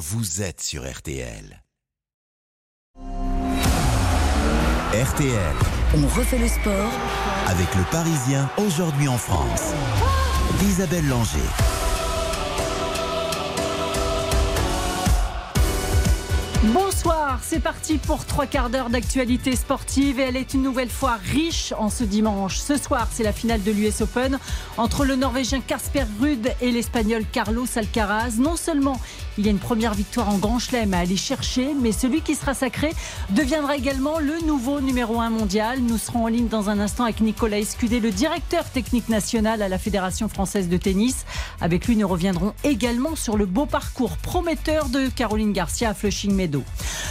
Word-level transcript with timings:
vous 0.00 0.40
êtes 0.40 0.62
sur 0.62 0.90
RTL. 0.90 1.62
RTL. 4.94 5.56
On 5.94 6.06
refait 6.18 6.38
le 6.38 6.48
sport 6.48 6.90
avec 7.48 7.68
le 7.74 7.82
Parisien 7.90 8.50
aujourd'hui 8.56 9.08
en 9.08 9.18
France. 9.18 9.74
Isabelle 10.62 11.06
Langer. 11.06 11.38
Bonsoir, 16.62 17.40
c'est 17.42 17.60
parti 17.60 17.96
pour 17.96 18.26
trois 18.26 18.44
quarts 18.44 18.68
d'heure 18.68 18.90
d'actualité 18.90 19.56
sportive 19.56 20.20
et 20.20 20.24
elle 20.24 20.36
est 20.36 20.52
une 20.52 20.62
nouvelle 20.62 20.90
fois 20.90 21.18
riche 21.32 21.72
en 21.78 21.88
ce 21.88 22.04
dimanche. 22.04 22.58
Ce 22.58 22.76
soir, 22.76 23.08
c'est 23.10 23.22
la 23.22 23.32
finale 23.32 23.62
de 23.62 23.72
l'US 23.72 24.02
Open 24.02 24.38
entre 24.76 25.06
le 25.06 25.16
Norvégien 25.16 25.62
Casper 25.62 26.04
Ruud 26.20 26.52
et 26.60 26.70
l'Espagnol 26.70 27.24
Carlos 27.32 27.66
Alcaraz. 27.76 28.36
Non 28.38 28.56
seulement 28.56 29.00
il 29.40 29.46
y 29.46 29.48
a 29.48 29.52
une 29.52 29.58
première 29.58 29.94
victoire 29.94 30.28
en 30.28 30.36
Grand 30.36 30.58
Chelem 30.58 30.92
à 30.92 30.98
aller 30.98 31.16
chercher, 31.16 31.72
mais 31.74 31.92
celui 31.92 32.20
qui 32.20 32.34
sera 32.34 32.52
sacré 32.52 32.92
deviendra 33.30 33.74
également 33.74 34.18
le 34.18 34.38
nouveau 34.46 34.82
numéro 34.82 35.18
1 35.18 35.30
mondial. 35.30 35.80
Nous 35.80 35.96
serons 35.96 36.24
en 36.24 36.26
ligne 36.26 36.48
dans 36.48 36.68
un 36.68 36.78
instant 36.78 37.04
avec 37.04 37.22
Nicolas 37.22 37.58
Escudé, 37.58 38.00
le 38.00 38.10
directeur 38.10 38.68
technique 38.68 39.08
national 39.08 39.62
à 39.62 39.68
la 39.70 39.78
Fédération 39.78 40.28
française 40.28 40.68
de 40.68 40.76
tennis. 40.76 41.24
Avec 41.62 41.86
lui, 41.86 41.96
nous 41.96 42.06
reviendrons 42.06 42.52
également 42.64 43.16
sur 43.16 43.38
le 43.38 43.46
beau 43.46 43.64
parcours 43.64 44.18
prometteur 44.18 44.90
de 44.90 45.08
Caroline 45.08 45.54
Garcia 45.54 45.88
à 45.88 45.94
Flushing 45.94 46.34
Meadow. 46.34 46.62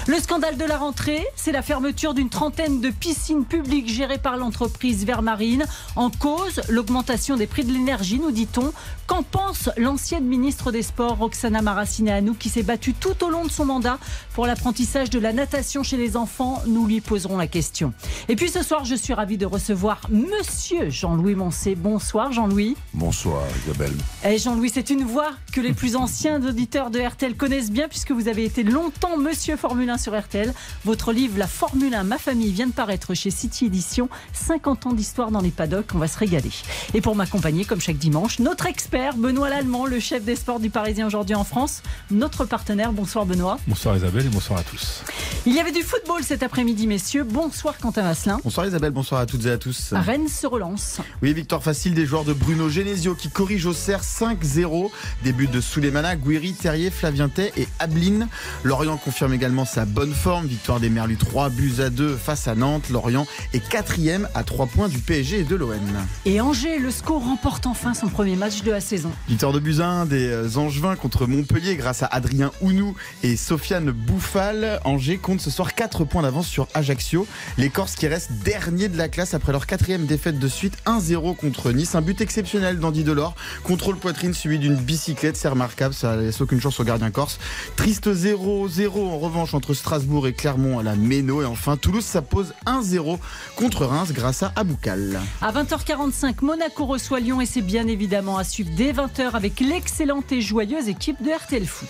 Le 0.06 0.20
scandale 0.20 0.58
de 0.58 0.66
la 0.66 0.78
rentrée, 0.78 1.26
c'est 1.36 1.52
la 1.52 1.64
fermeture 1.64 2.14
d'une 2.14 2.30
trentaine 2.30 2.80
de 2.80 2.92
piscines 2.92 3.46
publiques 3.46 3.90
gérées 3.90 4.20
par 4.20 4.38
l'entreprise 4.38 5.04
Vermarine. 5.04 5.66
En 5.96 6.12
cause, 6.12 6.62
l'augmentation 6.70 7.38
des 7.38 7.48
prix 7.48 7.64
de 7.64 7.74
l'énergie, 7.74 8.20
nous 8.20 8.32
dit-on. 8.32 8.72
Qu'en 9.08 9.24
pense 9.24 9.72
l'ancienne 9.78 10.26
ministre 10.26 10.72
des 10.72 10.84
Sports, 10.84 11.18
Roxana 11.18 11.64
Maracineanu 11.64 12.19
nous 12.22 12.34
qui 12.34 12.50
s'est 12.50 12.64
battu 12.64 12.94
tout 12.94 13.24
au 13.24 13.30
long 13.30 13.46
de 13.46 13.52
son 13.52 13.66
mandat 13.66 14.00
pour 14.34 14.48
l'apprentissage 14.48 15.10
de 15.10 15.20
la 15.20 15.34
natation 15.34 15.84
chez 15.84 15.98
les 15.98 16.18
enfants. 16.18 16.62
Nous 16.68 16.88
lui 16.88 17.02
poserons 17.02 17.38
la 17.38 17.48
question. 17.48 17.94
Et 18.28 18.36
puis 18.36 18.50
ce 18.50 18.64
soir, 18.64 18.86
je 18.86 18.96
suis 18.96 19.14
ravie 19.14 19.38
de 19.38 19.46
recevoir 19.46 20.02
Monsieur 20.10 20.90
Jean-Louis 20.90 21.36
Moncé. 21.36 21.76
Bonsoir 21.76 22.32
Jean-Louis. 22.32 22.76
Bonsoir 22.94 23.44
Isabelle. 23.64 23.94
Et 24.24 24.34
eh, 24.34 24.38
Jean-Louis, 24.38 24.72
c'est 24.74 24.90
une 24.90 25.04
voix 25.04 25.32
que 25.52 25.62
les 25.62 25.74
plus 25.74 25.96
anciens 25.96 26.44
auditeurs 26.44 26.92
de 26.92 27.00
RTL 27.00 27.36
connaissent 27.36 27.72
bien 27.72 27.88
puisque 27.88 28.12
vous 28.12 28.28
avez 28.28 28.46
été 28.46 28.64
longtemps 28.64 29.18
Monsieur 29.18 29.58
Formule 29.58 29.90
1 29.90 29.98
sur 29.98 30.20
RTL. 30.20 30.54
Votre 30.86 31.14
livre 31.14 31.38
La 31.38 31.48
Formule 31.48 31.94
1, 31.94 32.04
ma 32.04 32.18
famille 32.18 32.52
vient 32.52 32.68
de 32.68 32.72
paraître 32.72 33.14
chez 33.14 33.32
City 33.32 33.66
Edition. 33.66 34.10
50 34.34 34.88
ans 34.88 34.94
d'histoire 34.94 35.32
dans 35.32 35.42
les 35.42 35.52
paddocks, 35.52 35.94
on 35.94 35.98
va 35.98 36.08
se 36.08 36.18
régaler. 36.18 36.52
Et 36.94 37.02
pour 37.02 37.16
m'accompagner, 37.16 37.66
comme 37.66 37.82
chaque 37.82 37.98
dimanche, 37.98 38.40
notre 38.40 38.66
expert 38.66 39.16
Benoît 39.18 39.50
Lallemand, 39.50 39.86
le 39.86 40.00
chef 40.00 40.24
des 40.24 40.36
sports 40.36 40.60
du 40.60 40.70
Parisien 40.70 41.08
aujourd'hui 41.08 41.36
en 41.36 41.44
France 41.44 41.82
notre 42.12 42.46
partenaire. 42.46 42.92
Bonsoir 42.92 43.26
Benoît. 43.26 43.60
Bonsoir 43.68 43.96
Isabelle 43.96 44.26
et 44.26 44.30
bonsoir 44.30 44.60
à 44.60 44.64
tous. 44.64 45.04
Il 45.46 45.54
y 45.54 45.60
avait 45.60 45.72
du 45.72 45.84
football 45.84 46.24
cet 46.24 46.44
après-midi, 46.44 46.88
messieurs. 46.88 47.24
Bonsoir 47.24 47.78
Quentin 47.78 48.04
Vasselin. 48.04 48.40
Bonsoir 48.44 48.66
Isabelle, 48.66 48.92
bonsoir 48.92 49.22
à 49.22 49.26
toutes 49.26 49.46
et 49.46 49.52
à 49.52 49.58
tous. 49.58 49.94
Rennes 49.94 50.28
se 50.28 50.48
relance. 50.48 51.00
Oui, 51.22 51.34
victoire 51.34 51.64
facile 51.64 51.94
des 51.94 52.06
joueurs 52.06 52.26
de 52.26 52.34
Bruno 52.34 52.70
Genesio 52.70 53.16
qui 53.16 53.30
corrige 53.30 53.66
au 53.66 53.74
cerf 53.74 54.02
5-0. 54.04 54.90
Début 55.24 55.48
de 55.48 55.62
Souleymana, 55.62 56.16
Guiri, 56.16 56.54
Terrier, 56.54 56.92
Flavientet 56.92 57.54
et 57.58 57.68
Ablin. 57.80 58.28
Lorient 58.64 58.98
confirme 58.98 59.34
également 59.34 59.66
sa 59.66 59.86
bonne 59.86 60.14
forme. 60.14 60.48
Victoire 60.48 60.80
des 60.80 60.90
Merlus 60.90 61.18
3 61.18 61.50
buts 61.50 61.76
à 61.80 61.90
2 61.90 62.16
face 62.16 62.48
à 62.48 62.56
Nantes. 62.56 62.90
Lorient 62.90 63.26
est 63.54 63.68
quatrième 63.68 64.28
à 64.36 64.44
3 64.44 64.68
points 64.68 64.90
du 64.90 65.00
PSG 65.00 65.40
et 65.40 65.44
de 65.44 65.56
l'OM. 65.56 65.80
Et 66.26 66.42
Angers, 66.42 66.80
le 66.80 66.92
score 66.92 67.24
remporte 67.24 67.66
enfin 67.66 67.94
son 67.94 68.08
premier 68.08 68.36
match 68.36 68.64
de 68.64 68.72
la 68.72 68.82
saison. 68.82 69.12
Victoire 69.28 69.54
de 69.54 69.60
Buzyn 69.60 70.06
des 70.06 70.58
Angevins 70.58 70.96
contre 70.96 71.26
Montpellier 71.28 71.76
grâce 71.76 71.99
à 72.04 72.08
Adrien 72.08 72.52
Ounou 72.62 72.96
et 73.24 73.36
Sofiane 73.36 73.92
Bouffal. 73.92 74.80
Angers 74.84 75.18
compte 75.18 75.42
ce 75.42 75.50
soir 75.50 75.74
4 75.76 76.06
points 76.06 76.22
d'avance 76.22 76.48
sur 76.48 76.68
Ajaccio. 76.74 77.28
Les 77.58 77.70
Corses 77.70 77.96
qui 77.96 78.08
restent 78.08 78.32
derniers 78.44 78.90
de 78.90 78.98
la 78.98 79.10
classe 79.10 79.34
après 79.34 79.52
leur 79.52 79.68
quatrième 79.68 80.06
défaite 80.06 80.40
de 80.40 80.48
suite 80.48 80.78
1-0 80.86 81.36
contre 81.36 81.72
Nice. 81.72 81.96
Un 81.96 82.02
but 82.02 82.22
exceptionnel 82.22 82.80
d'Andy 82.80 83.04
Delors. 83.04 83.36
Contrôle 83.64 83.98
poitrine 83.98 84.34
suivi 84.34 84.60
d'une 84.60 84.76
bicyclette, 84.76 85.38
c'est 85.38 85.48
remarquable, 85.48 85.94
ça 85.94 86.16
laisse 86.16 86.42
aucune 86.42 86.62
chance 86.62 86.80
au 86.80 86.84
gardien 86.84 87.12
corse. 87.12 87.40
Triste 87.76 88.08
0-0 88.08 88.90
en 88.98 89.20
revanche 89.20 89.54
entre 89.54 89.74
Strasbourg 89.74 90.28
et 90.28 90.34
Clermont 90.34 90.80
à 90.80 90.84
la 90.84 90.96
Méno. 90.96 91.42
Et 91.42 91.46
enfin, 91.46 91.78
Toulouse, 91.78 92.06
ça 92.06 92.22
pose 92.22 92.54
1-0 92.66 93.18
contre 93.56 93.86
Reims 93.86 94.12
grâce 94.14 94.44
à 94.44 94.52
Aboukal. 94.56 95.20
À 95.42 95.52
20h45, 95.52 96.36
Monaco 96.42 96.86
reçoit 96.86 97.20
Lyon 97.20 97.42
et 97.42 97.46
c'est 97.46 97.62
bien 97.62 97.88
évidemment 97.88 98.38
à 98.38 98.44
suivre 98.44 98.70
dès 98.76 98.94
20h 98.94 99.32
avec 99.34 99.60
l'excellente 99.60 100.32
et 100.32 100.42
joyeuse 100.42 100.88
équipe 100.88 101.22
de 101.22 101.32
RTL 101.32 101.66
Foot. 101.66 101.89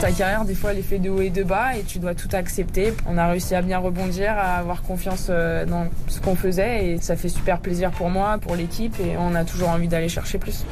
Ta 0.00 0.12
carrière, 0.12 0.44
des 0.44 0.54
fois, 0.54 0.72
elle 0.72 0.78
est 0.78 0.82
faite 0.82 1.00
de 1.00 1.08
haut 1.08 1.22
et 1.22 1.30
de 1.30 1.42
bas 1.42 1.74
et 1.74 1.82
tu 1.82 1.98
dois 1.98 2.14
tout 2.14 2.28
accepter. 2.32 2.92
On 3.06 3.16
a 3.16 3.28
réussi 3.28 3.54
à 3.54 3.62
bien 3.62 3.78
rebondir, 3.78 4.32
à 4.32 4.58
avoir 4.58 4.82
confiance 4.82 5.28
euh, 5.30 5.64
dans 5.64 5.88
ce 6.08 6.20
qu'on 6.20 6.36
faisait 6.36 6.86
et 6.86 6.98
ça 7.00 7.16
fait 7.16 7.30
super 7.30 7.60
plaisir 7.60 7.90
pour 7.90 8.10
moi, 8.10 8.36
pour 8.38 8.56
l'équipe 8.56 8.94
et 9.00 9.16
on 9.16 9.34
a 9.34 9.44
toujours 9.44 9.70
envie 9.70 9.88
d'aller 9.88 10.10
chercher 10.10 10.38
plus. 10.38 10.64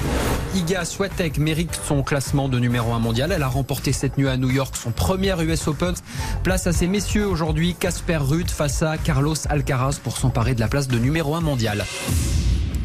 Iga 0.54 0.84
Swiatek 0.84 1.38
mérite 1.38 1.80
son 1.84 2.02
classement 2.02 2.48
de 2.48 2.58
numéro 2.58 2.92
1 2.92 2.98
mondial. 2.98 3.32
Elle 3.32 3.42
a 3.42 3.48
remporté 3.48 3.92
cette 3.92 4.18
nuit 4.18 4.28
à 4.28 4.36
New 4.36 4.50
York 4.50 4.76
son 4.76 4.92
premier 4.92 5.34
US 5.42 5.66
Open. 5.68 5.94
Place 6.42 6.66
à 6.66 6.72
ces 6.72 6.86
messieurs 6.86 7.26
aujourd'hui, 7.26 7.74
Casper 7.74 8.18
Ruud 8.18 8.50
face 8.50 8.82
à 8.82 8.98
Carlos 8.98 9.34
Alcaraz 9.48 9.98
pour 10.02 10.18
s'emparer 10.18 10.54
de 10.54 10.60
la 10.60 10.68
place 10.68 10.86
de 10.86 10.98
numéro 10.98 11.34
1 11.34 11.40
mondial 11.40 11.84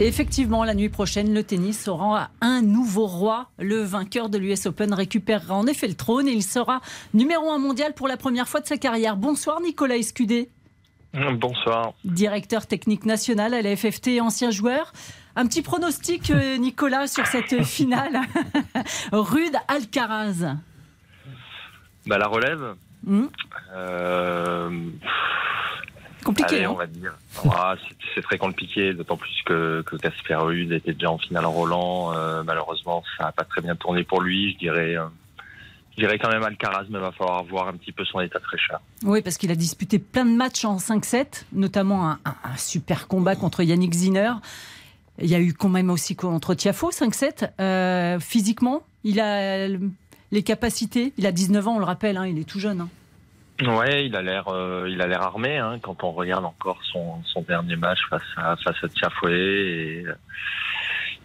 effectivement, 0.07 0.63
la 0.63 0.73
nuit 0.73 0.89
prochaine, 0.89 1.33
le 1.33 1.43
tennis 1.43 1.87
aura 1.87 2.29
un 2.41 2.61
nouveau 2.61 3.05
roi. 3.05 3.49
Le 3.57 3.81
vainqueur 3.81 4.29
de 4.29 4.37
l'US 4.37 4.65
Open 4.65 4.93
récupérera 4.93 5.55
en 5.55 5.67
effet 5.67 5.87
le 5.87 5.95
trône 5.95 6.27
et 6.27 6.31
il 6.31 6.43
sera 6.43 6.81
numéro 7.13 7.51
un 7.51 7.57
mondial 7.57 7.93
pour 7.93 8.07
la 8.07 8.17
première 8.17 8.47
fois 8.47 8.61
de 8.61 8.67
sa 8.67 8.77
carrière. 8.77 9.17
Bonsoir 9.17 9.59
Nicolas 9.61 9.97
Escudé. 9.97 10.49
Bonsoir. 11.13 11.93
Directeur 12.05 12.67
technique 12.67 13.05
national 13.05 13.53
à 13.53 13.61
la 13.61 13.75
FFT, 13.75 14.21
ancien 14.21 14.51
joueur. 14.51 14.93
Un 15.35 15.47
petit 15.47 15.61
pronostic, 15.61 16.31
euh, 16.31 16.57
Nicolas, 16.57 17.07
sur 17.07 17.25
cette 17.25 17.63
finale. 17.63 18.21
Rude 19.11 19.55
Alcaraz. 19.67 20.55
Bah, 22.05 22.17
la 22.17 22.27
relève. 22.27 22.75
Hmm. 23.03 23.25
Euh, 23.73 24.69
Compliqué, 26.23 26.67
on 26.67 26.75
va 26.75 26.87
dire. 26.87 27.13
Ah, 27.51 27.75
c'est 28.13 28.21
très 28.21 28.37
compliqué, 28.37 28.93
d'autant 28.93 29.17
plus 29.17 29.41
que 29.45 29.83
Casper 30.01 30.35
Ruud 30.35 30.71
était 30.71 30.93
déjà 30.93 31.11
en 31.11 31.17
finale 31.17 31.45
en 31.45 31.51
Roland. 31.51 32.13
Euh, 32.13 32.43
malheureusement, 32.43 33.03
ça 33.17 33.25
n'a 33.25 33.31
pas 33.31 33.43
très 33.45 33.61
bien 33.61 33.75
tourné 33.75 34.03
pour 34.03 34.21
lui. 34.21 34.53
Je 34.53 34.57
dirais, 34.57 34.95
euh, 34.95 35.05
je 35.91 36.01
dirais 36.01 36.19
quand 36.19 36.29
même 36.29 36.43
Alcaraz, 36.43 36.85
mais 36.89 36.99
il 36.99 37.01
va 37.01 37.11
falloir 37.11 37.43
voir 37.43 37.67
un 37.67 37.73
petit 37.73 37.91
peu 37.91 38.03
son 38.05 38.19
état 38.19 38.39
de 38.39 38.43
fraîcheur. 38.43 38.81
Oui, 39.03 39.21
parce 39.21 39.37
qu'il 39.37 39.51
a 39.51 39.55
disputé 39.55 39.99
plein 39.99 40.25
de 40.25 40.35
matchs 40.35 40.65
en 40.65 40.77
5-7, 40.77 41.45
notamment 41.53 42.11
un, 42.11 42.17
super 42.57 43.07
combat 43.07 43.35
contre 43.35 43.63
Yannick 43.63 43.93
Zinner. 43.93 44.33
Il 45.21 45.27
y 45.27 45.35
a 45.35 45.39
eu 45.39 45.53
quand 45.53 45.69
même 45.69 45.89
aussi 45.89 46.15
contre 46.15 46.53
Tiafo 46.53 46.91
5-7. 46.91 47.51
Euh, 47.59 48.19
physiquement, 48.19 48.83
il 49.03 49.19
a 49.19 49.67
les 49.67 50.43
capacités. 50.43 51.13
Il 51.17 51.25
a 51.25 51.31
19 51.31 51.67
ans, 51.67 51.75
on 51.75 51.79
le 51.79 51.85
rappelle, 51.85 52.17
hein, 52.17 52.25
il 52.27 52.39
est 52.39 52.47
tout 52.47 52.59
jeune. 52.59 52.81
Hein. 52.81 52.89
Ouais, 53.61 54.05
il 54.05 54.15
a 54.15 54.21
l'air, 54.21 54.47
euh, 54.47 54.87
il 54.89 55.01
a 55.01 55.07
l'air 55.07 55.21
armé 55.21 55.57
hein, 55.57 55.79
quand 55.81 56.03
on 56.05 56.11
regarde 56.11 56.45
encore 56.45 56.79
son, 56.83 57.21
son 57.25 57.41
dernier 57.41 57.75
match 57.75 57.99
face 58.09 58.21
à 58.37 58.55
face 58.55 58.81
à 58.81 58.87
Tiafoué 58.87 59.33
et, 59.33 60.05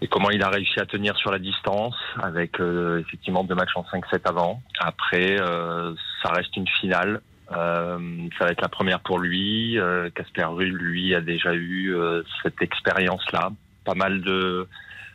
et 0.02 0.08
comment 0.08 0.30
il 0.30 0.42
a 0.42 0.48
réussi 0.48 0.80
à 0.80 0.86
tenir 0.86 1.16
sur 1.16 1.30
la 1.30 1.38
distance 1.38 1.94
avec 2.20 2.60
euh, 2.60 2.98
effectivement 2.98 3.44
deux 3.44 3.54
matchs 3.54 3.76
en 3.76 3.82
5-7 3.82 4.22
avant. 4.24 4.62
Après, 4.80 5.40
euh, 5.40 5.94
ça 6.24 6.30
reste 6.30 6.56
une 6.56 6.66
finale. 6.66 7.20
ça 7.50 7.98
va 8.40 8.50
être 8.50 8.62
la 8.62 8.68
première 8.68 8.98
pour 8.98 9.20
lui. 9.20 9.78
Casper 10.16 10.44
Rull, 10.44 10.72
lui, 10.72 11.14
a 11.14 11.20
déjà 11.20 11.54
eu 11.54 11.94
cette 12.42 12.60
expérience-là. 12.60 13.52
Pas 13.84 13.94
mal 13.94 14.22
de 14.22 14.66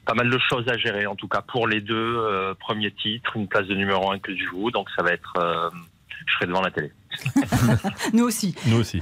pas 0.05 0.13
mal 0.13 0.29
de 0.29 0.39
choses 0.39 0.67
à 0.69 0.77
gérer, 0.77 1.05
en 1.05 1.15
tout 1.15 1.27
cas 1.27 1.41
pour 1.41 1.67
les 1.67 1.81
deux 1.81 2.55
premiers 2.59 2.91
titres, 2.91 3.35
une 3.35 3.47
place 3.47 3.67
de 3.67 3.75
numéro 3.75 4.09
un 4.09 4.19
que 4.19 4.33
je 4.33 4.43
joue, 4.45 4.71
donc 4.71 4.89
ça 4.95 5.03
va 5.03 5.11
être 5.11 5.33
je 6.25 6.33
serai 6.35 6.47
devant 6.47 6.61
la 6.61 6.71
télé. 6.71 6.91
Nous 8.13 8.23
aussi. 8.23 8.55
Nous 8.67 8.77
aussi. 8.77 9.01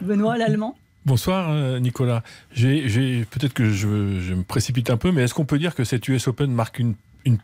Benoît, 0.00 0.36
l'allemand 0.36 0.76
Bonsoir 1.06 1.50
euh, 1.50 1.78
Nicolas. 1.80 2.22
Peut-être 2.54 3.52
que 3.52 3.68
je, 3.70 3.86
me 3.86 4.42
précipite 4.42 4.88
un 4.88 4.96
peu, 4.96 5.12
mais 5.12 5.22
est-ce 5.22 5.34
qu'on 5.34 5.44
peut 5.44 5.58
dire 5.58 5.74
que 5.74 5.84
cette 5.84 6.08
US 6.08 6.28
Open 6.28 6.50
marque 6.50 6.78
une, 6.78 6.94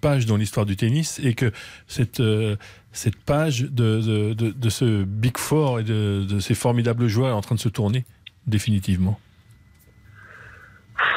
page 0.01 0.27
dans 0.27 0.37
l'histoire 0.37 0.67
du 0.67 0.77
tennis 0.77 1.21
et 1.23 1.35
que 1.35 1.53
cette, 1.87 2.21
euh, 2.21 2.57
cette 2.93 3.17
page 3.17 3.63
de, 3.63 4.33
de, 4.35 4.69
ce 4.69 5.05
Big 5.05 5.37
Four 5.37 5.81
et 5.81 5.85
de, 5.85 6.39
ces 6.39 6.55
formidables 6.55 7.07
joueurs 7.09 7.31
est 7.31 7.35
en 7.35 7.41
train 7.41 7.55
de 7.55 7.61
se 7.61 7.69
tourner 7.69 8.05
définitivement? 8.47 9.19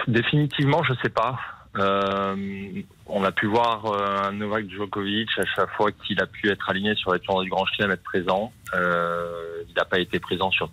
Définitivement, 0.08 0.84
je 0.84 0.94
ne 0.94 0.98
sais 0.98 1.10
pas. 1.10 1.40
Euh, 1.78 2.82
on 3.08 3.24
a 3.24 3.32
pu 3.32 3.48
voir 3.48 3.86
euh, 3.86 4.32
Novak 4.32 4.70
Djokovic 4.70 5.30
à 5.38 5.46
chaque 5.46 5.72
fois 5.72 5.92
qu'il 5.92 6.22
a 6.22 6.28
pu 6.28 6.50
être 6.50 6.70
aligné 6.70 6.94
sur 6.96 7.14
les 7.14 7.20
tournois 7.20 7.44
du 7.44 7.50
Grand 7.50 7.66
Chelem 7.66 7.92
être 7.92 8.04
présent. 8.04 8.52
Euh, 8.76 9.64
il 9.68 9.74
n'a 9.76 9.86
pas 9.86 10.00
été 10.00 10.20
présent 10.20 10.52
sur, 10.52 10.70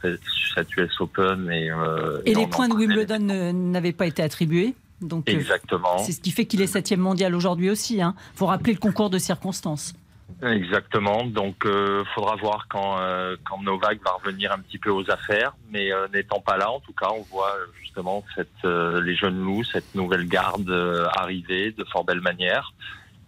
cette 0.54 0.76
US 0.76 1.00
Open. 1.00 1.50
Et, 1.50 1.70
et, 2.26 2.34
les 2.34 2.46
points 2.46 2.68
de 2.68 2.74
Wimbledon 2.74 3.52
n'avaient 3.52 3.92
pas 3.92 4.06
été 4.06 4.22
attribués 4.22 4.74
Donc, 5.00 5.28
euh, 5.28 5.32
Exactement. 5.32 5.98
c'est 5.98 6.12
ce 6.12 6.20
qui 6.20 6.30
fait 6.30 6.44
qu'il 6.44 6.60
est 6.60 6.66
septième 6.66 7.00
mondial 7.00 7.34
aujourd'hui 7.34 7.70
aussi. 7.70 7.96
Il 7.96 8.12
faut 8.34 8.46
rappeler 8.46 8.74
le 8.74 8.78
concours 8.78 9.10
de 9.10 9.18
circonstances. 9.18 9.94
Exactement. 10.42 11.24
Donc, 11.24 11.66
euh, 11.66 12.04
faudra 12.14 12.36
voir 12.36 12.66
quand, 12.68 12.98
euh, 13.00 13.36
quand 13.44 13.62
Novak 13.62 14.02
va 14.02 14.12
revenir 14.12 14.52
un 14.52 14.58
petit 14.58 14.78
peu 14.78 14.90
aux 14.90 15.10
affaires. 15.10 15.52
Mais 15.70 15.92
euh, 15.92 16.08
n'étant 16.12 16.40
pas 16.40 16.56
là, 16.56 16.70
en 16.70 16.80
tout 16.80 16.92
cas, 16.92 17.08
on 17.12 17.22
voit 17.22 17.54
euh, 17.56 17.66
justement 17.80 18.24
cette, 18.34 18.48
euh, 18.64 19.00
les 19.02 19.14
jeunes 19.14 19.40
loups, 19.40 19.64
cette 19.64 19.94
nouvelle 19.94 20.26
garde 20.26 20.70
euh, 20.70 21.06
arriver 21.16 21.72
de 21.72 21.84
fort 21.84 22.04
belle 22.04 22.20
manière. 22.20 22.72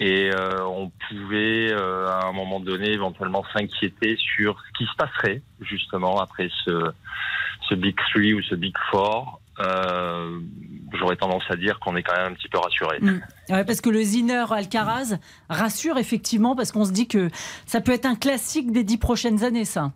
Et 0.01 0.31
on 0.35 0.91
pouvait, 1.09 1.73
à 1.73 2.27
un 2.27 2.33
moment 2.33 2.59
donné, 2.59 2.91
éventuellement 2.91 3.45
s'inquiéter 3.53 4.17
sur 4.17 4.59
ce 4.59 4.79
qui 4.79 4.91
se 4.91 4.97
passerait 4.97 5.43
justement 5.61 6.21
après 6.21 6.51
ce, 6.65 6.91
ce 7.69 7.75
Big 7.77 7.97
Three 8.11 8.35
ou 8.35 8.43
ce 8.43 8.57
Big 8.57 8.75
Four. 8.91 9.41
Euh, 9.61 10.39
J'aurais 10.99 11.17
tendance 11.17 11.45
à 11.49 11.57
dire 11.57 11.79
qu'on 11.81 11.97
est 11.97 12.03
quand 12.03 12.15
même 12.17 12.33
un 12.33 12.35
petit 12.35 12.49
peu 12.49 12.59
rassuré. 12.59 12.99
Mm. 13.01 13.21
Ouais, 13.49 13.65
parce 13.65 13.81
que 13.81 13.89
le 13.89 14.03
Ziner 14.03 14.45
Alcaraz 14.51 15.19
rassure 15.49 15.97
effectivement, 15.97 16.55
parce 16.55 16.71
qu'on 16.71 16.85
se 16.85 16.93
dit 16.93 17.09
que 17.09 17.31
ça 17.65 17.81
peut 17.81 17.93
être 17.93 18.05
un 18.05 18.15
classique 18.15 18.73
des 18.73 18.85
dix 18.85 18.99
prochaines 18.99 19.43
années, 19.43 19.65
ça. 19.65 19.93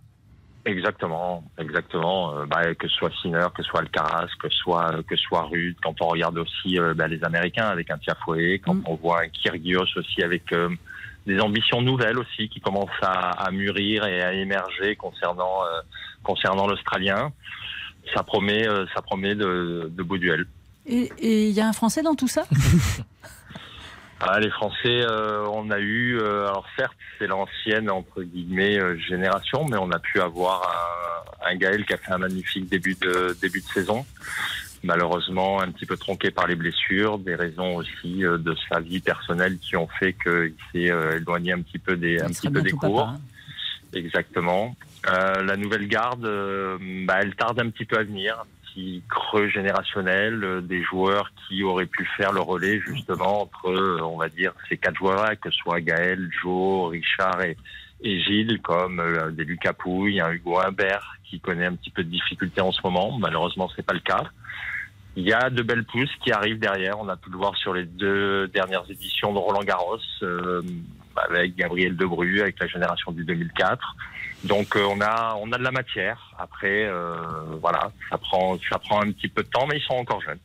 Exactement, 0.64 1.44
exactement. 1.58 2.34
Euh, 2.34 2.46
bah, 2.46 2.74
que 2.74 2.88
ce 2.88 2.94
soit 2.96 3.10
Sinner, 3.22 3.46
que 3.54 3.62
ce 3.62 3.68
soit 3.68 3.80
Alcaraz, 3.80 4.28
que 4.40 4.48
ce 4.48 4.56
soit 4.58 5.02
que 5.06 5.16
ce 5.16 5.22
soit 5.22 5.42
Rude. 5.42 5.76
Quand 5.82 5.94
on 6.00 6.08
regarde 6.08 6.38
aussi 6.38 6.78
euh, 6.80 6.94
bah, 6.94 7.06
les 7.06 7.22
Américains 7.22 7.68
avec 7.68 7.90
un 7.90 7.98
Tiafoe, 7.98 8.58
quand 8.64 8.74
Mm. 8.74 8.82
on 8.86 8.94
voit 8.96 9.20
un 9.22 9.28
Kyrgios 9.28 9.86
aussi 9.96 10.22
avec 10.22 10.50
euh, 10.52 10.70
des 11.26 11.38
ambitions 11.40 11.82
nouvelles 11.82 12.18
aussi 12.18 12.48
qui 12.48 12.60
commencent 12.60 12.88
à, 13.02 13.30
à 13.46 13.50
mûrir 13.50 14.06
et 14.06 14.22
à 14.22 14.32
émerger 14.32 14.96
concernant 14.96 15.62
euh, 15.64 15.80
concernant 16.24 16.66
l'Australien, 16.66 17.32
ça 18.14 18.22
promet 18.22 18.66
euh, 18.66 18.86
ça 18.94 19.02
promet 19.02 19.34
de, 19.34 19.90
de 19.90 20.02
beaux 20.02 20.18
duels. 20.18 20.46
Et 20.86 21.10
et 21.18 21.48
il 21.48 21.54
y 21.54 21.60
a 21.60 21.68
un 21.68 21.72
Français 21.72 22.02
dans 22.02 22.14
tout 22.14 22.28
ça 22.28 22.44
Ah, 24.18 24.40
les 24.40 24.48
Français, 24.48 25.02
euh, 25.04 25.46
on 25.52 25.70
a 25.70 25.78
eu, 25.78 26.18
euh, 26.18 26.48
alors 26.48 26.66
certes, 26.74 26.96
c'est 27.18 27.26
l'ancienne 27.26 27.90
entre 27.90 28.22
guillemets 28.22 28.78
euh, 28.78 28.96
génération, 28.96 29.66
mais 29.68 29.76
on 29.76 29.90
a 29.90 29.98
pu 29.98 30.20
avoir 30.22 30.62
un, 31.44 31.50
un 31.52 31.56
Gaël 31.56 31.84
qui 31.84 31.92
a 31.92 31.98
fait 31.98 32.12
un 32.12 32.18
magnifique 32.18 32.66
début 32.66 32.94
de 32.94 33.36
début 33.42 33.60
de 33.60 33.66
saison. 33.66 34.06
Malheureusement, 34.82 35.60
un 35.60 35.70
petit 35.70 35.84
peu 35.84 35.96
tronqué 35.96 36.30
par 36.30 36.46
les 36.46 36.54
blessures, 36.54 37.18
des 37.18 37.34
raisons 37.34 37.76
aussi 37.76 38.24
euh, 38.24 38.38
de 38.38 38.56
sa 38.70 38.80
vie 38.80 39.00
personnelle 39.00 39.58
qui 39.58 39.76
ont 39.76 39.88
fait 39.98 40.14
qu'il 40.14 40.54
s'est 40.72 40.90
euh, 40.90 41.16
éloigné 41.18 41.52
un 41.52 41.60
petit 41.60 41.78
peu 41.78 41.96
des 41.96 42.20
un 42.20 42.28
petit 42.28 42.48
peu 42.48 42.62
des 42.62 42.70
cours. 42.70 43.04
papa, 43.06 43.10
hein. 43.16 43.20
Exactement. 43.92 44.76
Euh, 45.08 45.42
la 45.42 45.56
nouvelle 45.56 45.86
garde, 45.86 46.24
euh, 46.24 46.78
bah, 47.06 47.18
elle 47.20 47.34
tarde 47.36 47.60
un 47.60 47.70
petit 47.70 47.84
peu 47.84 47.96
à 47.96 48.02
venir. 48.02 48.40
Un 48.40 48.46
petit 48.66 49.02
creux 49.08 49.48
générationnel, 49.48 50.42
euh, 50.42 50.60
des 50.60 50.82
joueurs 50.82 51.30
qui 51.46 51.62
auraient 51.62 51.86
pu 51.86 52.04
faire 52.16 52.32
le 52.32 52.40
relais 52.40 52.80
justement 52.80 53.42
entre, 53.42 54.00
on 54.02 54.16
va 54.16 54.28
dire, 54.28 54.52
ces 54.68 54.76
quatre 54.76 54.96
joueurs-là, 54.96 55.36
que 55.36 55.50
ce 55.50 55.58
soit 55.58 55.80
Gaël, 55.80 56.28
Joe, 56.42 56.90
Richard 56.90 57.40
et, 57.42 57.56
Gilles, 58.02 58.60
comme 58.62 59.00
euh, 59.00 59.30
des 59.30 59.44
Lucas 59.44 59.72
Pouille, 59.72 60.20
un 60.20 60.30
Hugo 60.32 60.58
Humbert 60.58 61.16
qui 61.24 61.40
connaît 61.40 61.66
un 61.66 61.74
petit 61.74 61.90
peu 61.90 62.02
de 62.02 62.10
difficultés 62.10 62.60
en 62.60 62.72
ce 62.72 62.80
moment. 62.84 63.16
Malheureusement, 63.18 63.70
c'est 63.74 63.86
pas 63.86 63.94
le 63.94 64.00
cas. 64.00 64.24
Il 65.14 65.24
y 65.24 65.32
a 65.32 65.48
de 65.50 65.62
belles 65.62 65.84
pousses 65.84 66.14
qui 66.22 66.30
arrivent 66.30 66.58
derrière. 66.58 66.98
On 66.98 67.08
a 67.08 67.16
pu 67.16 67.30
le 67.30 67.38
voir 67.38 67.56
sur 67.56 67.72
les 67.72 67.84
deux 67.84 68.48
dernières 68.48 68.84
éditions 68.90 69.32
de 69.32 69.38
Roland 69.38 69.64
Garros, 69.64 69.98
avec 71.16 71.56
Gabriel 71.56 71.96
Debru, 71.96 72.42
avec 72.42 72.60
la 72.60 72.66
génération 72.66 73.12
du 73.12 73.24
2004. 73.24 73.96
Donc 74.44 74.76
euh, 74.76 74.86
on 74.88 75.00
a 75.00 75.36
on 75.40 75.50
a 75.52 75.58
de 75.58 75.62
la 75.62 75.70
matière. 75.70 76.34
Après, 76.38 76.84
euh, 76.84 77.16
voilà, 77.60 77.90
ça 78.10 78.18
prend 78.18 78.56
ça 78.70 78.78
prend 78.78 79.02
un 79.02 79.10
petit 79.12 79.28
peu 79.28 79.42
de 79.42 79.48
temps, 79.48 79.66
mais 79.66 79.78
ils 79.78 79.82
sont 79.82 79.94
encore 79.94 80.20
jeunes. 80.20 80.38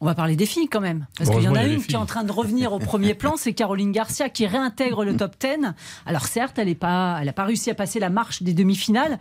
On 0.00 0.06
va 0.06 0.14
parler 0.14 0.36
des 0.36 0.46
filles 0.46 0.68
quand 0.68 0.80
même. 0.80 1.06
Parce 1.16 1.28
qu'il 1.28 1.42
y 1.42 1.48
en 1.48 1.56
a 1.56 1.64
il 1.64 1.68
y 1.68 1.70
a 1.72 1.74
une 1.74 1.82
qui 1.82 1.94
est 1.94 1.96
en 1.96 2.06
train 2.06 2.22
de 2.22 2.30
revenir 2.30 2.72
au 2.72 2.78
premier 2.78 3.14
plan, 3.14 3.36
c'est 3.36 3.52
Caroline 3.52 3.90
Garcia 3.90 4.28
qui 4.28 4.46
réintègre 4.46 5.04
le 5.04 5.16
top 5.16 5.34
10. 5.40 5.74
Alors 6.06 6.22
certes, 6.26 6.56
elle 6.58 6.68
n'a 6.68 6.74
pas, 6.76 7.18
elle 7.20 7.28
a 7.28 7.32
pas 7.32 7.44
réussi 7.44 7.68
à 7.70 7.74
passer 7.74 7.98
la 7.98 8.08
marche 8.08 8.44
des 8.44 8.54
demi-finales, 8.54 9.18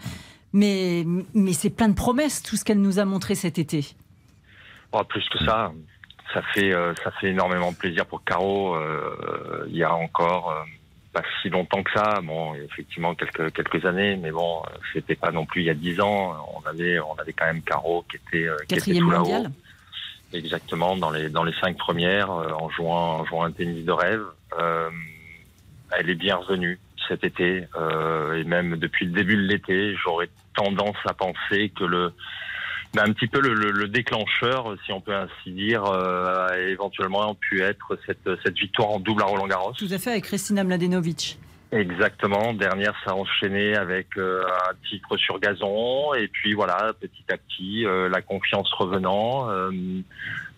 mais, 0.54 1.04
mais 1.34 1.54
c'est 1.54 1.72
plein 1.72 1.90
de 1.90 1.96
promesses 1.96 2.44
tout 2.44 2.58
ce 2.58 2.64
qu'elle 2.64 2.80
nous 2.80 3.00
a 3.00 3.06
montré 3.06 3.34
cet 3.34 3.58
été. 3.58 3.96
Oh, 4.92 5.04
plus 5.04 5.28
que 5.30 5.44
ça, 5.44 5.72
ça 6.32 6.44
fait 6.54 6.72
euh, 6.72 6.94
ça 7.04 7.10
fait 7.20 7.30
énormément 7.30 7.72
de 7.72 7.78
plaisir 7.78 8.06
pour 8.06 8.24
Caro. 8.24 8.78
Il 9.68 9.76
y 9.76 9.84
a 9.84 9.96
encore 9.96 10.54
pas 11.18 11.28
si 11.42 11.50
longtemps 11.50 11.84
que 11.84 11.92
ça, 11.92 12.22
bon, 12.22 12.54
effectivement 12.56 13.16
quelques 13.16 13.52
quelques 13.54 13.86
années, 13.86 14.18
mais 14.18 14.32
bon, 14.32 14.62
c'était 14.94 15.16
pas 15.16 15.32
non 15.32 15.46
plus 15.46 15.62
il 15.62 15.66
y 15.66 15.70
a 15.70 15.74
dix 15.74 16.00
ans. 16.00 16.36
On 16.56 16.68
avait 16.68 17.00
on 17.00 17.16
avait 17.16 17.34
quand 17.34 17.46
même 17.46 17.62
Caro 17.62 18.06
qui 18.10 18.18
était 18.18 18.48
euh, 18.48 18.58
qui 18.68 18.76
était 18.76 18.76
Quatrième 18.76 19.06
mondial. 19.06 19.52
Exactement, 20.34 20.96
dans 20.98 21.10
les 21.10 21.30
dans 21.30 21.44
les 21.44 21.54
cinq 21.60 21.78
premières, 21.78 22.32
euh, 22.32 22.52
en 22.52 22.70
jouant 22.70 23.20
en 23.20 23.26
jouant 23.26 23.44
un 23.44 23.52
tennis 23.52 23.86
de 23.86 23.92
rêve. 23.92 24.24
Euh, 24.60 24.90
elle 25.98 26.10
est 26.10 26.16
bien 26.16 26.36
revenue 26.36 26.80
cet 27.08 27.24
été 27.24 27.66
euh, 27.76 28.36
et 28.36 28.44
même 28.44 28.76
depuis 28.76 29.06
le 29.06 29.12
début 29.12 29.38
de 29.38 29.42
l'été, 29.42 29.96
j'aurais 30.04 30.30
tendance 30.56 30.98
à 31.06 31.14
penser 31.14 31.72
que 31.76 31.86
le 31.86 32.12
ben, 32.98 33.10
un 33.10 33.14
petit 33.14 33.28
peu 33.28 33.40
le, 33.40 33.54
le- 33.54 33.72
le 33.72 33.88
déclencheur, 33.88 34.76
si 34.86 34.92
on 34.92 35.02
peut 35.02 35.14
ainsi 35.16 35.52
dire, 35.52 35.84
euh, 35.86 36.48
a 36.50 36.58
éventuellement 36.58 37.36
pu 37.36 37.62
être 37.62 37.98
cette, 38.06 38.28
cette 38.44 38.58
victoire 38.58 38.90
en 38.90 39.00
double 39.00 39.22
à 39.22 39.26
Roland 39.26 39.48
Garros. 39.48 39.74
Tout 39.74 39.88
à 39.92 39.98
fait 40.00 40.12
avec 40.12 40.24
Kristina 40.26 40.64
Mladenovic. 40.64 41.38
Exactement. 41.72 42.54
Dernière, 42.54 42.94
ça 43.04 43.12
a 43.12 43.14
enchaîné 43.14 43.76
avec 43.76 44.08
euh, 44.18 44.42
un 44.70 44.74
titre 44.90 45.18
sur 45.18 45.38
gazon. 45.40 46.14
Et 46.14 46.28
puis 46.30 46.54
voilà, 46.54 46.94
petit 47.00 47.26
à 47.30 47.38
petit, 47.38 47.86
euh, 47.86 48.08
la 48.10 48.22
confiance 48.22 48.72
revenant. 48.74 49.50
euh, 49.50 49.72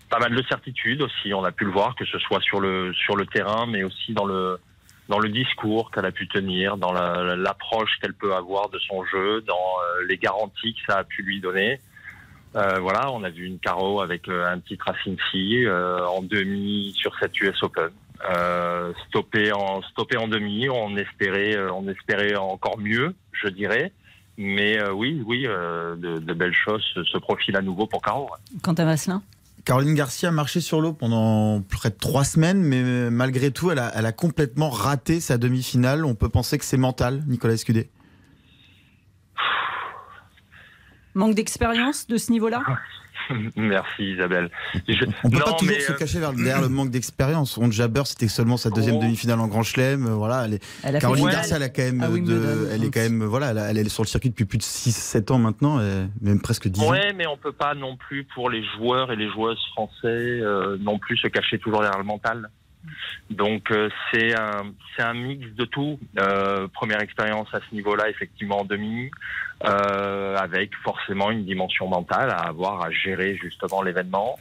pas 0.09 0.19
mal 0.19 0.33
de 0.35 0.43
certitudes 0.47 1.01
aussi. 1.03 1.33
On 1.33 1.43
a 1.43 1.51
pu 1.51 1.65
le 1.65 1.71
voir, 1.71 1.95
que 1.95 2.05
ce 2.05 2.17
soit 2.19 2.41
sur 2.41 2.59
le, 2.59 2.93
sur 2.93 3.15
le 3.15 3.25
terrain, 3.27 3.65
mais 3.67 3.83
aussi 3.83 4.13
dans 4.13 4.25
le, 4.25 4.59
dans 5.07 5.19
le 5.19 5.29
discours 5.29 5.91
qu'elle 5.91 6.05
a 6.05 6.11
pu 6.11 6.27
tenir, 6.27 6.77
dans 6.77 6.91
la- 6.93 7.35
l'approche 7.35 7.91
qu'elle 8.01 8.13
peut 8.15 8.33
avoir 8.33 8.69
de 8.69 8.79
son 8.79 9.03
jeu, 9.05 9.41
dans 9.41 9.67
les 10.07 10.17
garanties 10.17 10.73
que 10.75 10.79
ça 10.91 10.99
a 10.99 11.03
pu 11.03 11.21
lui 11.23 11.39
donner. 11.41 11.79
Euh, 12.55 12.79
voilà, 12.79 13.11
on 13.11 13.23
a 13.23 13.29
vu 13.29 13.45
une 13.45 13.59
Caro 13.59 14.01
avec 14.01 14.27
euh, 14.27 14.51
un 14.51 14.59
titre 14.59 14.87
à 14.89 14.93
Cincy 15.03 15.65
euh, 15.65 16.05
en 16.07 16.21
demi 16.23 16.93
sur 16.97 17.11
cette 17.19 17.39
US 17.41 17.61
Open. 17.61 17.89
Euh, 18.29 18.91
stoppé 19.07 19.51
en 19.53 19.81
stoppé 19.83 20.17
en 20.17 20.27
demi, 20.27 20.67
on 20.69 20.97
espérait 20.97 21.55
euh, 21.55 21.71
on 21.71 21.87
espérait 21.87 22.35
encore 22.35 22.77
mieux, 22.77 23.15
je 23.31 23.47
dirais. 23.47 23.93
Mais 24.37 24.77
euh, 24.81 24.91
oui, 24.91 25.21
oui, 25.25 25.45
euh, 25.45 25.95
de, 25.95 26.17
de 26.17 26.33
belles 26.33 26.53
choses 26.53 26.83
se, 26.93 27.03
se 27.03 27.17
profilent 27.17 27.57
à 27.57 27.61
nouveau 27.61 27.87
pour 27.87 28.01
Caro. 28.01 28.23
ouais. 28.23 28.59
Quant 28.61 28.73
à 28.73 28.85
Vasselin? 28.85 29.21
Caroline 29.65 29.93
Garcia 29.93 30.29
a 30.29 30.31
marché 30.31 30.61
sur 30.61 30.81
l'eau 30.81 30.93
pendant 30.93 31.61
près 31.61 31.89
de 31.89 31.95
trois 31.95 32.23
semaines, 32.23 32.63
mais 32.63 33.11
malgré 33.11 33.51
tout, 33.51 33.69
elle 33.69 33.79
a, 33.79 33.91
elle 33.95 34.05
a 34.05 34.11
complètement 34.13 34.69
raté 34.69 35.19
sa 35.19 35.37
demi-finale. 35.37 36.05
On 36.05 36.15
peut 36.15 36.29
penser 36.29 36.57
que 36.57 36.65
c'est 36.65 36.77
mental, 36.77 37.23
Nicolas 37.27 37.53
Escudé? 37.53 37.89
Manque 41.15 41.35
d'expérience 41.35 42.07
de 42.07 42.17
ce 42.17 42.31
niveau-là 42.31 42.63
Merci 43.55 44.13
Isabelle. 44.13 44.49
Je- 44.87 45.05
On 45.23 45.29
peut 45.29 45.37
Non, 45.37 45.43
pas 45.45 45.53
toujours 45.53 45.75
se 45.81 45.91
euh, 45.91 45.95
cacher 45.95 46.19
vers- 46.19 46.33
derrière 46.33 46.61
le 46.61 46.69
manque 46.69 46.89
d'expérience. 46.89 47.57
On 47.57 47.69
Jabber, 47.69 48.01
c'était 48.05 48.27
seulement 48.27 48.57
sa 48.57 48.69
deuxième 48.71 48.95
Oh. 48.95 49.01
demi-finale 49.01 49.39
en 49.39 49.47
Grand 49.47 49.61
Chelem. 49.61 50.07
euh, 50.07 50.13
Voilà, 50.15 50.45
elle 50.45 50.53
est- 50.55 50.63
Elle 50.83 50.95
a 50.95 50.99
fait 50.99 51.05
Caroline. 51.05 51.29
Garcia, 51.29 51.57
elle 51.57 51.63
a 51.63 51.69
quand 51.69 51.83
même, 51.83 52.01
À 52.01 52.07
de- 52.07 52.13
Wimbledon. 52.13 52.69
elle 52.71 52.83
est 52.83 52.91
quand 52.91 53.01
même, 53.01 53.23
voilà, 53.25 53.49
elle, 53.69 53.77
est 53.77 53.89
sur 53.89 54.01
le 54.03 54.07
circuit 54.07 54.29
depuis 54.29 54.45
plus 54.45 54.57
de 54.57 54.63
6-7 54.63 55.29
ans 55.31 55.37
maintenant, 55.37 55.79
et 55.79 56.07
même 56.21 56.41
presque 56.41 56.69
10 56.69 56.81
ans. 56.81 56.89
Ouais, 56.89 57.13
mais 57.13 57.27
on 57.27 57.37
peut 57.37 57.51
pas 57.51 57.75
non 57.75 57.97
plus 57.97 58.23
pour 58.23 58.49
les 58.49 58.63
joueurs 58.77 59.11
et 59.11 59.15
les 59.15 59.29
joueuses 59.29 59.63
français 59.73 60.07
euh, 60.07 60.77
non 60.79 60.97
plus 60.97 61.17
se 61.17 61.27
cacher 61.27 61.59
toujours 61.59 61.81
derrière 61.81 61.99
le 61.99 62.05
mental. 62.05 62.49
Donc 63.29 63.71
euh, 63.71 63.89
c'est 64.11 64.33
un 64.37 64.73
c'est 64.95 65.03
un 65.03 65.13
mix 65.13 65.47
de 65.55 65.65
tout. 65.65 65.99
Euh, 66.17 66.67
première 66.67 67.01
expérience 67.01 67.47
à 67.53 67.59
ce 67.59 67.75
niveau-là, 67.75 68.09
effectivement 68.09 68.61
en 68.61 68.65
demi, 68.65 69.11
euh, 69.65 70.35
avec 70.37 70.75
forcément 70.83 71.29
une 71.31 71.45
dimension 71.45 71.87
mentale 71.87 72.29
à 72.31 72.39
avoir 72.39 72.83
à 72.83 72.91
gérer 72.91 73.35
justement 73.35 73.81
l'événement. 73.81 74.39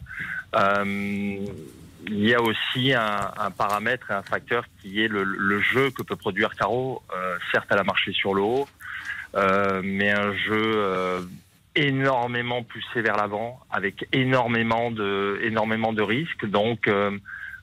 Il 2.10 2.26
y 2.26 2.32
a 2.32 2.40
aussi 2.40 2.94
un, 2.94 3.32
un 3.36 3.50
paramètre 3.50 4.12
un 4.12 4.22
facteur 4.22 4.64
qui 4.80 5.02
est 5.02 5.08
le, 5.08 5.24
le 5.24 5.60
jeu 5.60 5.90
que 5.90 6.02
peut 6.02 6.16
produire 6.16 6.54
Caro. 6.54 7.02
Certes, 7.52 7.66
elle 7.70 7.78
a 7.78 7.84
marché 7.84 8.12
sur 8.12 8.32
l'eau, 8.34 8.66
mais 9.34 10.10
un 10.10 10.32
jeu 10.34 11.28
énormément 11.74 12.62
poussé 12.62 13.02
vers 13.02 13.16
l'avant, 13.16 13.60
avec 13.70 14.06
énormément 14.12 14.90
de, 14.90 15.38
énormément 15.42 15.92
de 15.92 16.02
risques. 16.02 16.46
Donc 16.46 16.88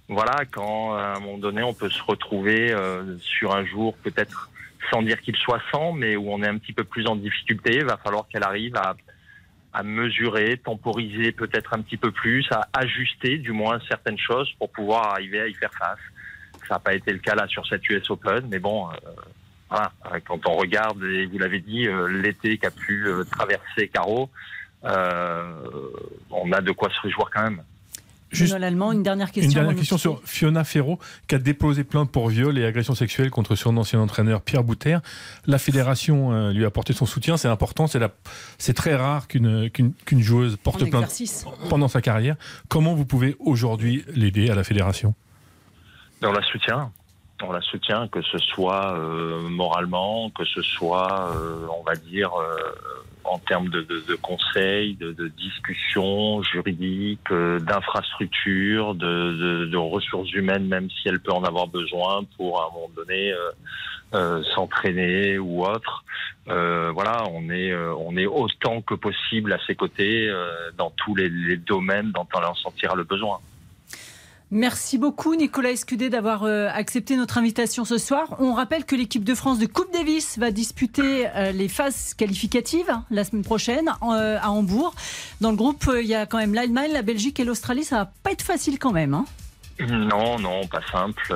voilà, 0.08 0.46
quand 0.52 0.96
à 0.96 1.16
un 1.16 1.20
moment 1.20 1.38
donné 1.38 1.64
on 1.64 1.74
peut 1.74 1.90
se 1.90 2.02
retrouver 2.04 2.72
euh, 2.72 3.18
sur 3.20 3.56
un 3.56 3.66
jour 3.66 3.96
peut-être 3.98 4.50
sans 4.92 5.02
dire 5.02 5.20
qu'il 5.22 5.36
soit 5.36 5.62
100, 5.72 5.94
mais 5.94 6.16
où 6.16 6.32
on 6.32 6.44
est 6.44 6.48
un 6.48 6.58
petit 6.58 6.74
peu 6.74 6.84
plus 6.84 7.08
en 7.08 7.16
difficulté, 7.16 7.78
il 7.78 7.86
va 7.86 7.98
falloir 7.98 8.28
qu'elle 8.28 8.44
arrive 8.44 8.76
à, 8.76 8.96
à 9.74 9.84
mesurer, 9.84 10.58
temporiser 10.64 11.32
peut-être 11.32 11.74
un 11.74 11.82
petit 11.82 11.98
peu 11.98 12.12
plus, 12.12 12.46
à 12.52 12.70
ajuster 12.74 13.38
du 13.40 13.52
moins 13.52 13.80
certaines 13.88 14.20
choses 14.20 14.52
pour 14.60 14.70
pouvoir 14.70 15.14
arriver 15.14 15.42
à 15.42 15.48
y 15.48 15.54
faire 15.54 15.74
face. 15.74 16.00
Ça 16.68 16.76
n'a 16.76 16.80
pas 16.80 16.94
été 16.94 17.12
le 17.12 17.20
cas 17.20 17.36
là 17.36 17.48
sur 17.48 17.66
cette 17.68 17.88
US 17.90 18.10
Open, 18.10 18.48
mais 18.50 18.60
bon, 18.60 18.88
euh, 18.90 18.94
voilà, 19.70 19.92
euh, 20.06 20.20
quand 20.26 20.48
on 20.48 20.56
regarde, 20.56 21.04
et 21.04 21.26
vous 21.26 21.40
l'avez 21.40 21.60
dit, 21.60 21.88
euh, 21.88 22.08
l'été 22.08 22.58
qu'a 22.58 22.72
pu 22.72 23.08
euh, 23.08 23.24
traverser 23.24 23.88
Caro, 23.90 24.30
euh, 24.84 25.44
on 26.32 26.52
a 26.52 26.62
de 26.62 26.72
quoi 26.72 26.90
se 26.90 27.02
réjouir 27.02 27.30
quand 27.34 27.44
même. 27.44 27.64
Juste 28.32 28.58
l'Allemand, 28.58 28.92
une 28.92 29.04
dernière 29.04 29.32
question. 29.32 29.50
Une 29.50 29.54
dernière 29.54 29.76
question 29.76 29.98
sur 29.98 30.22
Fiona 30.26 30.64
Ferro, 30.64 31.00
qui 31.28 31.36
a 31.36 31.38
déposé 31.38 31.84
plainte 31.84 32.12
pour 32.12 32.28
viol 32.28 32.58
et 32.58 32.66
agression 32.66 32.96
sexuelle 32.96 33.30
contre 33.30 33.56
son 33.56 33.78
ancien 33.78 34.00
entraîneur 34.00 34.42
Pierre 34.42 34.64
Bouter. 34.64 34.98
La 35.46 35.58
fédération 35.58 36.34
euh, 36.34 36.52
lui 36.52 36.64
a 36.64 36.68
apporté 36.68 36.94
son 36.94 37.06
soutien, 37.06 37.38
c'est 37.38 37.48
important, 37.48 37.86
c'est 37.88 38.74
très 38.74 38.96
rare 38.96 39.28
qu'une 39.28 39.70
qu'une 39.70 40.22
joueuse 40.22 40.58
porte 40.58 40.90
plainte 40.90 41.22
pendant 41.70 41.88
sa 41.88 42.02
carrière. 42.02 42.36
Comment 42.68 42.96
vous 42.96 43.06
pouvez 43.06 43.36
aujourd'hui 43.40 44.04
l'aider 44.14 44.50
à 44.50 44.56
la 44.56 44.64
fédération? 44.64 45.14
On 46.24 46.32
la 46.32 46.42
soutient 46.44 46.92
on 47.48 47.52
la 47.52 47.62
soutient, 47.62 48.08
que 48.08 48.22
ce 48.22 48.38
soit 48.38 48.98
euh, 48.98 49.48
moralement, 49.50 50.30
que 50.30 50.46
ce 50.46 50.62
soit, 50.62 51.32
euh, 51.36 51.68
on 51.78 51.84
va 51.84 51.96
dire, 51.96 52.32
euh, 52.34 52.56
en 53.24 53.40
termes 53.40 53.70
de, 53.70 54.16
conseils, 54.22 54.96
de, 54.96 55.28
discussions 55.30 56.44
juridiques, 56.44 57.34
d'infrastructures, 57.34 58.94
de, 58.94 59.76
ressources 59.76 60.32
humaines, 60.34 60.68
même 60.68 60.90
si 60.92 61.08
elle 61.10 61.20
peut 61.20 61.32
en 61.32 61.44
avoir 61.44 61.68
besoin 61.68 62.24
pour 62.38 62.62
à 62.62 62.68
un 62.68 62.74
moment 62.74 62.92
donné 62.96 63.34
s'entraîner 64.54 65.40
ou 65.40 65.66
autre. 65.66 66.06
voilà, 66.46 67.24
on 67.32 67.50
est 67.50 67.76
on 67.76 68.16
est 68.16 68.28
autant 68.28 68.82
que 68.82 68.94
possible 68.94 69.54
à 69.54 69.58
ses 69.66 69.74
côtés 69.74 70.32
dans 70.78 70.92
tous 70.92 71.16
les, 71.16 71.28
les 71.28 71.58
domaines 71.58 72.12
dont 72.12 72.28
on 72.32 72.44
en 72.44 72.54
sentira 72.54 72.94
le 72.94 73.06
besoin. 73.06 73.40
Merci 74.56 74.98
beaucoup 74.98 75.36
Nicolas 75.36 75.72
Escudé 75.72 76.10
d'avoir 76.10 76.44
euh, 76.44 76.70
accepté 76.74 77.18
notre 77.18 77.38
invitation 77.38 77.84
ce 77.84 77.98
soir. 77.98 78.38
On 78.40 78.54
rappelle 78.54 78.86
que 78.86 78.96
l'équipe 78.96 79.26
de 79.26 79.36
France 79.36 79.60
de 79.60 79.66
Coupe 79.66 79.92
Davis 79.92 80.40
va 80.40 80.50
disputer 80.50 81.28
euh, 81.28 81.52
les 81.52 81.68
phases 81.68 82.14
qualificatives 82.14 82.90
hein, 82.90 83.04
la 83.12 83.26
semaine 83.26 83.44
prochaine 83.44 83.90
euh, 84.02 84.38
à 84.42 84.52
Hambourg. 84.52 84.96
Dans 85.42 85.52
le 85.52 85.58
groupe, 85.58 85.92
il 86.00 86.06
y 86.06 86.16
a 86.16 86.26
quand 86.26 86.38
même 86.38 86.54
l'Allemagne, 86.54 86.94
la 86.94 87.02
Belgique 87.02 87.38
et 87.42 87.44
l'Australie. 87.44 87.84
Ça 87.84 87.98
va 87.98 88.12
pas 88.24 88.32
être 88.32 88.44
facile 88.44 88.80
quand 88.80 88.94
même. 88.94 89.14
Hein. 89.14 89.26
Non, 89.82 90.40
non, 90.40 90.66
pas 90.68 90.80
simple. 90.90 91.36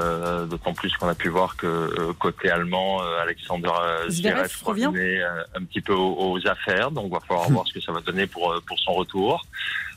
D'autant 0.49 0.71
plus 0.71 0.95
qu'on 0.95 1.09
a 1.09 1.13
pu 1.13 1.27
voir 1.27 1.57
que 1.57 2.13
côté 2.19 2.49
allemand, 2.49 3.01
Alexander 3.21 3.71
Zverev 4.07 4.49
revenait 4.63 5.21
un 5.55 5.65
petit 5.65 5.81
peu 5.81 5.91
aux, 5.91 6.31
aux, 6.31 6.47
affaires. 6.47 6.89
Donc, 6.91 7.11
va 7.11 7.19
falloir 7.19 7.49
voir 7.51 7.67
ce 7.67 7.73
que 7.73 7.81
ça 7.81 7.91
va 7.91 7.99
donner 7.99 8.27
pour 8.27 8.55
pour 8.65 8.79
son 8.79 8.93
retour. 8.93 9.45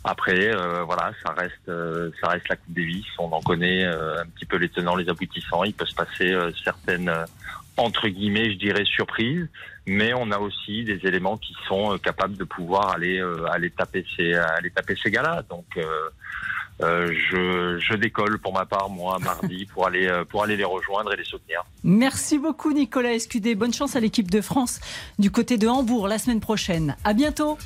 Après, 0.05 0.53
euh, 0.53 0.83
voilà, 0.83 1.13
ça 1.25 1.33
reste, 1.33 1.69
euh, 1.69 2.11
ça 2.21 2.31
reste 2.31 2.49
la 2.49 2.57
Coupe 2.57 2.75
Davis. 2.75 3.07
On 3.19 3.31
en 3.31 3.41
connaît 3.41 3.85
euh, 3.85 4.21
un 4.21 4.27
petit 4.27 4.47
peu 4.47 4.57
les 4.57 4.69
tenants, 4.69 4.97
les 4.97 5.09
aboutissants. 5.09 5.63
Il 5.65 5.75
peut 5.75 5.87
se 5.87 5.95
passer 5.95 6.35
certaines 6.65 7.13
entre 7.79 8.09
guillemets, 8.09 8.53
je 8.53 8.59
dirais 8.59 8.85
surprises, 8.85 9.49
mais 9.87 10.13
on 10.13 10.31
a 10.31 10.39
aussi 10.39 10.85
des 10.85 11.07
éléments 11.07 11.39
qui 11.39 11.57
sont 11.67 11.97
capables 11.99 12.37
de 12.37 12.45
pouvoir 12.45 12.91
aller 12.91 13.19
aller 13.51 13.71
taper 13.71 14.05
ces 14.15 14.35
aller 14.35 14.71
taper 14.71 14.95
ces 15.03 15.11
gars-là. 15.11 15.43
Donc 15.49 15.65
je, 16.81 17.79
je, 17.79 17.95
décolle 17.95 18.39
pour 18.39 18.53
ma 18.53 18.67
part, 18.67 18.91
moi, 18.91 19.19
mardi, 19.21 19.65
pour 19.73 19.87
aller, 19.87 20.11
pour 20.29 20.43
aller 20.43 20.57
les 20.57 20.65
rejoindre 20.65 21.15
et 21.15 21.17
les 21.17 21.25
soutenir. 21.25 21.65
Merci 21.83 22.39
beaucoup, 22.39 22.73
Nicolas 22.73 23.15
Escudé. 23.15 23.55
Bonne 23.55 23.73
chance 23.73 23.97
à 23.97 24.01
l'équipe 24.01 24.31
de 24.31 24.43
France 24.43 24.81
du 25.19 25.31
côté 25.31 25.57
de 25.57 25.67
Hambourg 25.67 26.09
la 26.09 26.19
semaine 26.19 26.41
prochaine. 26.41 26.97
À 27.05 27.15
bientôt. 27.15 27.57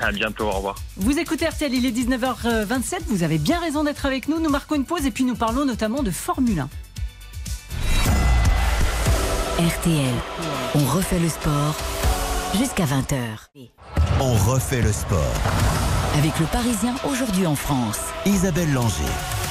À 0.00 0.12
bientôt, 0.12 0.44
au 0.44 0.50
revoir. 0.52 0.76
Vous 0.96 1.18
écoutez 1.18 1.46
RTL, 1.46 1.72
il 1.72 1.86
est 1.86 1.90
19h27. 1.90 3.02
Vous 3.08 3.22
avez 3.22 3.38
bien 3.38 3.60
raison 3.60 3.84
d'être 3.84 4.06
avec 4.06 4.28
nous. 4.28 4.40
Nous 4.40 4.50
marquons 4.50 4.74
une 4.74 4.84
pause 4.84 5.06
et 5.06 5.10
puis 5.10 5.24
nous 5.24 5.36
parlons 5.36 5.64
notamment 5.64 6.02
de 6.02 6.10
Formule 6.10 6.60
1. 6.60 6.68
RTL, 9.58 10.14
on 10.74 10.84
refait 10.86 11.20
le 11.20 11.28
sport 11.28 11.76
jusqu'à 12.58 12.84
20h. 12.84 13.68
On 14.20 14.32
refait 14.50 14.82
le 14.82 14.92
sport. 14.92 15.34
Avec 16.18 16.38
le 16.40 16.46
Parisien 16.46 16.94
aujourd'hui 17.08 17.46
en 17.46 17.54
France, 17.54 18.00
Isabelle 18.26 18.72
Langer. 18.72 19.41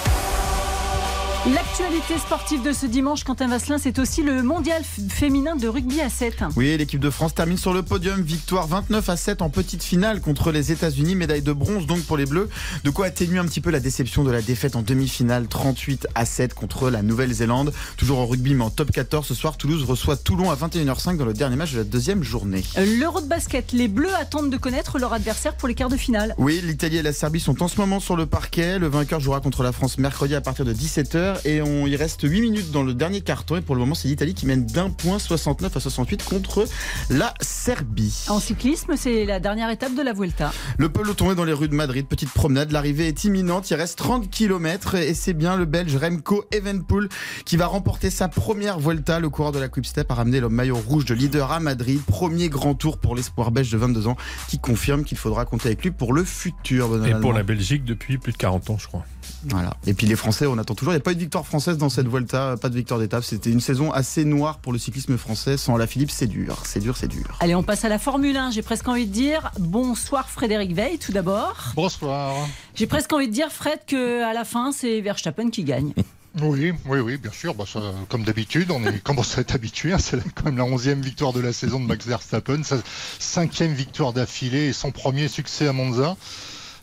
L'actualité 1.48 2.20
sportive 2.20 2.62
de 2.62 2.72
ce 2.72 2.86
dimanche, 2.86 3.24
Quentin 3.24 3.48
Vasselin, 3.48 3.80
c'est 3.80 3.98
aussi 3.98 4.22
le 4.22 4.44
mondial 4.44 4.84
féminin 5.10 5.56
de 5.56 5.68
rugby 5.68 6.00
à 6.00 6.08
7. 6.08 6.44
Oui, 6.56 6.78
l'équipe 6.78 7.00
de 7.00 7.10
France 7.10 7.34
termine 7.34 7.58
sur 7.58 7.74
le 7.74 7.82
podium. 7.82 8.22
Victoire 8.22 8.68
29 8.68 9.10
à 9.10 9.18
7 9.18 9.42
en 9.42 9.50
petite 9.50 9.84
finale 9.84 10.22
contre 10.22 10.52
les 10.52 10.72
États-Unis. 10.72 11.16
Médaille 11.16 11.42
de 11.42 11.52
bronze 11.52 11.88
donc 11.88 12.04
pour 12.04 12.16
les 12.16 12.28
Bleus. 12.28 12.48
De 12.84 12.92
quoi 12.92 13.08
atténuer 13.08 13.40
un 13.40 13.46
petit 13.46 13.60
peu 13.60 13.72
la 13.72 13.80
déception 13.80 14.24
de 14.24 14.30
la 14.30 14.44
défaite 14.44 14.76
en 14.76 14.84
demi-finale 14.84 15.48
38 15.48 16.10
à 16.14 16.26
7 16.26 16.54
contre 16.54 16.92
la 16.92 17.02
Nouvelle-Zélande. 17.02 17.74
Toujours 17.98 18.20
en 18.20 18.28
rugby, 18.28 18.54
mais 18.54 18.64
en 18.64 18.70
top 18.70 18.92
14. 18.92 19.26
Ce 19.26 19.34
soir, 19.34 19.58
Toulouse 19.58 19.84
reçoit 19.84 20.18
Toulon 20.18 20.52
à 20.52 20.56
21h05 20.56 21.18
dans 21.18 21.26
le 21.26 21.34
dernier 21.34 21.56
match 21.56 21.72
de 21.72 21.80
la 21.80 21.86
deuxième 21.86 22.22
journée. 22.22 22.64
L'Euro 22.78 23.20
de 23.20 23.28
basket, 23.28 23.72
les 23.72 23.88
Bleus 23.88 24.14
attendent 24.14 24.52
de 24.52 24.58
connaître 24.58 25.00
leur 25.00 25.12
adversaire 25.12 25.58
pour 25.58 25.68
les 25.68 25.74
quarts 25.74 25.90
de 25.90 25.98
finale. 25.98 26.36
Oui, 26.38 26.62
l'Italie 26.64 26.98
et 26.98 27.02
la 27.02 27.14
Serbie 27.14 27.40
sont 27.40 27.64
en 27.64 27.68
ce 27.68 27.78
moment 27.78 28.00
sur 28.00 28.16
le 28.16 28.28
parquet. 28.28 28.78
Le 28.78 28.88
vainqueur 28.88 29.20
jouera 29.20 29.40
contre 29.40 29.64
la 29.64 29.72
France 29.72 29.98
mercredi 29.98 30.36
à 30.36 30.42
partir 30.42 30.66
de 30.66 30.74
17h 30.74 31.31
et 31.46 31.62
on 31.62 31.88
y 31.88 31.96
reste 31.96 32.22
8 32.24 32.42
minutes 32.42 32.72
dans 32.72 32.84
le 32.84 32.94
dernier 32.94 33.22
carton 33.22 33.58
et 33.58 33.62
pour 33.62 33.76
le 33.76 33.80
moment 33.80 33.96
c'est 33.96 34.08
l'Italie 34.08 34.34
qui 34.34 34.46
mène 34.46 34.66
d'un 34.66 34.90
point 34.90 35.20
69 35.20 35.76
à 35.76 35.80
68 35.80 36.24
contre 36.24 36.66
la 37.10 37.34
Serbie. 37.42 38.26
En 38.30 38.40
cyclisme, 38.40 38.94
c'est 38.96 39.26
la 39.26 39.40
dernière 39.40 39.70
étape 39.70 39.96
de 39.96 40.02
la 40.02 40.14
Vuelta. 40.14 40.52
Le 40.78 40.90
peloton 40.90 41.32
est 41.32 41.36
dans 41.36 41.44
les 41.44 41.54
rues 41.54 41.68
de 41.68 41.76
Madrid, 41.76 42.08
petite 42.08 42.32
promenade, 42.32 42.72
l'arrivée 42.72 43.08
est 43.08 43.24
imminente, 43.24 43.70
il 43.70 43.76
reste 43.76 43.98
30 43.98 44.30
km 44.30 44.96
et 44.96 45.14
c'est 45.14 45.34
bien 45.34 45.56
le 45.56 45.66
Belge 45.66 45.96
Remco 45.96 46.46
Evenpool 46.52 47.10
qui 47.46 47.58
va 47.58 47.68
remporter 47.68 48.10
sa 48.10 48.28
première 48.28 48.80
Vuelta. 48.80 49.20
Le 49.20 49.30
coureur 49.30 49.52
de 49.52 49.60
la 49.60 49.70
Quick 49.70 49.86
Step 49.86 50.10
a 50.12 50.16
ramené 50.16 50.40
le 50.40 50.50
maillot 50.50 50.76
rouge 50.76 51.06
de 51.06 51.14
leader 51.14 51.52
à 51.52 51.60
Madrid, 51.60 52.02
premier 52.02 52.50
grand 52.50 52.76
tour 52.76 52.98
pour 52.98 53.16
l'espoir 53.16 53.52
belge 53.52 53.72
de 53.72 53.78
22 53.78 54.08
ans 54.08 54.18
qui 54.48 54.60
confirme 54.60 55.04
qu'il 55.04 55.18
faudra 55.18 55.46
compter 55.46 55.68
avec 55.68 55.84
lui 55.84 55.92
pour 55.92 56.14
le 56.14 56.24
futur. 56.24 57.06
Et 57.06 57.14
pour 57.20 57.34
la 57.34 57.44
Belgique 57.44 57.84
depuis 57.84 58.18
plus 58.18 58.32
de 58.32 58.38
40 58.38 58.70
ans 58.70 58.78
je 58.78 58.88
crois. 58.88 59.06
Voilà. 59.46 59.76
Et 59.88 59.94
puis 59.94 60.08
les 60.08 60.16
Français, 60.16 60.46
on 60.46 60.58
attend 60.58 60.76
toujours. 60.76 60.94
Il 60.94 60.98
n'y 60.98 61.02
a 61.02 61.04
pas 61.04 61.12
eu 61.12 61.16
de 61.16 61.20
victoire 61.20 61.46
française 61.46 61.78
dans 61.78 61.90
cette 61.90 62.08
Vuelta, 62.08 62.56
pas 62.62 62.70
de 62.70 62.76
victoire 62.76 63.00
d'étape. 63.00 63.24
C'était 63.24 63.52
une 63.52 63.60
saison 63.60 63.92
assez 63.92 64.26
noire 64.26 64.60
pour 64.60 64.74
le 64.74 64.80
cyclisme 64.80 65.18
français. 65.18 65.58
Sans 65.58 65.78
la 65.78 65.88
Philippe, 65.88 66.12
c'est 66.12 66.28
dur, 66.28 66.64
c'est 66.66 66.80
dur, 66.80 66.98
c'est 66.98 67.08
dur. 67.08 67.38
Allez, 67.40 67.56
on 67.56 67.64
passe 67.64 67.86
à 67.86 67.90
la 67.90 68.00
Formule 68.00 68.38
1. 68.38 68.52
J'ai 68.52 68.62
presque 68.62 68.88
envie 68.88 69.08
de 69.08 69.14
dire 69.14 69.52
bonsoir 69.60 70.30
Frédéric 70.30 70.74
Veil, 70.74 70.98
tout 71.00 71.12
d'abord. 71.12 71.56
Bonsoir. 71.76 72.36
J'ai 72.76 72.88
presque 72.88 73.12
envie 73.14 73.28
de 73.28 73.34
dire 73.34 73.52
Fred 73.52 73.80
que 73.88 74.24
à 74.24 74.34
la 74.34 74.46
fin, 74.46 74.72
c'est 74.72 75.02
Verstappen 75.02 75.50
qui 75.50 75.64
gagne. 75.64 75.94
Oui, 76.40 76.72
oui, 76.86 77.00
oui, 77.00 77.18
bien 77.18 77.32
sûr. 77.32 77.54
Bah, 77.54 77.66
comme 78.08 78.24
d'habitude, 78.24 78.72
on 78.72 78.86
est 78.86 79.04
commence 79.04 79.38
à 79.38 79.42
être 79.42 79.54
habitué. 79.54 79.92
Hein. 79.92 79.98
C'est 80.00 80.18
quand 80.34 80.46
même 80.46 80.58
la 80.58 80.64
onzième 80.64 81.02
victoire 81.02 81.34
de 81.34 81.42
la 81.42 81.52
saison 81.52 81.80
de 81.80 81.86
Max 81.86 82.06
Verstappen, 82.06 82.64
sa 82.64 82.78
cinquième 83.20 83.74
victoire 83.74 84.14
d'affilée 84.14 84.68
et 84.68 84.74
son 84.74 84.92
premier 84.92 85.28
succès 85.28 85.68
à 85.68 85.74
Monza. 85.74 86.16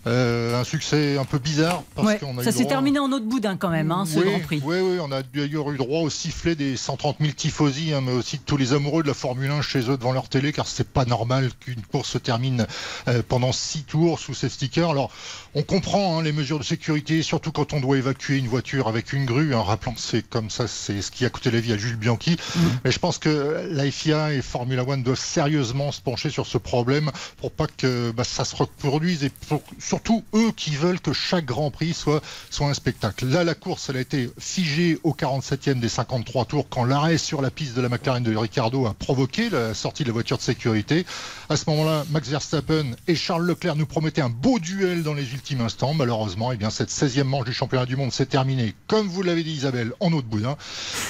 Euh, 0.09 0.59
un 0.59 0.65
succès 0.65 1.19
un 1.19 1.25
peu 1.25 1.39
bizarre. 1.39 1.83
Parce 1.95 2.23
a 2.23 2.43
ça 2.43 2.53
s'est 2.53 2.65
terminé 2.65 2.99
en 2.99 3.13
autre 3.13 3.27
boudin 3.27 3.57
quand 3.57 3.69
même, 3.69 3.93
hein, 3.93 4.05
ce 4.07 4.21
Grand 4.21 4.41
Prix. 4.41 4.63
Oui, 4.65 4.77
oui, 4.81 4.99
on 5.01 5.13
a 5.13 5.23
d'ailleurs 5.23 5.71
eu 5.71 5.77
droit 5.77 6.01
au 6.01 6.11
sifflet 6.11 6.55
des 6.55 6.77
130 6.77 7.17
000 7.21 7.33
tifosi, 7.33 7.93
hein, 7.93 8.01
mais 8.01 8.13
aussi 8.13 8.39
de 8.39 8.43
tous 8.43 8.57
les 8.57 8.73
amoureux 8.73 9.03
de 9.03 9.09
la 9.09 9.15
Formule 9.15 9.51
1 9.51 9.61
chez 9.61 9.91
eux 9.91 9.99
devant 9.99 10.13
leur 10.13 10.29
télé, 10.29 10.53
car 10.53 10.67
c'est 10.67 10.89
pas 10.89 11.05
normal 11.05 11.51
qu'une 11.61 11.83
course 11.83 12.09
se 12.09 12.19
termine 12.19 12.67
euh, 13.09 13.23
pendant 13.27 13.53
six 13.53 13.83
tours 13.83 14.19
sous 14.19 14.35
ces 14.35 14.49
stickers. 14.49 14.91
Alors, 14.91 15.11
on 15.55 15.63
comprend 15.63 16.19
hein, 16.19 16.23
les 16.23 16.33
mesures 16.33 16.59
de 16.59 16.65
sécurité, 16.65 17.23
surtout 17.23 17.53
quand 17.53 17.75
on 17.75 17.81
doit 17.81 17.99
évacuer 17.99 18.39
une 18.39 18.49
voiture 18.49 18.89
avec 18.89 19.13
une 19.13 19.27
grue. 19.27 19.55
Hein, 19.55 19.63
rappelant 19.63 19.93
que 19.93 20.01
c'est 20.01 20.27
comme 20.27 20.49
ça, 20.49 20.67
c'est 20.69 21.03
ce 21.03 21.11
qui 21.11 21.27
a 21.27 21.31
coûté 21.31 21.51
la 21.51 21.61
vie 21.61 21.73
à 21.73 21.77
Jules 21.77 21.97
Bianchi. 21.97 22.33
Mm. 22.33 22.61
Mais 22.85 22.93
je 22.93 22.99
pense 22.99 23.19
que 23.19 23.69
la 23.71 23.91
FIA 23.91 24.33
et 24.33 24.43
Formula 24.43 24.85
One 24.85 25.03
doivent 25.03 25.19
sérieusement 25.19 25.93
se 25.93 26.01
pencher 26.01 26.31
sur 26.31 26.47
ce 26.47 26.57
problème 26.57 27.11
pour 27.37 27.51
pas 27.51 27.67
que 27.67 28.11
bah, 28.13 28.25
ça 28.25 28.45
se 28.47 28.57
reproduise 28.57 29.25
et 29.25 29.31
pour 29.49 29.63
surtout 29.79 29.98
eux 30.35 30.53
qui 30.57 30.71
veulent 30.71 31.01
que 31.01 31.13
chaque 31.13 31.45
Grand 31.45 31.71
Prix 31.71 31.95
soit, 31.95 32.23
soit 32.51 32.69
un 32.69 32.75
spectacle. 32.75 33.27
Là, 33.27 33.45
la 33.45 33.55
course, 33.55 33.89
elle 33.89 33.97
a 33.97 34.01
été 34.01 34.31
figée 34.39 34.99
au 35.05 35.13
47e 35.13 35.81
des 35.81 35.89
53 35.89 36.45
tours 36.45 36.69
quand 36.69 36.85
l'arrêt 36.85 37.19
sur 37.19 37.43
la 37.43 37.51
piste 37.51 37.77
de 37.77 37.81
la 37.81 37.89
McLaren 37.89 38.23
de 38.23 38.37
Ricardo 38.37 38.87
a 38.87 38.95
provoqué 38.95 39.51
la 39.51 39.75
sortie 39.75 40.03
de 40.03 40.09
la 40.09 40.13
voiture 40.13 40.37
de 40.37 40.43
sécurité. 40.43 41.07
À 41.49 41.57
ce 41.57 41.69
moment-là, 41.71 42.05
Max 42.11 42.29
Verstappen 42.29 42.93
et 43.07 43.15
Charles 43.15 43.47
Leclerc 43.47 43.77
nous 43.77 43.87
promettaient 43.87 44.21
un 44.21 44.29
beau 44.29 44.59
duel 44.59 45.03
dans 45.03 45.15
les 45.15 45.33
ultimes 45.33 45.61
instants. 45.61 45.95
Malheureusement, 45.95 46.53
eh 46.53 46.57
bien, 46.57 46.71
cette 46.71 46.91
16e 46.91 47.25
manche 47.25 47.47
du 47.47 47.53
championnat 47.53 47.87
du 47.87 47.97
monde 47.97 48.13
s'est 48.13 48.27
terminée, 48.27 48.75
comme 48.87 49.09
vous 49.09 49.23
l'avez 49.23 49.43
dit 49.43 49.53
Isabelle, 49.53 49.93
en 50.01 50.13
eau 50.13 50.23
de 50.23 50.27
boudin. 50.27 50.57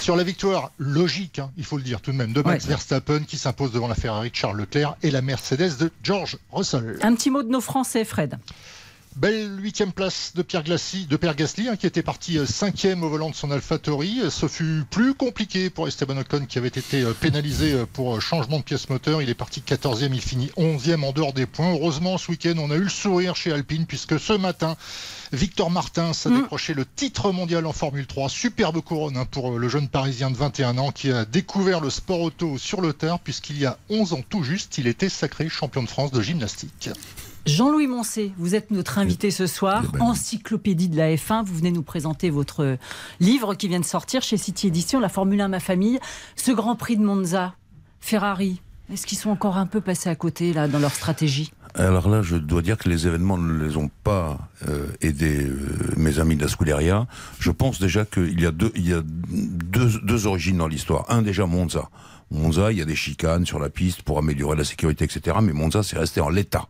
Sur 0.00 0.16
la 0.16 0.25
victoire 0.25 0.71
logique, 0.78 1.38
hein, 1.38 1.50
il 1.57 1.64
faut 1.64 1.76
le 1.76 1.83
dire 1.83 2.00
tout 2.00 2.12
de 2.12 2.16
même, 2.16 2.33
de 2.33 2.42
Max 2.42 2.66
Verstappen 2.66 3.25
qui 3.25 3.37
s'impose 3.37 3.73
devant 3.73 3.88
la 3.88 3.95
Ferrari 3.95 4.30
de 4.30 4.35
Charles 4.37 4.59
Leclerc 4.59 4.97
et 5.02 5.11
la 5.11 5.23
Mercedes 5.23 5.76
de 5.78 5.90
George 6.02 6.38
Russell. 6.52 6.99
Un 7.02 7.14
petit 7.14 7.30
mot 7.30 7.42
de 7.42 7.49
nos 7.49 7.61
Français, 7.61 8.04
Fred. 8.04 8.38
Belle 9.19 9.59
huitième 9.61 9.91
place 9.91 10.31
de 10.37 10.43
Pierre, 10.43 10.63
Gasly, 10.63 11.07
de 11.07 11.17
Pierre 11.17 11.35
Gasly 11.35 11.67
hein, 11.69 11.75
qui 11.77 11.89
était 11.89 12.05
parti 12.05 12.39
euh, 12.39 12.47
cinquième 12.47 13.03
au 13.03 13.09
volant 13.09 13.31
de 13.31 13.35
son 13.35 13.51
AlphaTauri. 13.51 14.21
Ce 14.31 14.47
fut 14.47 14.85
plus 14.89 15.13
compliqué 15.13 15.71
pour 15.71 15.89
Esteban 15.89 16.19
Ocon 16.19 16.47
qui 16.47 16.57
avait 16.57 16.69
été 16.69 17.03
euh, 17.03 17.13
pénalisé 17.15 17.73
euh, 17.73 17.85
pour 17.85 18.23
changement 18.23 18.59
de 18.59 18.63
pièce 18.63 18.89
moteur. 18.89 19.21
Il 19.21 19.29
est 19.29 19.35
parti 19.35 19.61
quatorzième, 19.61 20.15
il 20.15 20.21
finit 20.21 20.53
onzième 20.57 21.03
en 21.03 21.11
dehors 21.11 21.33
des 21.33 21.47
points. 21.47 21.73
Heureusement, 21.73 22.17
ce 22.17 22.31
week-end, 22.31 22.55
on 22.59 22.71
a 22.71 22.77
eu 22.77 22.85
le 22.85 22.89
sourire 22.89 23.35
chez 23.35 23.51
Alpine 23.51 23.87
puisque 23.87 24.21
ce 24.21 24.35
matin, 24.35 24.77
Victor 25.33 25.69
Martin 25.69 26.13
a 26.13 26.29
mm. 26.29 26.43
décroché 26.43 26.75
le 26.75 26.87
titre 26.87 27.33
mondial 27.33 27.67
en 27.67 27.73
Formule 27.73 28.07
3. 28.07 28.29
Superbe 28.29 28.81
couronne 28.83 29.17
hein, 29.17 29.27
pour 29.29 29.59
le 29.59 29.69
jeune 29.69 29.89
Parisien 29.89 30.31
de 30.31 30.37
21 30.37 30.79
ans 30.79 30.93
qui 30.93 31.11
a 31.11 31.25
découvert 31.25 31.81
le 31.81 31.91
sport 31.91 32.21
auto 32.21 32.57
sur 32.57 32.81
le 32.81 32.93
tard 32.93 33.19
puisqu'il 33.19 33.59
y 33.59 33.67
a 33.67 33.79
11 33.91 34.13
ans 34.13 34.23
tout 34.29 34.45
juste, 34.45 34.79
il 34.79 34.87
était 34.87 35.09
sacré 35.09 35.49
champion 35.49 35.83
de 35.83 35.89
France 35.89 36.13
de 36.13 36.23
gymnastique. 36.23 36.91
Jean-Louis 37.49 37.87
Moncé, 37.87 38.33
vous 38.37 38.55
êtes 38.55 38.71
notre 38.71 38.99
invité 38.99 39.31
ce 39.31 39.47
soir, 39.47 39.83
eh 39.87 39.97
ben 39.97 40.02
encyclopédie 40.02 40.90
de 40.90 40.99
la 40.99 41.14
F1. 41.14 41.45
Vous 41.47 41.57
venez 41.57 41.71
nous 41.71 41.83
présenter 41.83 42.28
votre 42.28 42.76
livre 43.21 43.55
qui 43.55 43.69
vient 43.69 43.81
de 43.81 43.87
sortir 43.87 44.21
chez 44.21 44.37
City 44.37 44.67
Edition, 44.67 45.00
La 45.00 45.09
Formule 45.09 45.40
1 45.40 45.49
Ma 45.49 45.59
Famille. 45.59 45.99
Ce 46.37 46.52
Grand 46.52 46.76
Prix 46.76 46.99
de 46.99 47.02
Monza, 47.02 47.55
Ferrari, 48.00 48.61
est-ce 48.93 49.07
qu'ils 49.07 49.17
sont 49.17 49.31
encore 49.31 49.57
un 49.57 49.64
peu 49.64 49.81
passés 49.81 50.11
à 50.11 50.14
côté 50.14 50.52
là 50.52 50.69
dans 50.69 50.78
leur 50.78 50.93
stratégie? 50.93 51.50
Alors 51.75 52.11
là, 52.11 52.21
je 52.21 52.37
dois 52.37 52.61
dire 52.61 52.76
que 52.76 52.90
les 52.90 53.07
événements 53.07 53.38
ne 53.38 53.64
les 53.64 53.78
ont 53.78 53.90
pas 54.05 54.38
euh, 54.69 54.87
aidés, 55.00 55.47
euh, 55.47 55.95
mes 55.97 56.19
amis 56.19 56.37
de 56.37 56.43
la 56.43 56.49
Scuderia. 56.49 57.07
Je 57.38 57.50
pense 57.50 57.81
déjà 57.81 58.05
qu'il 58.05 58.38
y 58.38 58.45
a 58.45 58.50
deux, 58.50 58.73
il 58.75 58.87
y 58.87 58.93
a 58.93 59.00
deux, 59.02 59.99
deux 60.02 60.26
origines 60.26 60.59
dans 60.59 60.69
l'histoire. 60.69 61.07
Un 61.09 61.23
déjà 61.23 61.47
Monza. 61.47 61.88
Monza, 62.31 62.73
il 62.73 62.78
y 62.78 62.83
a 62.83 62.85
des 62.85 62.97
chicanes 62.97 63.47
sur 63.47 63.59
la 63.59 63.71
piste 63.71 64.02
pour 64.02 64.19
améliorer 64.19 64.55
la 64.55 64.64
sécurité, 64.64 65.07
etc. 65.07 65.38
Mais 65.40 65.55
Monza, 65.55 65.83
c'est 65.83 65.99
resté 65.99 66.21
en 66.21 66.28
l'état 66.28 66.69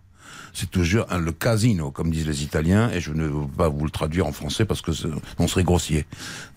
c'est 0.53 0.71
toujours 0.71 1.07
le 1.17 1.33
casino, 1.33 1.91
comme 1.91 2.11
disent 2.11 2.27
les 2.27 2.43
Italiens, 2.43 2.91
et 2.91 3.01
je 3.01 3.13
ne 3.13 3.27
veux 3.27 3.47
pas 3.47 3.69
vous 3.69 3.85
le 3.85 3.91
traduire 3.91 4.27
en 4.27 4.33
français 4.33 4.65
parce 4.65 4.83
que 4.83 4.91
on 5.39 5.49
serait 5.49 5.65
grossier. 5.65 6.07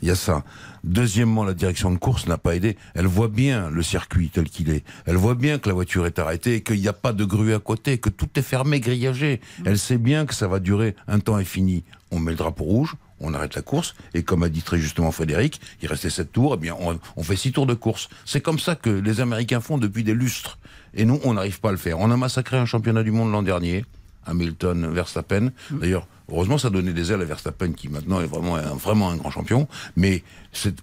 Il 0.01 0.07
y 0.07 0.11
a 0.11 0.15
ça. 0.15 0.43
Deuxièmement, 0.83 1.43
la 1.43 1.53
direction 1.53 1.91
de 1.91 1.97
course 1.97 2.25
n'a 2.27 2.37
pas 2.37 2.55
aidé. 2.55 2.77
Elle 2.95 3.05
voit 3.05 3.27
bien 3.27 3.69
le 3.69 3.83
circuit 3.83 4.29
tel 4.29 4.49
qu'il 4.49 4.69
est. 4.69 4.83
Elle 5.05 5.17
voit 5.17 5.35
bien 5.35 5.59
que 5.59 5.69
la 5.69 5.75
voiture 5.75 6.05
est 6.07 6.17
arrêtée, 6.17 6.63
qu'il 6.63 6.79
n'y 6.79 6.87
a 6.87 6.93
pas 6.93 7.13
de 7.13 7.23
grue 7.23 7.53
à 7.53 7.59
côté, 7.59 7.99
que 7.99 8.09
tout 8.09 8.29
est 8.35 8.41
fermé, 8.41 8.79
grillagé. 8.79 9.41
Elle 9.65 9.77
sait 9.77 9.99
bien 9.99 10.25
que 10.25 10.33
ça 10.33 10.47
va 10.47 10.59
durer 10.59 10.95
un 11.07 11.19
temps 11.19 11.35
infini. 11.35 11.83
On 12.09 12.19
met 12.19 12.31
le 12.31 12.37
drapeau 12.37 12.63
rouge, 12.63 12.95
on 13.21 13.33
arrête 13.33 13.55
la 13.55 13.61
course, 13.61 13.95
et 14.13 14.23
comme 14.23 14.43
a 14.43 14.49
dit 14.49 14.61
très 14.61 14.77
justement 14.77 15.11
Frédéric, 15.11 15.61
il 15.81 15.87
restait 15.87 16.09
sept 16.09 16.31
tours, 16.31 16.55
eh 16.55 16.57
bien 16.57 16.75
on, 16.79 16.99
on 17.15 17.23
fait 17.23 17.35
six 17.35 17.51
tours 17.51 17.65
de 17.65 17.73
course. 17.73 18.09
C'est 18.25 18.41
comme 18.41 18.59
ça 18.59 18.75
que 18.75 18.89
les 18.89 19.21
Américains 19.21 19.61
font 19.61 19.77
depuis 19.77 20.03
des 20.03 20.13
lustres. 20.13 20.57
Et 20.93 21.05
nous, 21.05 21.19
on 21.23 21.33
n'arrive 21.33 21.59
pas 21.59 21.69
à 21.69 21.71
le 21.71 21.77
faire. 21.77 21.99
On 21.99 22.11
a 22.11 22.17
massacré 22.17 22.57
un 22.57 22.65
championnat 22.65 23.03
du 23.03 23.11
monde 23.11 23.31
l'an 23.31 23.43
dernier. 23.43 23.85
Hamilton, 24.25 24.91
Verstappen. 24.93 25.51
Mm. 25.69 25.79
D'ailleurs, 25.79 26.07
heureusement, 26.29 26.57
ça 26.57 26.69
donnait 26.69 26.93
des 26.93 27.11
ailes 27.11 27.21
à 27.21 27.25
Verstappen, 27.25 27.71
qui 27.73 27.89
maintenant 27.89 28.21
est 28.21 28.25
vraiment 28.25 28.55
un, 28.55 28.75
vraiment 28.75 29.09
un 29.09 29.15
grand 29.15 29.31
champion. 29.31 29.67
Mais 29.95 30.23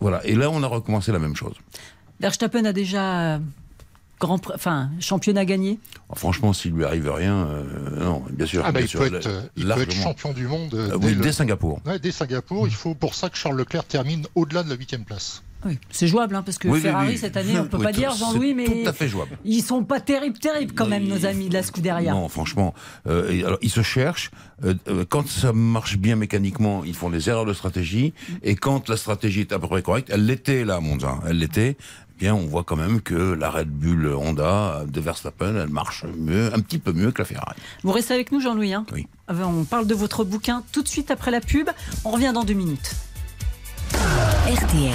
voilà. 0.01 0.25
Et 0.27 0.35
là, 0.35 0.51
on 0.51 0.63
a 0.63 0.67
recommencé 0.67 1.13
la 1.13 1.19
même 1.19 1.37
chose. 1.37 1.55
Verstappen 2.21 2.65
a 2.65 2.73
déjà 2.73 3.41
grand, 4.19 4.41
enfin, 4.55 4.91
championnat 5.01 5.45
gagné? 5.45 5.79
Oh, 6.09 6.15
Franchement, 6.17 6.53
s'il 6.53 6.73
lui 6.73 6.85
arrive 6.85 7.11
rien, 7.11 7.47
euh, 7.47 8.05
non, 8.05 8.23
bien 8.31 8.47
sûr. 8.47 8.63
Ah 8.65 8.73
bah, 8.73 8.81
il, 8.81 8.89
peut, 8.89 9.15
être, 9.15 9.93
champion 9.93 10.33
du 10.33 10.47
monde 10.47 10.75
euh, 10.75 10.99
dès, 10.99 11.33
Singapour. 11.33 11.81
dès 12.03 12.13
Singapour. 12.13 12.67
Il 12.67 12.75
faut 12.75 12.95
pour 12.95 13.15
ça 13.15 13.31
que 13.31 13.37
Charles 13.37 13.57
Leclerc 13.57 13.85
termine 13.85 14.27
au-delà 14.35 14.63
de 14.63 14.71
la 14.71 14.77
huitième 14.77 15.05
place. 15.05 15.43
Oui, 15.65 15.77
c'est 15.91 16.07
jouable, 16.07 16.37
hein, 16.37 16.43
parce 16.43 16.57
que 16.57 16.73
Ferrari, 16.75 17.19
cette 17.19 17.37
année, 17.37 17.59
on 17.59 17.65
ne 17.65 17.69
peut 17.69 17.79
pas 17.79 17.93
dire, 17.93 18.15
Jean-Louis, 18.15 18.55
mais. 18.55 18.65
Tout 18.65 18.89
à 18.89 18.93
fait 18.93 19.09
jouable. 19.09 19.37
Ils 19.45 19.63
sont 19.63 19.83
pas 19.83 19.99
terribles, 19.99 20.39
terribles, 20.39 20.73
quand 20.73 20.87
même, 20.87 21.05
nos 21.05 21.27
amis 21.27 21.49
de 21.49 21.55
la 21.55 21.65
Scuderia. 21.65 22.13
Non, 22.13 22.29
franchement. 22.29 22.75
Euh, 23.09 23.45
alors, 23.45 23.59
ils 23.61 23.71
se 23.71 23.83
cherchent. 23.83 24.31
Euh, 24.65 25.05
quand 25.09 25.27
ça 25.29 25.53
marche 25.53 25.97
bien 25.97 26.15
mécaniquement, 26.15 26.85
ils 26.85 26.95
font 26.95 27.11
des 27.11 27.29
erreurs 27.29 27.45
de 27.45 27.55
stratégie. 27.55 28.15
Et 28.43 28.55
quand 28.55 28.89
la 28.89 28.97
stratégie 28.97 29.41
est 29.41 29.53
à 29.53 29.59
peu 29.59 29.67
près 29.67 29.83
correcte, 29.83 30.11
elle 30.13 30.27
l'était 30.27 30.65
là, 30.65 30.79
Monza. 30.81 31.19
Elle 31.27 31.39
l'était. 31.39 31.77
Eh 32.21 32.25
bien, 32.25 32.35
on 32.35 32.49
voit 32.49 32.65
quand 32.65 32.75
même 32.75 33.01
que 33.01 33.15
la 33.15 33.49
Red 33.49 33.69
Bull 33.69 34.13
Honda 34.13 34.83
de 34.89 35.01
Verstappen, 35.01 35.55
elle 35.55 35.69
marche 35.69 36.05
mieux, 36.19 36.53
un 36.53 36.59
petit 36.59 36.79
peu 36.79 36.93
mieux 36.93 37.13
que 37.13 37.23
la 37.23 37.25
Ferrari. 37.25 37.55
Vous 37.85 37.93
restez 37.93 38.13
avec 38.13 38.33
nous, 38.33 38.41
Jean-Louis. 38.41 38.75
Hein 38.75 38.85
oui. 38.93 39.07
On 39.29 39.63
parle 39.63 39.87
de 39.87 39.95
votre 39.95 40.25
bouquin 40.25 40.65
tout 40.73 40.83
de 40.83 40.89
suite 40.89 41.13
après 41.13 41.31
la 41.31 41.41
pub. 41.41 41.71
On 42.05 42.11
revient 42.11 42.33
dans 42.35 42.43
deux 42.43 42.55
minutes. 42.55 42.97
RTL. 43.93 44.93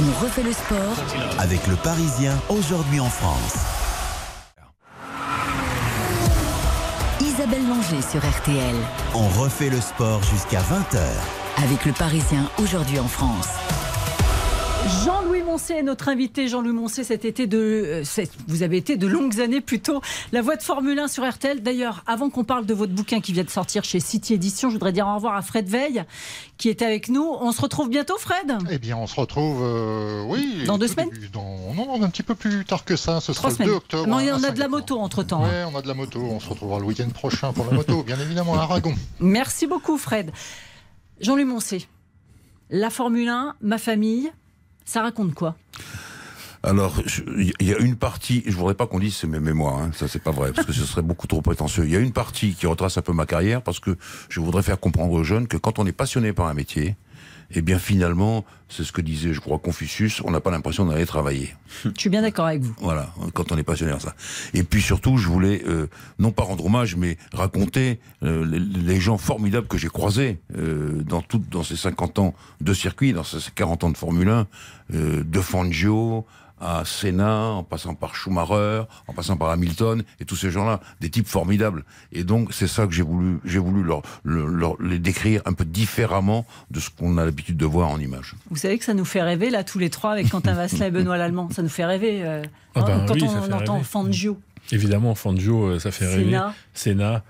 On 0.00 0.24
refait 0.24 0.42
le 0.42 0.52
sport 0.52 1.38
avec 1.38 1.64
le 1.68 1.76
Parisien 1.76 2.34
aujourd'hui 2.48 2.98
en 2.98 3.10
France. 3.10 3.54
Isabelle 7.20 7.62
Langer 7.68 8.02
sur 8.02 8.20
RTL. 8.28 8.74
On 9.14 9.28
refait 9.40 9.70
le 9.70 9.80
sport 9.80 10.20
jusqu'à 10.24 10.62
20h 10.62 10.98
avec 11.62 11.84
le 11.84 11.92
Parisien 11.92 12.50
aujourd'hui 12.58 12.98
en 12.98 13.06
France. 13.06 13.50
Jean-Louis 14.86 15.42
Moncé 15.42 15.74
est 15.74 15.82
notre 15.82 16.08
invité. 16.08 16.46
Jean-Louis 16.46 16.72
Moncé, 16.72 17.04
cet 17.04 17.24
été 17.24 17.46
de, 17.46 17.58
euh, 17.58 18.24
vous 18.48 18.62
avez 18.62 18.76
été 18.76 18.96
de 18.96 19.06
longues 19.06 19.40
années 19.40 19.60
plutôt 19.62 20.02
la 20.32 20.42
voix 20.42 20.56
de 20.56 20.62
Formule 20.62 20.98
1 20.98 21.08
sur 21.08 21.28
RTL. 21.28 21.62
D'ailleurs, 21.62 22.02
avant 22.06 22.28
qu'on 22.28 22.44
parle 22.44 22.66
de 22.66 22.74
votre 22.74 22.92
bouquin 22.92 23.20
qui 23.20 23.32
vient 23.32 23.44
de 23.44 23.50
sortir 23.50 23.82
chez 23.84 23.98
City 23.98 24.34
Edition, 24.34 24.68
je 24.68 24.74
voudrais 24.74 24.92
dire 24.92 25.06
au 25.06 25.14
revoir 25.14 25.36
à 25.36 25.42
Fred 25.42 25.68
Veil 25.68 26.04
qui 26.58 26.68
est 26.68 26.82
avec 26.82 27.08
nous. 27.08 27.24
On 27.40 27.52
se 27.52 27.62
retrouve 27.62 27.88
bientôt, 27.88 28.18
Fred? 28.18 28.58
Eh 28.70 28.78
bien, 28.78 28.96
on 28.96 29.06
se 29.06 29.18
retrouve, 29.18 29.62
euh, 29.62 30.22
oui. 30.26 30.64
Dans 30.66 30.76
deux 30.78 30.88
semaines? 30.88 31.10
Non, 31.34 32.02
un 32.02 32.10
petit 32.10 32.22
peu 32.22 32.34
plus 32.34 32.64
tard 32.64 32.84
que 32.84 32.96
ça. 32.96 33.20
Ce 33.20 33.32
sera 33.32 33.48
le 33.50 33.64
2 33.64 33.70
octobre. 33.70 34.06
Non, 34.06 34.16
on 34.16 34.44
a 34.44 34.50
de 34.50 34.60
la 34.60 34.68
moto 34.68 34.98
entre 34.98 35.22
temps. 35.22 35.44
Oui, 35.44 35.72
on 35.72 35.76
a 35.78 35.82
de 35.82 35.88
la 35.88 35.94
moto. 35.94 36.20
On 36.20 36.40
se 36.40 36.48
retrouvera 36.48 36.78
le 36.78 36.84
week-end 36.84 37.08
prochain 37.08 37.52
pour 37.52 37.64
la 37.66 37.72
moto, 37.72 38.02
bien 38.02 38.20
évidemment, 38.20 38.54
à 38.54 38.62
Aragon. 38.62 38.94
Merci 39.18 39.66
beaucoup, 39.66 39.96
Fred. 39.96 40.30
Jean-Louis 41.20 41.44
Moncé, 41.44 41.86
la 42.70 42.90
Formule 42.90 43.28
1, 43.28 43.54
ma 43.62 43.78
famille. 43.78 44.30
Ça 44.84 45.02
raconte 45.02 45.34
quoi 45.34 45.56
alors, 46.66 46.96
il 47.36 47.52
y 47.60 47.74
a 47.74 47.78
une 47.78 47.96
partie, 47.96 48.42
je 48.46 48.56
voudrais 48.56 48.72
pas 48.72 48.86
qu'on 48.86 48.98
dise 48.98 49.14
c'est 49.14 49.26
mes 49.26 49.38
mémoires, 49.38 49.80
hein, 49.80 49.90
ça 49.92 50.08
c'est 50.08 50.22
pas 50.22 50.30
vrai, 50.30 50.50
parce 50.50 50.66
que 50.66 50.72
ce 50.72 50.86
serait 50.86 51.02
beaucoup 51.02 51.26
trop 51.26 51.42
prétentieux. 51.42 51.84
Il 51.84 51.90
y 51.90 51.96
a 51.96 51.98
une 51.98 52.14
partie 52.14 52.54
qui 52.54 52.66
retrace 52.66 52.96
un 52.96 53.02
peu 53.02 53.12
ma 53.12 53.26
carrière, 53.26 53.60
parce 53.60 53.80
que 53.80 53.98
je 54.30 54.40
voudrais 54.40 54.62
faire 54.62 54.80
comprendre 54.80 55.12
aux 55.12 55.24
jeunes 55.24 55.46
que 55.46 55.58
quand 55.58 55.78
on 55.78 55.84
est 55.84 55.92
passionné 55.92 56.32
par 56.32 56.46
un 56.46 56.54
métier, 56.54 56.96
eh 57.50 57.62
bien 57.62 57.78
finalement, 57.78 58.44
c'est 58.68 58.84
ce 58.84 58.92
que 58.92 59.00
disait, 59.00 59.32
je 59.32 59.40
crois, 59.40 59.58
Confucius, 59.58 60.20
on 60.24 60.30
n'a 60.30 60.40
pas 60.40 60.50
l'impression 60.50 60.86
d'aller 60.86 61.06
travailler. 61.06 61.54
Je 61.84 61.90
suis 61.96 62.10
bien 62.10 62.22
d'accord 62.22 62.46
avec 62.46 62.62
vous. 62.62 62.74
Voilà, 62.80 63.12
quand 63.34 63.52
on 63.52 63.58
est 63.58 63.62
passionné 63.62 63.92
par 63.92 64.00
ça. 64.00 64.14
Et 64.52 64.64
puis 64.64 64.82
surtout, 64.82 65.16
je 65.16 65.28
voulais, 65.28 65.62
euh, 65.66 65.86
non 66.18 66.32
pas 66.32 66.42
rendre 66.42 66.66
hommage, 66.66 66.96
mais 66.96 67.16
raconter 67.32 68.00
euh, 68.22 68.44
les, 68.44 69.00
gens 69.00 69.18
formidables 69.18 69.66
que 69.66 69.78
j'ai 69.78 69.88
croisés 69.88 70.40
euh, 70.56 71.02
dans, 71.02 71.22
tout, 71.22 71.42
dans 71.50 71.62
ces 71.62 71.76
50 71.76 72.18
ans 72.18 72.34
de 72.60 72.74
circuit, 72.74 73.12
dans 73.12 73.24
ces 73.24 73.38
40 73.54 73.84
ans 73.84 73.90
de 73.90 73.96
Formule 73.96 74.28
1, 74.28 74.46
de 74.90 75.40
Fangio, 75.40 76.26
à 76.64 76.84
Senna, 76.84 77.42
en 77.46 77.62
passant 77.62 77.94
par 77.94 78.16
Schumacher, 78.16 78.84
en 79.06 79.12
passant 79.12 79.36
par 79.36 79.50
Hamilton, 79.50 80.02
et 80.18 80.24
tous 80.24 80.36
ces 80.36 80.50
gens-là, 80.50 80.80
des 81.00 81.10
types 81.10 81.28
formidables. 81.28 81.84
Et 82.10 82.24
donc, 82.24 82.52
c'est 82.52 82.66
ça 82.66 82.86
que 82.86 82.92
j'ai 82.92 83.02
voulu, 83.02 83.38
j'ai 83.44 83.58
voulu 83.58 83.84
leur, 83.84 84.02
les 84.80 84.98
décrire 84.98 85.42
un 85.44 85.52
peu 85.52 85.64
différemment 85.64 86.46
de 86.70 86.80
ce 86.80 86.88
qu'on 86.88 87.18
a 87.18 87.24
l'habitude 87.24 87.58
de 87.58 87.66
voir 87.66 87.90
en 87.90 87.98
image. 87.98 88.34
Vous 88.50 88.56
savez 88.56 88.78
que 88.78 88.84
ça 88.84 88.94
nous 88.94 89.04
fait 89.04 89.22
rêver, 89.22 89.50
là, 89.50 89.62
tous 89.62 89.78
les 89.78 89.90
trois, 89.90 90.12
avec 90.12 90.30
Quentin 90.30 90.54
Vasselin 90.54 90.86
et 90.86 90.90
Benoît 90.90 91.18
Lallemand. 91.18 91.50
Ça 91.50 91.62
nous 91.62 91.68
fait 91.68 91.84
rêver 91.84 92.24
euh, 92.24 92.42
ah 92.74 92.82
ben 92.82 93.04
quand 93.06 93.22
on, 93.22 93.52
entend 93.52 93.82
Fangio. 93.82 94.38
Évidemment, 94.72 95.14
Fangio, 95.14 95.64
euh, 95.64 95.78
ça 95.78 95.90
fait 95.90 96.06
rêver. 96.06 96.40
Senna. 96.72 97.22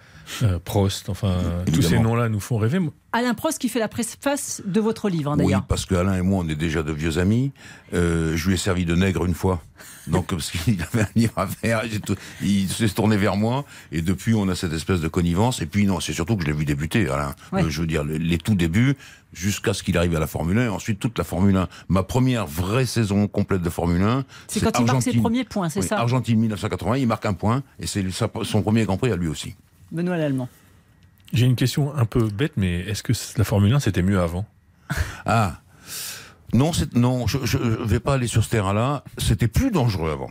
Euh, 0.42 0.58
Prost, 0.62 1.08
enfin, 1.08 1.38
tous 1.72 1.82
ces 1.82 1.98
noms-là 1.98 2.28
nous 2.28 2.40
font 2.40 2.58
rêver. 2.58 2.80
Alain 3.12 3.34
Prost 3.34 3.58
qui 3.58 3.68
fait 3.68 3.78
la 3.78 3.88
préface 3.88 4.60
de 4.64 4.80
votre 4.80 5.08
livre, 5.08 5.32
hein, 5.32 5.36
d'ailleurs. 5.36 5.60
Oui, 5.60 5.66
parce 5.68 5.86
que 5.86 5.94
Alain 5.94 6.16
et 6.16 6.22
moi, 6.22 6.42
on 6.44 6.48
est 6.48 6.56
déjà 6.56 6.82
de 6.82 6.90
vieux 6.90 7.18
amis. 7.18 7.52
Euh, 7.92 8.36
je 8.36 8.48
lui 8.48 8.54
ai 8.54 8.56
servi 8.56 8.84
de 8.84 8.96
nègre 8.96 9.24
une 9.24 9.34
fois. 9.34 9.62
Donc, 10.08 10.26
parce 10.30 10.50
qu'il 10.50 10.82
avait 10.82 11.02
un 11.02 11.08
livre 11.14 11.32
à 11.36 11.46
faire, 11.46 11.82
il 12.42 12.68
s'est 12.68 12.88
tourné 12.88 13.16
vers 13.16 13.36
moi, 13.36 13.64
et 13.92 14.02
depuis, 14.02 14.34
on 14.34 14.48
a 14.48 14.56
cette 14.56 14.72
espèce 14.72 15.00
de 15.00 15.06
connivence. 15.06 15.62
Et 15.62 15.66
puis, 15.66 15.86
non, 15.86 16.00
c'est 16.00 16.12
surtout 16.12 16.36
que 16.36 16.42
je 16.42 16.48
l'ai 16.48 16.52
vu 16.52 16.64
débuter, 16.64 17.08
Alain. 17.08 17.34
Euh, 17.52 17.68
je 17.68 17.80
veux 17.82 17.86
dire, 17.86 18.02
les, 18.02 18.38
tout 18.38 18.56
débuts, 18.56 18.96
jusqu'à 19.32 19.74
ce 19.74 19.84
qu'il 19.84 19.96
arrive 19.96 20.16
à 20.16 20.20
la 20.20 20.26
Formule 20.26 20.58
1, 20.58 20.64
et 20.64 20.68
ensuite 20.68 20.98
toute 20.98 21.16
la 21.16 21.24
Formule 21.24 21.56
1. 21.56 21.68
Ma 21.88 22.02
première 22.02 22.46
vraie 22.46 22.86
saison 22.86 23.28
complète 23.28 23.62
de 23.62 23.70
Formule 23.70 24.02
1. 24.02 24.24
C'est 24.48 24.60
quand 24.60 24.78
il 24.80 24.86
marque 24.86 25.02
ses 25.02 25.12
premiers 25.12 25.44
points, 25.44 25.68
c'est 25.68 25.82
ça? 25.82 25.98
Argentine 25.98 26.40
1980, 26.40 26.96
il 26.96 27.06
marque 27.06 27.26
un 27.26 27.34
point, 27.34 27.62
et 27.78 27.86
c'est 27.86 28.04
son 28.10 28.62
premier 28.62 28.84
Grand 28.84 28.96
Prix 28.96 29.12
à 29.12 29.16
lui 29.16 29.28
aussi. 29.28 29.54
Benoît 29.94 30.16
Lallemand. 30.16 30.48
J'ai 31.32 31.46
une 31.46 31.56
question 31.56 31.94
un 31.94 32.04
peu 32.04 32.28
bête, 32.28 32.52
mais 32.56 32.80
est-ce 32.80 33.02
que 33.02 33.12
la 33.38 33.44
Formule 33.44 33.72
1 33.72 33.80
c'était 33.80 34.02
mieux 34.02 34.20
avant? 34.20 34.44
Ah 35.24 35.60
non, 36.52 36.70
non, 36.94 37.26
je 37.26 37.58
ne 37.58 37.84
vais 37.84 37.98
pas 37.98 38.14
aller 38.14 38.28
sur 38.28 38.44
ce 38.44 38.50
terrain-là. 38.50 39.02
C'était 39.18 39.48
plus 39.48 39.72
dangereux 39.72 40.12
avant. 40.12 40.30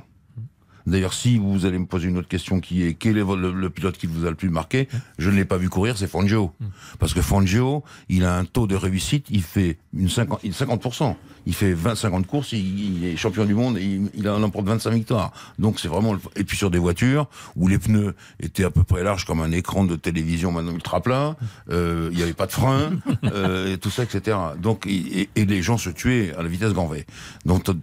D'ailleurs, 0.88 1.14
si 1.14 1.38
vous 1.38 1.66
allez 1.66 1.78
me 1.78 1.86
poser 1.86 2.08
une 2.08 2.18
autre 2.18 2.30
question 2.30 2.62
qui 2.62 2.84
est 2.84 2.94
quel 2.94 3.18
est 3.18 3.24
le, 3.24 3.70
pilote 3.70 3.98
qui 3.98 4.08
vous 4.08 4.26
a 4.26 4.30
le 4.30 4.36
plus 4.36 4.50
marqué, 4.50 4.88
je 5.18 5.30
ne 5.30 5.36
l'ai 5.36 5.44
pas 5.44 5.58
vu 5.58 5.70
courir, 5.70 5.98
c'est 5.98 6.08
Fangio. 6.08 6.54
Parce 7.00 7.14
que 7.14 7.22
Fangio, 7.22 7.84
il 8.08 8.24
a 8.24 8.38
un 8.38 8.46
taux 8.46 8.68
de 8.68 8.76
réussite, 8.76 9.28
il 9.30 9.44
fait 9.44 9.78
une 9.94 10.08
50, 10.08 10.46
50%. 10.46 11.16
Il 11.46 11.54
fait 11.54 11.74
20, 11.74 11.96
50 11.96 12.28
courses, 12.28 12.52
il, 12.54 13.06
est 13.06 13.18
champion 13.18 13.46
du 13.46 13.54
monde 13.54 13.78
et 13.78 13.84
il, 13.84 14.10
il 14.16 14.30
en 14.30 14.42
emporte 14.44 14.66
25 14.66 14.92
victoires. 14.92 15.32
Donc 15.60 15.80
c'est 15.80 15.88
vraiment... 15.88 16.16
Et 16.36 16.44
puis 16.44 16.58
sur 16.58 16.72
des 16.72 16.78
voitures 16.80 17.28
où 17.56 17.68
les 17.68 17.78
pneus 17.78 18.16
étaient 18.40 18.64
à 18.64 18.72
peu 18.72 18.84
près 18.84 19.04
larges 19.04 19.26
comme 19.26 19.42
un 19.42 19.52
écran 19.52 19.84
de 19.84 19.96
télévision 19.96 20.52
maintenant 20.52 20.74
ultra 20.74 21.02
plat, 21.02 21.36
euh, 21.70 22.10
il 22.12 22.18
n'y 22.18 22.24
avait 22.24 22.34
pas 22.34 22.48
de 22.48 22.52
frein, 22.52 22.94
euh, 23.26 23.74
et 23.74 23.78
tout 23.78 23.90
ça, 23.90 24.04
etc. 24.04 24.38
Donc, 24.58 24.86
et, 24.88 25.30
et, 25.36 25.46
les 25.46 25.62
gens 25.62 25.78
se 25.78 25.90
tuaient 25.90 26.34
à 26.38 26.44
la 26.44 26.50
vitesse 26.50 26.74
grand 26.74 26.88
V. 26.88 27.06
Donc, 27.46 27.68
euh, 27.70 27.74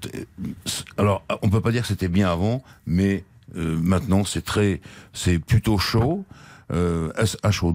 alors, 0.97 1.23
on 1.43 1.49
peut 1.49 1.61
pas 1.61 1.73
dire 1.73 1.83
que 1.83 1.89
c'était 1.89 2.09
bien 2.09 2.31
avant, 2.31 2.63
mais 2.87 3.25
euh, 3.57 3.79
maintenant 3.81 4.25
c'est 4.25 4.45
très, 4.45 4.81
c'est 5.13 5.39
plutôt 5.39 5.79
chaud. 5.79 6.25
Euh, 6.71 7.13
SHOW, 7.51 7.75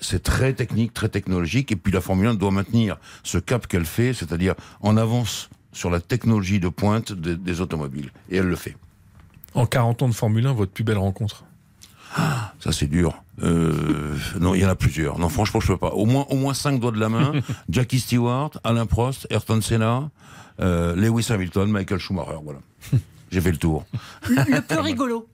c'est 0.00 0.22
très 0.22 0.52
technique, 0.54 0.92
très 0.92 1.08
technologique, 1.08 1.72
et 1.72 1.76
puis 1.76 1.92
la 1.92 2.00
Formule 2.00 2.28
1 2.28 2.34
doit 2.34 2.50
maintenir 2.50 2.96
ce 3.22 3.38
cap 3.38 3.66
qu'elle 3.66 3.84
fait, 3.84 4.12
c'est-à-dire 4.12 4.54
en 4.80 4.96
avance 4.96 5.50
sur 5.72 5.90
la 5.90 6.00
technologie 6.00 6.60
de 6.60 6.68
pointe 6.68 7.12
des 7.12 7.60
automobiles, 7.60 8.10
et 8.30 8.36
elle 8.36 8.46
le 8.46 8.56
fait. 8.56 8.76
En 9.54 9.66
40 9.66 10.02
ans 10.02 10.08
de 10.08 10.14
Formule 10.14 10.46
1, 10.46 10.52
votre 10.52 10.72
plus 10.72 10.84
belle 10.84 10.98
rencontre? 10.98 11.44
Ah, 12.16 12.52
Ça, 12.60 12.72
c'est 12.72 12.86
dur. 12.86 13.22
Euh, 13.42 14.16
non, 14.40 14.54
il 14.54 14.60
y 14.60 14.66
en 14.66 14.68
a 14.68 14.76
plusieurs. 14.76 15.18
Non, 15.18 15.28
franchement, 15.28 15.60
je 15.60 15.68
peux 15.68 15.76
pas. 15.76 15.90
Au 15.90 16.06
moins, 16.06 16.26
au 16.30 16.36
moins 16.36 16.54
cinq 16.54 16.78
doigts 16.78 16.92
de 16.92 17.00
la 17.00 17.08
main. 17.08 17.32
Jackie 17.68 17.98
Stewart, 17.98 18.50
Alain 18.62 18.86
Prost, 18.86 19.26
Ayrton 19.30 19.60
Senna, 19.60 20.10
euh, 20.60 20.94
Lewis 20.94 21.26
Hamilton, 21.30 21.70
Michael 21.70 21.98
Schumacher. 21.98 22.38
Voilà. 22.42 22.60
J'ai 23.30 23.40
fait 23.40 23.50
le 23.50 23.56
tour. 23.56 23.84
Le, 24.28 24.60
plus 24.60 24.78
rigolo. 24.78 25.26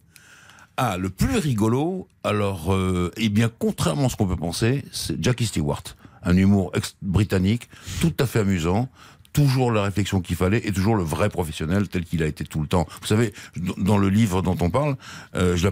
Ah, 0.83 0.97
le 0.97 1.11
plus 1.11 1.37
rigolo, 1.37 2.09
alors, 2.25 2.73
euh, 2.73 3.13
eh 3.19 3.29
bien, 3.29 3.51
contrairement 3.59 4.07
à 4.07 4.09
ce 4.09 4.17
qu'on 4.17 4.27
peut 4.27 4.35
penser, 4.35 4.83
c'est 4.93 5.23
Jackie 5.23 5.45
Stewart. 5.45 5.83
Un 6.23 6.39
humour 6.39 6.73
britannique, 7.03 7.69
tout 8.01 8.15
à 8.19 8.25
fait 8.25 8.39
amusant, 8.39 8.89
toujours 9.35 9.73
la 9.73 9.83
réflexion 9.83 10.23
qu'il 10.23 10.37
fallait 10.37 10.67
et 10.67 10.73
toujours 10.73 10.97
le 10.97 11.03
vrai 11.03 11.29
professionnel 11.29 11.87
tel 11.89 12.07
qu'il 12.07 12.23
a 12.23 12.27
été 12.27 12.45
tout 12.45 12.63
le 12.63 12.67
temps. 12.67 12.87
Vous 13.03 13.07
savez, 13.07 13.35
dans 13.77 13.99
le 13.99 14.09
livre 14.09 14.41
dont 14.41 14.57
on 14.59 14.71
parle, 14.71 14.97
euh, 15.37 15.55
je 15.55 15.65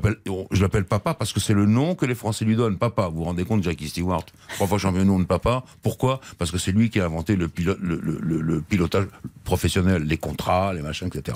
l'appelle, 0.60 0.84
papa 0.84 1.14
parce 1.14 1.32
que 1.32 1.40
c'est 1.40 1.54
le 1.54 1.64
nom 1.64 1.94
que 1.94 2.04
les 2.04 2.14
Français 2.14 2.44
lui 2.44 2.54
donnent. 2.54 2.76
Papa, 2.76 3.08
vous 3.08 3.20
vous 3.20 3.24
rendez 3.24 3.46
compte, 3.46 3.62
Jackie 3.62 3.88
Stewart, 3.88 4.26
trois 4.56 4.66
fois 4.66 4.76
champion 4.76 5.04
du 5.04 5.08
monde 5.08 5.26
papa. 5.26 5.64
Pourquoi? 5.80 6.20
Parce 6.36 6.50
que 6.50 6.58
c'est 6.58 6.72
lui 6.72 6.90
qui 6.90 7.00
a 7.00 7.06
inventé 7.06 7.34
le, 7.34 7.50
le, 7.56 8.60
pilotage 8.60 9.06
professionnel, 9.44 10.02
les 10.02 10.18
contrats, 10.18 10.74
les 10.74 10.82
machins, 10.82 11.08
etc. 11.08 11.34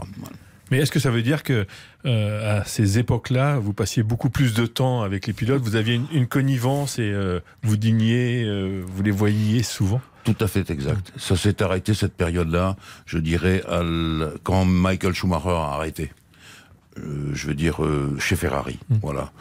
Mais 0.72 0.78
est-ce 0.78 0.90
que 0.90 1.00
ça 1.00 1.10
veut 1.10 1.20
dire 1.20 1.42
que 1.42 1.66
euh, 2.06 2.60
à 2.60 2.64
ces 2.64 2.98
époques-là, 2.98 3.58
vous 3.58 3.74
passiez 3.74 4.02
beaucoup 4.02 4.30
plus 4.30 4.54
de 4.54 4.64
temps 4.64 5.02
avec 5.02 5.26
les 5.26 5.34
pilotes, 5.34 5.60
vous 5.60 5.76
aviez 5.76 6.00
une, 6.10 6.26
connivence 6.26 6.98
et 6.98 7.12
euh, 7.12 7.40
vous 7.62 7.76
dîniez, 7.76 8.44
euh, 8.46 8.82
vous 8.86 9.02
les 9.02 9.10
voyiez 9.10 9.62
souvent? 9.62 10.00
Tout 10.24 10.36
à 10.40 10.46
fait 10.46 10.70
exact. 10.70 11.12
Ça 11.18 11.36
s'est 11.36 11.62
arrêté 11.62 11.92
cette 11.92 12.14
période-là, 12.14 12.76
je 13.04 13.18
dirais, 13.18 13.62
quand 14.44 14.64
Michael 14.64 15.12
Schumacher 15.12 15.50
a 15.50 15.74
arrêté. 15.74 16.10
Je 16.96 17.46
veux 17.46 17.54
dire 17.54 17.80
chez 18.18 18.36
Ferrari. 18.36 18.78
Mm. 18.88 18.94
Voilà. 19.02 19.32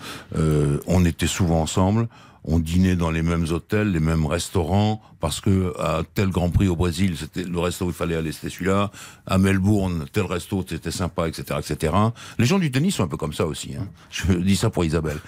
On 0.88 1.06
était 1.06 1.28
souvent 1.28 1.62
ensemble. 1.62 2.10
On 2.44 2.60
dînait 2.60 2.96
dans 2.96 3.12
les 3.12 3.22
mêmes 3.22 3.46
hôtels, 3.52 3.92
les 3.92 4.00
mêmes 4.00 4.26
restaurants, 4.26 5.02
parce 5.20 5.42
que 5.42 5.74
à 5.80 6.02
tel 6.16 6.30
Grand 6.30 6.50
Prix 6.50 6.68
au 6.68 6.76
Brésil, 6.76 7.16
c'était 7.18 7.44
le 7.44 7.60
resto 7.60 7.86
où 7.86 7.90
il 7.90 7.94
fallait 7.94 8.16
aller, 8.16 8.32
c'était 8.32 8.50
celui-là. 8.50 8.92
À 9.28 9.38
Melbourne, 9.38 10.06
tel 10.12 10.24
resto, 10.24 10.66
c'était 10.68 10.92
sympa, 10.92 11.28
etc., 11.28 11.60
etc. 11.60 11.94
Les 12.40 12.46
gens 12.46 12.58
du 12.58 12.72
tennis 12.72 12.96
sont 12.96 13.04
un 13.04 13.08
peu 13.08 13.18
comme 13.18 13.34
ça 13.34 13.46
aussi. 13.46 13.76
Hein. 13.76 13.88
Je 14.10 14.34
dis 14.34 14.56
ça 14.56 14.70
pour 14.70 14.84
Isabelle. 14.86 15.20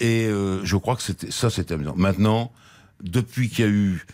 et 0.00 0.30
je 0.62 0.76
crois 0.76 0.96
que 0.96 1.02
c'était 1.02 1.30
ça, 1.30 1.50
c'était 1.50 1.74
amusant. 1.74 1.94
Maintenant, 1.96 2.52
depuis 3.02 3.48
qu'il 3.48 3.64
y 3.64 3.68
a 3.68 3.70
eu 3.70 4.06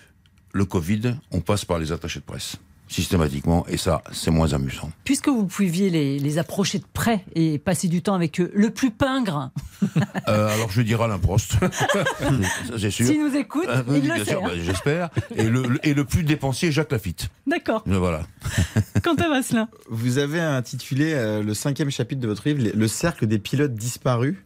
le 0.53 0.65
Covid, 0.65 1.17
on 1.31 1.41
passe 1.41 1.65
par 1.65 1.79
les 1.79 1.93
attachés 1.93 2.21
de 2.21 2.25
presse 2.25 2.57
systématiquement, 2.93 3.67
et 3.69 3.77
ça, 3.77 4.03
c'est 4.13 4.31
moins 4.31 4.53
amusant. 4.53 4.91
Puisque 5.05 5.29
vous 5.29 5.47
pouviez 5.47 5.91
les, 5.91 6.39
approcher 6.39 6.79
de 6.79 6.85
près 6.93 7.25
et 7.35 7.59
passer 7.59 7.89
du 7.89 8.03
temps 8.03 8.15
avec 8.15 8.41
eux, 8.41 8.51
le 8.55 8.71
plus 8.71 8.91
pingre 8.91 9.51
euh, 10.29 10.55
Alors, 10.55 10.71
je 10.71 10.83
dirais 10.83 11.05
Alain 11.05 11.19
Prost, 11.19 11.55
c'est 12.79 12.91
sûr. 12.91 13.07
S'il 13.07 13.21
nous 13.21 13.37
écoute, 13.37 13.67
euh, 13.69 13.83
il 13.89 14.09
le 14.09 14.25
sait. 14.25 14.35
Hein. 14.35 14.51
J'espère. 14.63 15.11
Et 15.35 15.45
le, 15.45 15.79
et 15.83 15.95
le 15.95 16.05
plus 16.05 16.23
dépensier, 16.23 16.73
Jacques 16.73 16.93
Lafitte. 16.93 17.29
D'accord. 17.47 17.83
Voilà. 17.87 18.23
Quant 19.03 19.15
à 19.15 19.29
Vasselin 19.29 19.69
Vous 19.91 20.19
avez 20.19 20.41
intitulé 20.41 21.13
euh, 21.13 21.43
le 21.43 21.55
cinquième 21.55 21.91
chapitre 21.91 22.21
de 22.21 22.29
votre 22.29 22.49
livre 22.49 22.71
Le 22.75 22.89
cercle 22.89 23.27
des 23.27 23.39
pilotes 23.39 23.75
disparus. 23.75 24.37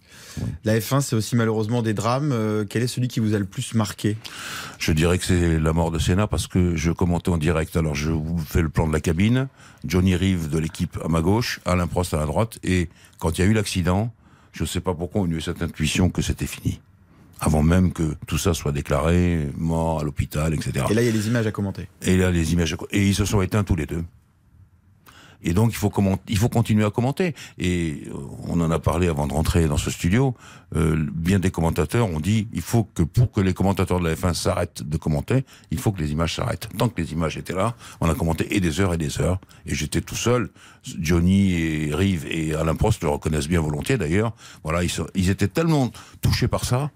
La 0.65 0.79
F1, 0.79 1.01
c'est 1.01 1.17
aussi 1.17 1.37
malheureusement 1.37 1.83
des 1.83 1.95
drames. 1.95 2.33
Euh, 2.33 2.65
quel 2.69 2.83
est 2.83 2.87
celui 2.87 3.09
qui 3.09 3.21
vous 3.21 3.35
a 3.35 3.39
le 3.39 3.45
plus 3.45 3.75
marqué? 3.75 4.17
Je 4.79 4.93
dirais 4.93 5.19
que 5.19 5.25
c'est 5.25 5.59
la 5.59 5.73
mort 5.73 5.91
de 5.91 5.99
Senna 5.99 6.27
parce 6.27 6.47
que 6.47 6.77
je 6.77 6.91
commentais 6.91 7.31
en 7.31 7.39
direct. 7.39 7.77
Alors 7.77 7.95
je 7.95 8.11
vous 8.11 8.39
fais 8.39 8.63
le 8.63 8.69
plan 8.69 8.87
de 8.87 8.93
la 8.93 9.01
cabine. 9.01 9.49
Johnny 9.85 10.17
Rive 10.17 10.49
de 10.51 10.59
l'équipe 10.59 10.99
à 11.05 11.09
ma 11.09 11.21
gauche, 11.21 11.61
Alain 11.65 11.87
Prost 11.87 12.15
à 12.15 12.19
la 12.19 12.27
droite. 12.27 12.59
Et 12.65 12.89
quand 13.19 13.39
il 13.39 13.43
y 13.43 13.45
a 13.45 13.47
eu 13.51 13.53
l'accident, 13.53 14.13
je 14.53 14.63
ne 14.63 14.69
sais 14.69 14.81
pas 14.81 14.95
pourquoi 14.95 15.23
on 15.23 15.27
a 15.27 15.29
eu 15.29 15.41
cette 15.41 15.63
intuition 15.63 16.11
que 16.11 16.23
c'était 16.23 16.47
fini 16.47 16.81
avant 17.41 17.63
même 17.63 17.93
que 17.93 18.15
tout 18.27 18.39
ça 18.39 18.55
soit 18.55 18.73
déclaré, 18.73 19.49
mort 19.57 20.01
à 20.01 20.05
l'hôpital, 20.05 20.55
etc. 20.55 20.87
Et 20.91 20.95
là, 20.95 21.03
il 21.03 21.07
y 21.07 21.09
a 21.09 21.13
les 21.13 21.29
images 21.29 21.47
à 21.47 21.53
commenter. 21.53 21.89
Et 22.03 22.17
là, 22.17 22.31
les 22.31 22.53
images 22.53 22.73
à... 22.73 22.77
Et 22.91 23.07
ils 23.09 23.15
se 23.15 23.25
sont 23.25 23.43
éteints 23.43 23.65
tous 23.65 23.77
les 23.77 23.87
deux. 23.87 24.05
Et 25.43 25.53
donc 25.53 25.73
il 25.73 25.77
faut, 25.77 25.93
il 26.29 26.39
faut 26.39 26.49
continuer 26.49 26.85
à 26.85 26.91
commenter. 26.91 27.35
Et 27.59 28.05
euh, 28.09 28.13
on 28.49 28.61
en 28.61 28.71
a 28.71 28.79
parlé 28.79 29.09
avant 29.09 29.27
de 29.27 29.33
rentrer 29.33 29.67
dans 29.67 29.77
ce 29.77 29.91
studio. 29.91 30.35
Euh, 30.75 31.07
bien 31.13 31.39
des 31.39 31.51
commentateurs 31.51 32.09
ont 32.09 32.21
dit 32.21 32.49
il 32.53 32.61
faut 32.61 32.85
que 32.85 33.03
pour 33.03 33.31
que 33.31 33.41
les 33.41 33.55
commentateurs 33.55 34.01
de 34.01 34.09
la 34.09 34.15
F1 34.15 34.35
s'arrêtent 34.35 34.83
de 34.83 34.97
commenter, 34.97 35.45
il 35.71 35.79
faut 35.79 35.93
que 35.93 36.01
les 36.01 36.13
images 36.13 36.35
s'arrêtent. 36.35 36.69
Tant 36.77 36.89
que 36.89 37.01
les 37.01 37.13
images 37.13 37.37
étaient 37.37 37.55
là, 37.55 37.77
on 38.01 38.11
a 38.11 38.15
commenté 38.15 38.55
et 38.57 38.61
des 38.61 38.81
heures 38.81 38.95
et 38.95 38.99
des 38.99 39.21
heures. 39.21 39.41
Et 39.67 39.75
j'étais 39.75 40.01
tout 40.01 40.17
seul. 40.17 40.51
Johnny 40.83 41.53
et 41.53 41.95
Rive 41.95 42.27
et 42.29 42.55
Alain 42.55 42.75
Prost 42.75 43.03
le 43.03 43.09
reconnaissent 43.09 43.49
bien 43.49 43.61
volontiers 43.61 43.99
d'ailleurs. 43.99 44.33
Voilà, 44.65 44.83
ils, 45.15 45.31
étaient 45.31 45.49
tellement 45.49 45.91
touchés 46.21 46.49
par 46.49 46.65
ça, 46.65 46.91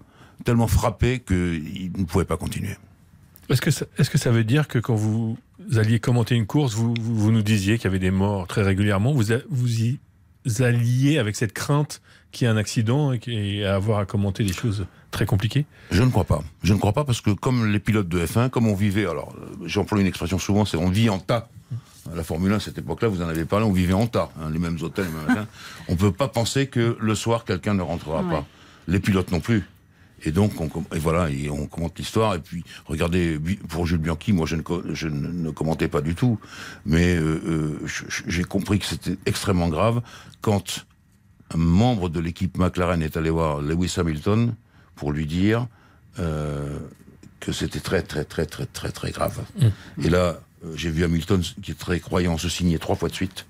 tellement 0.45 0.67
frappés 0.67 1.19
qu'ils 1.19 1.91
ne 1.97 2.05
pouvaient 2.05 2.25
pas 2.25 2.37
continuer. 2.37 2.77
Est-ce 3.49 3.61
que, 3.61 3.69
est 3.69 4.01
-ce 4.01 4.09
que 4.09 4.17
ça 4.17 4.31
veut 4.31 4.45
dire 4.45 4.67
que 4.67 4.79
quand 4.79 4.95
vous 4.95 5.37
alliez 5.75 5.99
commenter 5.99 6.35
une 6.35 6.45
course, 6.45 6.73
vous, 6.73 6.93
vous 6.99 7.31
nous 7.31 7.41
disiez 7.41 7.77
qu'il 7.77 7.85
y 7.85 7.87
avait 7.87 7.99
des 7.99 8.11
morts 8.11 8.47
très 8.47 8.63
régulièrement, 8.63 9.13
vous, 9.13 9.25
vous 9.49 9.81
y 9.81 9.99
alliez 10.59 11.17
avec 11.17 11.35
cette 11.35 11.53
crainte 11.53 12.01
qu'il 12.31 12.45
y 12.45 12.49
ait 12.49 12.53
un 12.53 12.57
accident 12.57 13.13
et, 13.13 13.65
à 13.65 13.75
avoir 13.75 13.99
à 13.99 14.05
commenter 14.05 14.43
des 14.43 14.53
choses 14.53 14.85
très 15.11 15.25
compliquées? 15.25 15.65
Je 15.91 16.03
ne 16.03 16.09
crois 16.09 16.23
pas. 16.23 16.41
Je 16.63 16.73
ne 16.73 16.79
crois 16.79 16.93
pas 16.93 17.03
parce 17.03 17.21
que 17.21 17.31
comme 17.31 17.71
les 17.71 17.79
pilotes 17.79 18.07
de 18.07 18.25
F1, 18.25 18.49
comme 18.49 18.67
on 18.67 18.75
vivait, 18.75 19.05
alors 19.05 19.35
j'emploie 19.65 19.99
une 19.99 20.07
expression 20.07 20.39
souvent, 20.39 20.65
c'est 20.65 20.77
on 20.77 20.89
vit 20.89 21.09
en 21.09 21.19
tas. 21.19 21.49
La 22.15 22.23
Formule 22.23 22.51
1, 22.53 22.55
à 22.55 22.59
cette 22.59 22.79
époque-là, 22.79 23.09
vous 23.09 23.21
en 23.21 23.27
avez 23.27 23.45
parlé, 23.45 23.65
on 23.65 23.71
vivait 23.71 23.93
en 23.93 24.07
tas, 24.07 24.31
hein, 24.41 24.49
les 24.51 24.57
mêmes 24.57 24.77
hôtels, 24.81 25.05
les 25.05 25.33
mêmes 25.33 25.45
On 25.87 25.93
ne 25.93 25.97
peut 25.97 26.11
pas 26.11 26.27
penser 26.27 26.65
que 26.65 26.97
le 26.99 27.15
soir, 27.15 27.45
quelqu'un 27.45 27.75
ne 27.75 27.83
rentrera 27.83 28.23
pas. 28.23 28.45
Les 28.87 28.99
pilotes 28.99 29.31
non 29.31 29.39
plus. 29.39 29.69
Et 30.23 30.31
donc, 30.31 30.59
on, 30.61 30.69
et 30.95 30.99
voilà, 30.99 31.29
et 31.29 31.49
on 31.49 31.65
commente 31.67 31.97
l'histoire. 31.97 32.35
Et 32.35 32.39
puis, 32.39 32.63
regardez, 32.85 33.39
pour 33.67 33.85
Jules 33.85 33.97
Bianchi, 33.97 34.33
moi, 34.33 34.45
je 34.45 34.55
ne, 34.55 34.61
je 34.93 35.07
ne, 35.07 35.49
commentais 35.51 35.87
pas 35.87 36.01
du 36.01 36.15
tout. 36.15 36.39
Mais 36.85 37.15
euh, 37.15 37.41
euh 37.45 37.87
j'ai 38.27 38.43
compris 38.43 38.79
que 38.79 38.85
c'était 38.85 39.17
extrêmement 39.25 39.69
grave 39.69 40.01
quand 40.41 40.85
un 41.53 41.57
membre 41.57 42.09
de 42.09 42.19
l'équipe 42.19 42.57
McLaren 42.57 43.01
est 43.01 43.17
allé 43.17 43.29
voir 43.29 43.61
Lewis 43.61 43.95
Hamilton 43.97 44.55
pour 44.95 45.11
lui 45.11 45.25
dire 45.25 45.67
euh, 46.19 46.79
que 47.39 47.51
c'était 47.51 47.79
très, 47.79 48.01
très, 48.03 48.23
très, 48.23 48.45
très, 48.45 48.65
très, 48.65 48.91
très 48.91 49.11
grave. 49.11 49.43
Mmh. 49.59 50.05
Et 50.05 50.09
là, 50.09 50.39
j'ai 50.75 50.91
vu 50.91 51.03
Hamilton, 51.03 51.41
qui 51.61 51.71
est 51.71 51.79
très 51.79 51.99
croyant, 51.99 52.37
se 52.37 52.49
signer 52.49 52.77
trois 52.77 52.95
fois 52.95 53.09
de 53.09 53.15
suite. 53.15 53.45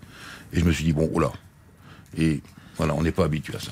Et 0.53 0.59
je 0.59 0.65
me 0.65 0.71
suis 0.71 0.85
dit, 0.85 0.93
bon, 0.93 1.09
oula. 1.13 1.31
Et 2.17 2.41
voilà, 2.77 2.95
on 2.95 3.03
n'est 3.03 3.11
pas 3.11 3.25
habitué 3.25 3.55
à 3.55 3.59
ça. 3.59 3.71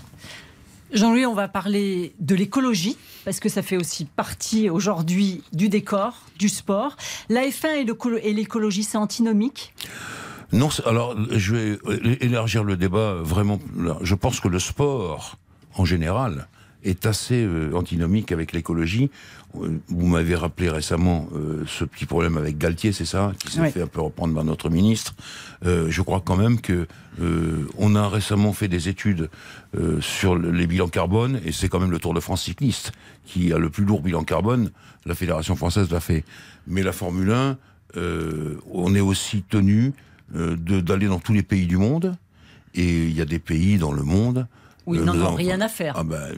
Jean-Louis, 0.92 1.26
on 1.26 1.36
va 1.36 1.48
parler 1.48 2.14
de 2.20 2.36
l'écologie, 2.36 2.98
parce 3.26 3.40
que 3.40 3.48
ça 3.50 3.62
fait 3.62 3.78
aussi 3.78 4.06
partie 4.06 4.70
aujourd'hui 4.70 5.44
du 5.54 5.70
décor, 5.70 6.14
du 6.38 6.50
sport. 6.50 6.96
La 7.30 7.42
F1 7.42 7.86
et 8.24 8.34
l'écologie, 8.34 8.84
c'est 8.84 8.98
antinomique? 8.98 9.74
Non, 10.52 10.70
alors 10.86 11.16
je 11.30 11.56
vais 11.56 11.80
élargir 12.22 12.64
le 12.64 12.76
débat 12.76 13.14
vraiment. 13.22 13.60
Je 14.02 14.16
pense 14.16 14.40
que 14.40 14.48
le 14.48 14.60
sport, 14.60 15.38
en 15.76 15.86
général, 15.86 16.48
est 16.84 17.06
assez 17.06 17.44
euh, 17.44 17.74
antinomique 17.74 18.32
avec 18.32 18.54
l'écologie. 18.54 19.10
Vous 19.54 20.06
m'avez 20.06 20.36
rappelé 20.36 20.70
récemment 20.70 21.28
euh, 21.34 21.64
ce 21.66 21.84
petit 21.84 22.06
problème 22.06 22.38
avec 22.38 22.60
Galtier, 22.60 22.92
c'est 22.92 23.06
ça, 23.06 23.34
qui 23.40 23.52
s'est 23.52 23.72
fait 23.72 23.82
un 23.82 23.88
peu 23.88 24.00
reprendre 24.00 24.36
par 24.36 24.44
notre 24.44 24.70
ministre. 24.70 25.16
Euh, 25.66 25.88
je 25.90 26.02
crois 26.04 26.22
quand 26.24 26.38
même 26.38 26.62
que 26.62 26.88
on 27.78 27.96
a 27.96 28.08
récemment 28.08 28.54
fait 28.54 28.70
des 28.70 28.88
études 28.88 29.30
sur 30.00 30.38
les 30.38 30.68
bilans 30.68 30.88
carbone, 30.88 31.42
et 31.44 31.52
c'est 31.52 31.68
quand 31.68 31.82
même 31.82 31.92
le 31.92 32.00
Tour 32.00 32.14
de 32.14 32.22
France 32.22 32.44
cycliste 32.44 32.94
qui 33.26 33.52
a 33.52 33.58
le 33.58 33.70
plus 33.70 33.84
lourd 33.84 34.02
bilan 34.02 34.24
carbone. 34.24 34.72
La 35.06 35.16
fédération 35.16 35.58
française 35.58 35.92
l'a 35.92 36.00
fait, 36.00 36.24
mais 36.66 36.82
la 36.82 36.94
Formule 36.94 37.32
1, 37.32 37.58
on 38.72 38.96
est 38.96 39.02
aussi 39.02 39.42
tenu 39.42 39.92
d'aller 40.34 41.08
dans 41.08 41.20
tous 41.20 41.34
les 41.34 41.44
pays 41.44 41.68
du 41.68 41.76
monde, 41.76 42.16
et 42.74 43.08
il 43.08 43.14
y 43.14 43.20
a 43.20 43.26
des 43.26 43.40
pays 43.40 43.78
dans 43.78 43.92
le 43.92 44.04
monde 44.04 44.48
oui, 44.90 44.98
ils 45.00 45.06
n'en 45.06 45.16
ont 45.22 45.36
rien 45.36 45.62
à 45.62 45.70
faire. 45.70 45.94
Ah 45.96 46.04
ben, 46.04 46.34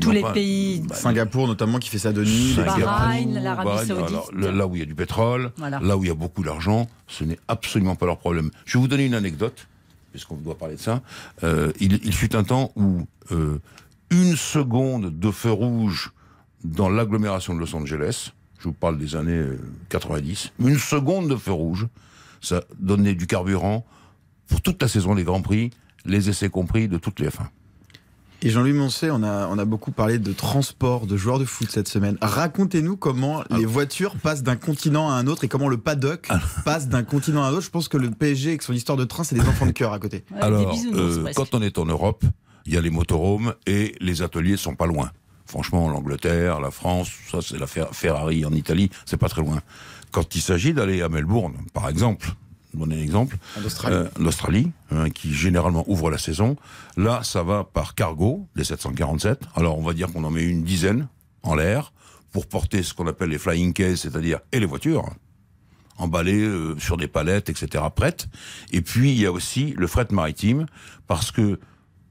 Tous 0.00 0.12
les 0.12 0.22
pays. 0.32 0.80
Bah, 0.80 0.94
Singapour, 0.94 1.48
notamment, 1.48 1.78
qui 1.78 1.88
fait 1.88 1.98
ça 1.98 2.12
de 2.12 2.22
nuit. 2.22 2.56
Bahreïn, 2.56 3.42
l'Arabie 3.42 3.86
Saoudite. 3.86 4.32
là 4.34 4.66
où 4.66 4.76
il 4.76 4.78
y 4.78 4.82
a 4.82 4.86
du 4.86 4.94
pétrole, 4.94 5.50
là 5.58 5.96
où 5.96 6.04
il 6.04 6.08
y 6.08 6.10
a 6.10 6.14
beaucoup 6.14 6.44
d'argent, 6.44 6.88
ce 7.08 7.24
n'est 7.24 7.38
absolument 7.48 7.96
pas 7.96 8.06
leur 8.06 8.18
problème. 8.18 8.50
Je 8.64 8.78
vais 8.78 8.82
vous 8.82 8.88
donner 8.88 9.06
une 9.06 9.14
anecdote, 9.14 9.66
puisqu'on 10.12 10.36
doit 10.36 10.56
parler 10.56 10.76
de 10.76 10.80
ça. 10.80 11.02
Euh, 11.42 11.72
il, 11.80 12.14
fut 12.14 12.36
un 12.36 12.44
temps 12.44 12.70
où 12.76 13.06
euh, 13.32 13.58
une 14.10 14.36
seconde 14.36 15.18
de 15.18 15.30
feu 15.32 15.50
rouge 15.50 16.12
dans 16.62 16.88
l'agglomération 16.88 17.54
de 17.54 17.58
Los 17.58 17.74
Angeles, 17.74 18.30
je 18.60 18.64
vous 18.64 18.72
parle 18.72 18.96
des 18.96 19.16
années 19.16 19.44
90, 19.88 20.52
euh, 20.60 20.68
une 20.68 20.78
seconde 20.78 21.28
de 21.28 21.36
feu 21.36 21.52
rouge, 21.52 21.88
ça 22.40 22.62
donnait 22.78 23.14
du 23.14 23.26
carburant 23.26 23.84
pour 24.46 24.60
toute 24.60 24.80
la 24.80 24.88
saison 24.88 25.16
des 25.16 25.24
Grands 25.24 25.42
Prix, 25.42 25.70
les 26.04 26.28
essais 26.28 26.48
compris 26.48 26.88
de 26.88 26.96
toutes 26.96 27.20
les 27.20 27.30
fins. 27.30 27.50
Et 28.40 28.50
Jean-Louis 28.50 28.72
Moncé, 28.72 29.10
on 29.10 29.24
a, 29.24 29.48
on 29.48 29.58
a 29.58 29.64
beaucoup 29.64 29.90
parlé 29.90 30.20
de 30.20 30.32
transport, 30.32 31.06
de 31.06 31.16
joueurs 31.16 31.40
de 31.40 31.44
foot 31.44 31.68
cette 31.70 31.88
semaine. 31.88 32.16
Racontez-nous 32.20 32.96
comment 32.96 33.42
les 33.50 33.64
voitures 33.64 34.14
passent 34.16 34.44
d'un 34.44 34.54
continent 34.54 35.10
à 35.10 35.14
un 35.14 35.26
autre 35.26 35.42
et 35.42 35.48
comment 35.48 35.68
le 35.68 35.76
paddock 35.76 36.28
passe 36.64 36.88
d'un 36.88 37.02
continent 37.02 37.42
à 37.42 37.48
un 37.48 37.50
autre. 37.50 37.62
Je 37.62 37.70
pense 37.70 37.88
que 37.88 37.96
le 37.96 38.10
PSG, 38.12 38.50
avec 38.50 38.62
son 38.62 38.72
histoire 38.72 38.96
de 38.96 39.04
train, 39.04 39.24
c'est 39.24 39.34
des 39.34 39.40
enfants 39.40 39.66
de 39.66 39.72
cœur 39.72 39.92
à 39.92 39.98
côté. 39.98 40.24
Alors, 40.40 40.72
euh, 40.94 41.26
quand 41.34 41.52
on 41.54 41.62
est 41.62 41.78
en 41.78 41.84
Europe, 41.86 42.24
il 42.64 42.74
y 42.74 42.76
a 42.76 42.80
les 42.80 42.90
motorhomes 42.90 43.54
et 43.66 43.96
les 44.00 44.22
ateliers 44.22 44.56
sont 44.56 44.76
pas 44.76 44.86
loin. 44.86 45.10
Franchement, 45.46 45.88
l'Angleterre, 45.88 46.60
la 46.60 46.70
France, 46.70 47.10
ça 47.32 47.38
c'est 47.42 47.58
la 47.58 47.66
Ferrari 47.66 48.44
en 48.44 48.52
Italie, 48.52 48.90
c'est 49.04 49.16
pas 49.16 49.28
très 49.28 49.40
loin. 49.40 49.62
Quand 50.12 50.36
il 50.36 50.42
s'agit 50.42 50.74
d'aller 50.74 51.02
à 51.02 51.08
Melbourne, 51.08 51.54
par 51.72 51.88
exemple, 51.88 52.28
donner 52.74 52.98
un 52.98 53.02
exemple, 53.02 53.36
l'Australie, 54.18 54.70
euh, 54.92 55.04
hein, 55.04 55.10
qui 55.10 55.32
généralement 55.32 55.84
ouvre 55.88 56.10
la 56.10 56.18
saison, 56.18 56.56
là 56.96 57.22
ça 57.22 57.42
va 57.42 57.64
par 57.64 57.94
cargo, 57.94 58.46
les 58.54 58.64
747. 58.64 59.40
Alors 59.54 59.78
on 59.78 59.82
va 59.82 59.94
dire 59.94 60.12
qu'on 60.12 60.24
en 60.24 60.30
met 60.30 60.44
une 60.44 60.62
dizaine 60.62 61.08
en 61.42 61.54
l'air 61.54 61.92
pour 62.32 62.46
porter 62.46 62.82
ce 62.82 62.94
qu'on 62.94 63.06
appelle 63.06 63.30
les 63.30 63.38
flying 63.38 63.72
cases, 63.72 64.00
c'est-à-dire 64.00 64.40
et 64.52 64.60
les 64.60 64.66
voitures 64.66 65.08
emballées 65.96 66.44
euh, 66.44 66.78
sur 66.78 66.96
des 66.96 67.08
palettes, 67.08 67.50
etc., 67.50 67.84
prêtes. 67.94 68.28
Et 68.70 68.82
puis 68.82 69.10
il 69.12 69.20
y 69.20 69.26
a 69.26 69.32
aussi 69.32 69.74
le 69.76 69.86
fret 69.86 70.06
maritime, 70.10 70.66
parce 71.06 71.32
que 71.32 71.58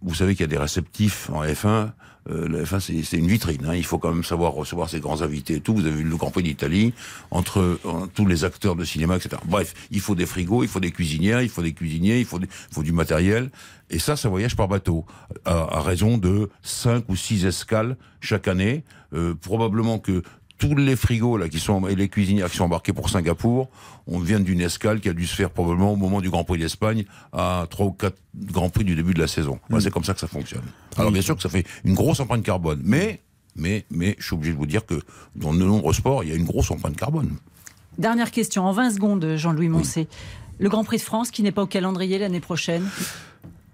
vous 0.01 0.13
savez 0.13 0.33
qu'il 0.33 0.41
y 0.41 0.43
a 0.43 0.47
des 0.47 0.57
réceptifs 0.57 1.29
en 1.29 1.43
F1 1.43 1.91
euh, 2.29 2.65
c'est 2.79 3.17
une 3.17 3.27
vitrine. 3.27 3.65
Hein. 3.65 3.75
Il 3.75 3.85
faut 3.85 3.97
quand 3.97 4.13
même 4.13 4.23
savoir 4.23 4.53
recevoir 4.53 4.89
ses 4.89 4.99
grands 4.99 5.21
invités 5.21 5.55
et 5.55 5.61
tout. 5.61 5.73
Vous 5.73 5.85
avez 5.85 5.95
vu 5.95 6.03
le 6.03 6.15
Grand 6.15 6.31
Prix 6.31 6.43
d'Italie, 6.43 6.93
entre, 7.31 7.79
tous 8.13 8.25
les 8.25 8.43
acteurs 8.43 8.75
de 8.75 8.83
cinéma, 8.83 9.15
etc. 9.15 9.37
Bref, 9.45 9.73
il 9.91 9.99
faut 9.99 10.15
des 10.15 10.25
frigos, 10.25 10.63
il 10.63 10.69
faut 10.69 10.79
des 10.79 10.91
cuisinières, 10.91 11.41
il 11.41 11.49
faut 11.49 11.61
des 11.61 11.73
cuisiniers, 11.73 12.19
il 12.19 12.25
faut, 12.25 12.39
faut 12.71 12.83
du 12.83 12.91
matériel. 12.91 13.49
Et 13.89 13.99
ça, 13.99 14.15
ça 14.15 14.27
voyage 14.27 14.55
par 14.55 14.67
bateau, 14.67 15.05
à, 15.45 15.81
raison 15.81 16.17
de 16.17 16.49
5 16.61 17.05
ou 17.07 17.15
6 17.15 17.45
escales 17.45 17.97
chaque 18.19 18.47
année. 18.47 18.83
Euh, 19.13 19.33
probablement 19.35 19.99
que 19.99 20.21
tous 20.57 20.75
les 20.75 20.95
frigos 20.95 21.37
là 21.37 21.49
qui 21.49 21.59
sont 21.59 21.87
et 21.87 21.95
les 21.95 22.09
cuisinières 22.09 22.49
qui 22.49 22.57
sont 22.57 22.65
embarqués 22.65 22.93
pour 22.93 23.09
Singapour, 23.09 23.69
on 24.07 24.19
vient 24.19 24.39
d'une 24.39 24.61
escale 24.61 24.99
qui 24.99 25.09
a 25.09 25.13
dû 25.13 25.27
se 25.27 25.35
faire 25.35 25.49
probablement 25.49 25.93
au 25.93 25.95
moment 25.95 26.21
du 26.21 26.29
Grand 26.29 26.43
Prix 26.43 26.59
d'Espagne 26.59 27.05
à 27.33 27.65
trois 27.69 27.87
ou 27.87 27.91
quatre 27.91 28.17
Grands 28.35 28.69
Prix 28.69 28.83
du 28.83 28.95
début 28.95 29.13
de 29.13 29.19
la 29.19 29.27
saison. 29.27 29.59
Mm. 29.69 29.79
C'est 29.79 29.91
comme 29.91 30.03
ça 30.03 30.13
que 30.13 30.19
ça 30.19 30.27
fonctionne. 30.27 30.63
Alors 30.97 31.11
bien 31.11 31.21
sûr 31.21 31.35
que 31.35 31.41
ça 31.41 31.49
fait 31.49 31.65
une 31.83 31.93
grosse 31.93 32.19
empreinte 32.19 32.43
carbone, 32.43 32.81
mais 32.83 33.21
mais 33.55 33.85
mais 33.91 34.15
je 34.19 34.25
suis 34.25 34.35
obligé 34.35 34.53
de 34.53 34.57
vous 34.57 34.65
dire 34.65 34.85
que 34.85 35.01
dans 35.35 35.53
de 35.53 35.59
nombreux 35.59 35.93
sports, 35.93 36.23
il 36.23 36.29
y 36.29 36.33
a 36.33 36.35
une 36.35 36.45
grosse 36.45 36.71
empreinte 36.71 36.95
carbone. 36.95 37.35
Dernière 37.97 38.29
question 38.29 38.63
en 38.65 38.71
20 38.71 38.91
secondes, 38.91 39.35
Jean-Louis 39.37 39.69
Moncé. 39.69 40.07
Le 40.59 40.69
Grand 40.69 40.83
Prix 40.83 40.97
de 40.97 41.01
France 41.01 41.31
qui 41.31 41.43
n'est 41.43 41.51
pas 41.51 41.63
au 41.63 41.67
calendrier 41.67 42.17
l'année 42.17 42.39
prochaine? 42.39 42.87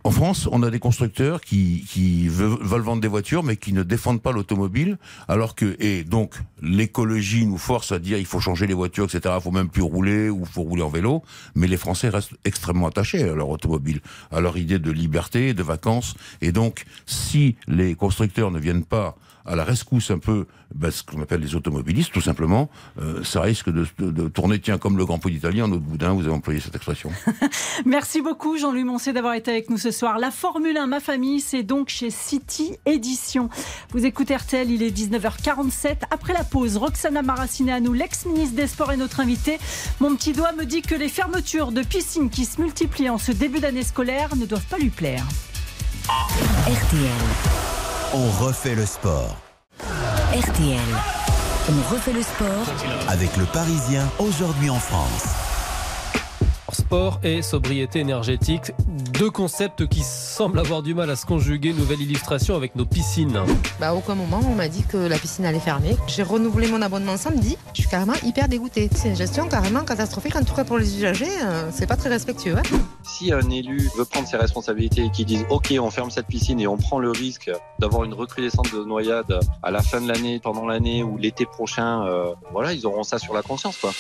En 0.05 0.11
France, 0.11 0.49
on 0.51 0.63
a 0.63 0.69
des 0.69 0.79
constructeurs 0.79 1.39
qui, 1.39 1.85
qui 1.89 2.27
veulent, 2.27 2.81
vendre 2.81 3.01
des 3.01 3.07
voitures, 3.07 3.41
mais 3.41 3.55
qui 3.55 3.71
ne 3.71 3.83
défendent 3.83 4.21
pas 4.21 4.33
l'automobile, 4.33 4.97
alors 5.29 5.55
que 5.55 5.77
et 5.79 6.03
donc 6.03 6.35
l'écologie 6.61 7.45
nous 7.45 7.57
force 7.57 7.93
à 7.93 7.99
dire 7.99 8.17
il 8.17 8.25
faut 8.25 8.41
changer 8.41 8.67
les 8.67 8.73
voitures, 8.73 9.05
etc. 9.05 9.35
Faut 9.41 9.51
même 9.51 9.69
plus 9.69 9.81
rouler 9.81 10.29
ou 10.29 10.43
faut 10.43 10.63
rouler 10.63 10.83
en 10.83 10.89
vélo. 10.89 11.23
Mais 11.55 11.67
les 11.67 11.77
Français 11.77 12.09
restent 12.09 12.35
extrêmement 12.43 12.87
attachés 12.87 13.23
à 13.23 13.33
leur 13.33 13.47
automobile, 13.47 14.01
à 14.31 14.41
leur 14.41 14.57
idée 14.57 14.77
de 14.77 14.91
liberté, 14.91 15.53
de 15.53 15.63
vacances. 15.63 16.15
Et 16.41 16.51
donc, 16.51 16.85
si 17.05 17.55
les 17.67 17.95
constructeurs 17.95 18.51
ne 18.51 18.59
viennent 18.59 18.85
pas 18.85 19.15
à 19.45 19.55
la 19.55 19.63
rescousse 19.63 20.11
un 20.11 20.19
peu 20.19 20.45
bah, 20.73 20.89
ce 20.89 21.03
qu'on 21.03 21.21
appelle 21.21 21.41
les 21.41 21.55
automobilistes, 21.55 22.11
tout 22.11 22.21
simplement, 22.21 22.69
euh, 22.99 23.23
ça 23.23 23.41
risque 23.41 23.69
de, 23.69 23.85
tourner, 24.27 24.59
tiens, 24.59 24.77
comme 24.77 24.97
le 24.97 25.05
Grand 25.05 25.19
Prix 25.19 25.31
d'Italie 25.31 25.61
en 25.61 25.67
boudin, 25.67 26.13
vous 26.13 26.21
avez 26.21 26.31
employé 26.31 26.59
cette 26.59 26.75
expression. 26.75 27.11
Merci 27.85 28.21
beaucoup 28.21 28.57
Jean-Louis 28.57 28.83
Moncé 28.83 29.13
d'avoir 29.13 29.35
été 29.35 29.51
avec 29.51 29.69
nous 29.69 29.77
ce 29.77 29.91
soir. 29.91 30.17
La 30.17 30.31
Formule 30.31 30.77
1, 30.77 30.87
ma 30.87 30.99
famille, 30.99 31.41
c'est 31.41 31.63
donc 31.63 31.89
chez 31.89 32.09
City 32.09 32.75
Édition. 32.85 33.49
Vous 33.91 34.05
écoutez 34.05 34.35
RTL, 34.35 34.71
il 34.71 34.81
est 34.81 34.95
19h47. 34.95 36.03
Après 36.09 36.33
la 36.33 36.43
pause, 36.43 36.77
Roxana 36.77 37.21
Maraciné 37.21 37.71
à 37.71 37.79
nous, 37.79 37.93
l'ex-ministre 37.93 38.55
des 38.55 38.67
Sports 38.67 38.93
et 38.93 38.97
notre 38.97 39.19
invité. 39.19 39.59
Mon 39.99 40.15
petit 40.15 40.33
doigt 40.33 40.53
me 40.53 40.65
dit 40.65 40.81
que 40.81 40.95
les 40.95 41.09
fermetures 41.09 41.71
de 41.71 41.83
piscines 41.83 42.29
qui 42.29 42.45
se 42.45 42.59
multiplient 42.59 43.09
en 43.09 43.17
ce 43.17 43.31
début 43.31 43.59
d'année 43.59 43.83
scolaire 43.83 44.35
ne 44.35 44.45
doivent 44.45 44.65
pas 44.65 44.77
lui 44.77 44.89
plaire. 44.89 45.25
RTL. 46.07 47.09
On 48.13 48.29
refait 48.45 48.75
le 48.75 48.85
sport. 48.85 49.37
RTL. 50.33 50.77
On 51.69 51.93
refait 51.93 52.11
le 52.11 52.21
sport 52.21 53.09
avec 53.09 53.35
le 53.37 53.45
Parisien 53.45 54.03
aujourd'hui 54.19 54.69
en 54.69 54.79
France. 54.79 55.52
Sport 56.73 57.19
et 57.23 57.41
sobriété 57.41 57.99
énergétique, 57.99 58.71
deux 59.13 59.29
concepts 59.29 59.87
qui 59.87 60.01
semblent 60.01 60.59
avoir 60.59 60.81
du 60.81 60.93
mal 60.93 61.09
à 61.09 61.15
se 61.15 61.25
conjuguer. 61.25 61.71
Nouvelle 61.73 62.01
illustration 62.01 62.55
avec 62.55 62.75
nos 62.75 62.85
piscines. 62.85 63.39
Bah, 63.79 63.93
aucun 63.93 64.15
moment 64.15 64.41
on 64.47 64.55
m'a 64.55 64.67
dit 64.67 64.83
que 64.83 64.97
la 64.97 65.17
piscine 65.17 65.45
allait 65.45 65.59
fermer. 65.59 65.95
J'ai 66.07 66.23
renouvelé 66.23 66.67
mon 66.67 66.81
abonnement 66.81 67.17
samedi. 67.17 67.57
Je 67.73 67.81
suis 67.81 67.89
carrément 67.89 68.13
hyper 68.23 68.47
dégoûtée. 68.47 68.89
C'est 68.95 69.09
une 69.09 69.15
gestion 69.15 69.47
carrément 69.47 69.83
catastrophique, 69.83 70.35
en 70.35 70.43
tout 70.43 70.55
cas 70.55 70.63
pour 70.63 70.77
les 70.77 70.97
usagers. 70.97 71.25
Euh, 71.43 71.69
c'est 71.71 71.87
pas 71.87 71.95
très 71.95 72.09
respectueux. 72.09 72.55
Hein. 72.57 72.63
si 73.03 73.31
un 73.31 73.49
élu 73.49 73.89
veut 73.97 74.05
prendre 74.05 74.27
ses 74.27 74.37
responsabilités 74.37 75.05
et 75.05 75.09
qu'il 75.11 75.25
dise 75.25 75.45
OK, 75.49 75.73
on 75.79 75.91
ferme 75.91 76.09
cette 76.09 76.27
piscine 76.27 76.59
et 76.59 76.67
on 76.67 76.77
prend 76.77 76.99
le 76.99 77.11
risque 77.11 77.51
d'avoir 77.79 78.03
une 78.03 78.13
recrudescence 78.13 78.71
de 78.71 78.83
noyades 78.83 79.39
à 79.61 79.71
la 79.71 79.81
fin 79.81 80.01
de 80.01 80.07
l'année, 80.07 80.39
pendant 80.39 80.65
l'année 80.65 81.03
ou 81.03 81.17
l'été 81.17 81.45
prochain, 81.45 82.05
euh, 82.07 82.33
voilà, 82.51 82.73
ils 82.73 82.85
auront 82.85 83.03
ça 83.03 83.19
sur 83.19 83.33
la 83.33 83.41
conscience, 83.41 83.77
quoi. 83.77 83.91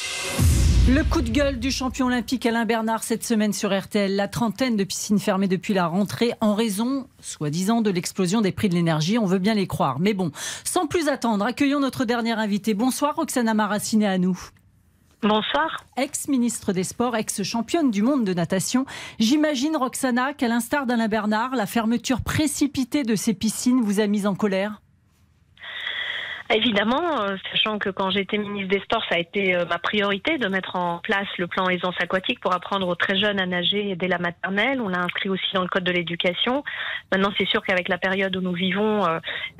Le 0.85 1.01
coup 1.01 1.21
de 1.21 1.29
gueule 1.29 1.59
du 1.59 1.71
champion 1.71 2.07
olympique 2.07 2.45
Alain 2.45 2.65
Bernard 2.65 3.03
cette 3.03 3.23
semaine 3.23 3.53
sur 3.53 3.73
RTL. 3.73 4.17
La 4.17 4.27
trentaine 4.27 4.75
de 4.75 4.83
piscines 4.83 5.17
fermées 5.17 5.47
depuis 5.47 5.73
la 5.73 5.87
rentrée 5.87 6.33
en 6.41 6.55
raison, 6.55 7.07
soi-disant, 7.21 7.81
de 7.81 7.89
l'explosion 7.89 8.41
des 8.41 8.51
prix 8.51 8.67
de 8.67 8.73
l'énergie. 8.73 9.17
On 9.17 9.25
veut 9.25 9.39
bien 9.39 9.53
les 9.53 9.65
croire. 9.65 10.01
Mais 10.01 10.13
bon, 10.13 10.33
sans 10.65 10.85
plus 10.85 11.07
attendre, 11.07 11.45
accueillons 11.45 11.79
notre 11.79 12.03
dernière 12.03 12.37
invitée. 12.37 12.73
Bonsoir 12.73 13.15
Roxana 13.15 13.53
Maraciné 13.53 14.07
à 14.07 14.17
nous. 14.17 14.37
Bonsoir. 15.21 15.85
Ex-ministre 15.95 16.73
des 16.73 16.83
Sports, 16.83 17.15
ex-championne 17.15 17.89
du 17.89 18.01
monde 18.01 18.25
de 18.25 18.33
natation. 18.33 18.85
J'imagine, 19.19 19.77
Roxana, 19.77 20.33
qu'à 20.33 20.49
l'instar 20.49 20.85
d'Alain 20.85 21.07
Bernard, 21.07 21.55
la 21.55 21.65
fermeture 21.65 22.19
précipitée 22.19 23.03
de 23.03 23.15
ces 23.15 23.33
piscines 23.33 23.79
vous 23.79 24.01
a 24.01 24.07
mise 24.07 24.27
en 24.27 24.35
colère? 24.35 24.82
Évidemment, 26.49 27.21
euh, 27.21 27.37
sachant 27.51 27.79
que 27.79 27.89
quand 27.89 28.11
j'étais 28.11 28.37
ministre 28.37 28.69
des 28.69 28.81
Sports, 28.81 29.03
ça 29.07 29.15
a 29.15 29.17
été 29.17 29.55
euh, 29.55 29.65
ma 29.65 29.79
priorité 29.79 30.37
de 30.37 30.47
mettre 30.49 30.75
en 30.75 30.99
place 30.99 31.27
le 31.37 31.47
plan 31.47 31.69
aisance 31.69 31.95
aquatique 31.99 32.41
pour 32.41 32.53
apprendre 32.53 32.87
aux 32.87 32.95
très 32.95 33.17
jeunes 33.17 33.39
à 33.39 33.45
nager 33.45 33.95
dès 33.95 34.09
la 34.09 34.17
maternelle. 34.17 34.81
On 34.81 34.89
l'a 34.89 34.99
inscrit 34.99 35.29
aussi 35.29 35.45
dans 35.53 35.61
le 35.61 35.69
code 35.69 35.85
de 35.85 35.91
l'éducation. 35.91 36.63
Maintenant, 37.11 37.31
c'est 37.37 37.47
sûr 37.47 37.63
qu'avec 37.63 37.87
la 37.87 37.97
période 37.97 38.35
où 38.35 38.41
nous 38.41 38.51
vivons, 38.51 39.05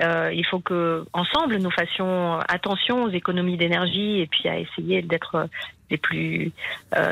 euh, 0.02 0.30
il 0.32 0.44
faut 0.44 0.60
que 0.60 1.06
ensemble 1.14 1.56
nous 1.56 1.70
fassions 1.70 2.38
attention 2.48 3.04
aux 3.04 3.10
économies 3.10 3.56
d'énergie 3.56 4.20
et 4.20 4.26
puis 4.26 4.48
à 4.48 4.58
essayer 4.58 5.00
d'être 5.02 5.48
les 5.90 5.96
plus 5.96 6.52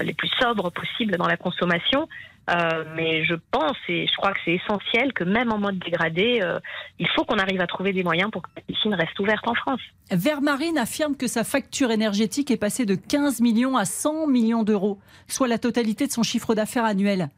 les 0.03 0.15
plus 0.15 0.29
sobres 0.41 0.71
possibles 0.71 1.17
dans 1.17 1.27
la 1.27 1.37
consommation. 1.37 2.09
Euh, 2.51 2.85
mais 2.97 3.25
je 3.25 3.35
pense 3.53 3.77
et 3.89 4.09
je 4.09 4.17
crois 4.17 4.33
que 4.33 4.41
c'est 4.45 4.55
essentiel 4.55 5.13
que 5.13 5.23
même 5.23 5.53
en 5.53 5.59
mode 5.59 5.79
dégradé, 5.79 6.41
euh, 6.43 6.59
il 6.99 7.07
faut 7.15 7.25
qu'on 7.25 7.39
arrive 7.39 7.61
à 7.61 7.69
trouver 7.69 7.93
des 7.93 8.03
moyens 8.03 8.31
pour 8.33 8.43
que 8.43 8.51
la 8.57 8.63
piscine 8.63 8.95
reste 8.95 9.19
ouverte 9.21 9.47
en 9.47 9.55
France. 9.55 9.81
Vermarine 10.11 10.77
affirme 10.77 11.17
que 11.17 11.29
sa 11.29 11.45
facture 11.45 11.93
énergétique 11.93 12.51
est 12.51 12.57
passée 12.57 12.85
de 12.85 12.97
15 12.97 13.41
millions 13.41 13.77
à 13.77 13.85
100 13.85 14.27
millions 14.27 14.65
d'euros, 14.65 14.99
soit 15.29 15.47
la 15.47 15.59
totalité 15.59 16.09
de 16.09 16.13
son 16.13 16.25
chiffre 16.25 16.57
d'affaires 16.57 16.85
annuel. 16.85 17.29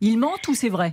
Il 0.00 0.18
ment 0.18 0.32
ou 0.48 0.54
c'est 0.54 0.68
vrai? 0.68 0.92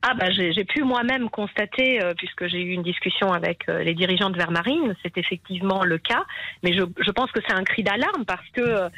Ah 0.00 0.14
bah 0.14 0.30
j'ai 0.30 0.64
pu 0.64 0.84
moi-même 0.84 1.28
constater, 1.28 2.00
euh, 2.00 2.14
puisque 2.16 2.46
j'ai 2.46 2.62
eu 2.62 2.70
une 2.70 2.84
discussion 2.84 3.32
avec 3.32 3.66
les 3.66 3.94
dirigeants 3.94 4.30
de 4.30 4.38
Vermarine, 4.38 4.94
c'est 5.02 5.18
effectivement 5.18 5.84
le 5.84 5.98
cas, 5.98 6.24
mais 6.62 6.72
je, 6.72 6.84
je 6.98 7.10
pense 7.10 7.30
que 7.32 7.40
c'est 7.46 7.52
un 7.52 7.64
cri 7.64 7.82
d'alarme 7.82 8.24
parce 8.24 8.48
que 8.54 8.88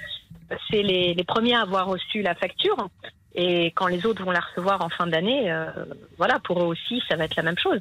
c'est 0.70 0.82
les, 0.82 1.14
les, 1.14 1.24
premiers 1.24 1.54
à 1.54 1.62
avoir 1.62 1.86
reçu 1.86 2.20
la 2.20 2.34
facture. 2.34 2.76
Et 3.34 3.66
quand 3.76 3.86
les 3.86 4.06
autres 4.06 4.24
vont 4.24 4.30
la 4.30 4.40
recevoir 4.40 4.82
en 4.82 4.88
fin 4.88 5.06
d'année, 5.06 5.50
euh, 5.50 5.66
voilà, 6.18 6.40
pour 6.40 6.62
eux 6.62 6.66
aussi, 6.66 7.00
ça 7.08 7.16
va 7.16 7.24
être 7.24 7.36
la 7.36 7.42
même 7.42 7.58
chose. 7.58 7.80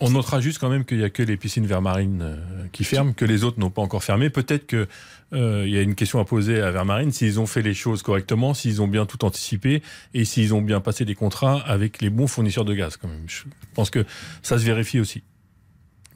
On 0.00 0.10
notera 0.10 0.40
juste 0.40 0.58
quand 0.58 0.68
même 0.68 0.84
qu'il 0.84 0.98
n'y 0.98 1.04
a 1.04 1.10
que 1.10 1.22
les 1.22 1.38
piscines 1.38 1.66
Vermarine 1.66 2.20
euh, 2.22 2.66
qui 2.72 2.84
ferment, 2.84 3.14
que 3.14 3.24
les 3.24 3.42
autres 3.42 3.58
n'ont 3.58 3.70
pas 3.70 3.80
encore 3.80 4.04
fermé. 4.04 4.28
Peut-être 4.28 4.66
qu'il 4.66 4.86
euh, 5.32 5.66
y 5.66 5.78
a 5.78 5.80
une 5.80 5.94
question 5.94 6.20
à 6.20 6.26
poser 6.26 6.60
à 6.60 6.70
Vermarine, 6.70 7.10
s'ils 7.10 7.40
ont 7.40 7.46
fait 7.46 7.62
les 7.62 7.72
choses 7.72 8.02
correctement, 8.02 8.52
s'ils 8.52 8.82
ont 8.82 8.88
bien 8.88 9.06
tout 9.06 9.24
anticipé 9.24 9.82
et 10.12 10.26
s'ils 10.26 10.52
ont 10.52 10.60
bien 10.60 10.80
passé 10.80 11.06
des 11.06 11.14
contrats 11.14 11.58
avec 11.60 12.02
les 12.02 12.10
bons 12.10 12.26
fournisseurs 12.26 12.66
de 12.66 12.74
gaz. 12.74 12.98
Quand 12.98 13.08
même. 13.08 13.24
Je 13.26 13.44
pense 13.74 13.88
que 13.88 14.04
ça 14.42 14.58
se 14.58 14.64
vérifie 14.64 15.00
aussi. 15.00 15.22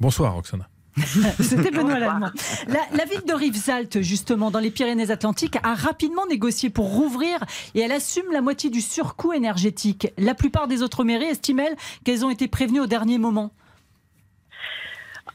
Bonsoir 0.01 0.35
Roxana. 0.35 0.69
C'était 1.41 1.71
Benoît 1.71 1.99
Lallemand. 1.99 2.31
La, 2.69 3.05
ville 3.05 3.25
de 3.27 3.35
Rivesaltes, 3.35 4.01
justement, 4.01 4.51
dans 4.51 4.59
les 4.59 4.71
Pyrénées-Atlantiques, 4.71 5.57
a 5.63 5.75
rapidement 5.75 6.27
négocié 6.27 6.71
pour 6.71 6.91
rouvrir 6.91 7.39
et 7.75 7.81
elle 7.81 7.93
assume 7.93 8.33
la 8.33 8.41
moitié 8.41 8.71
du 8.71 8.81
surcoût 8.81 9.33
énergétique. 9.33 10.09
La 10.17 10.35
plupart 10.35 10.69
des 10.69 10.83
autres 10.83 11.05
mairies 11.05 11.27
estiment 11.27 11.65
qu'elles 12.05 12.25
ont 12.25 12.31
été 12.31 12.49
prévenues 12.49 12.81
au 12.81 12.87
dernier 12.87 13.19
moment. 13.19 13.53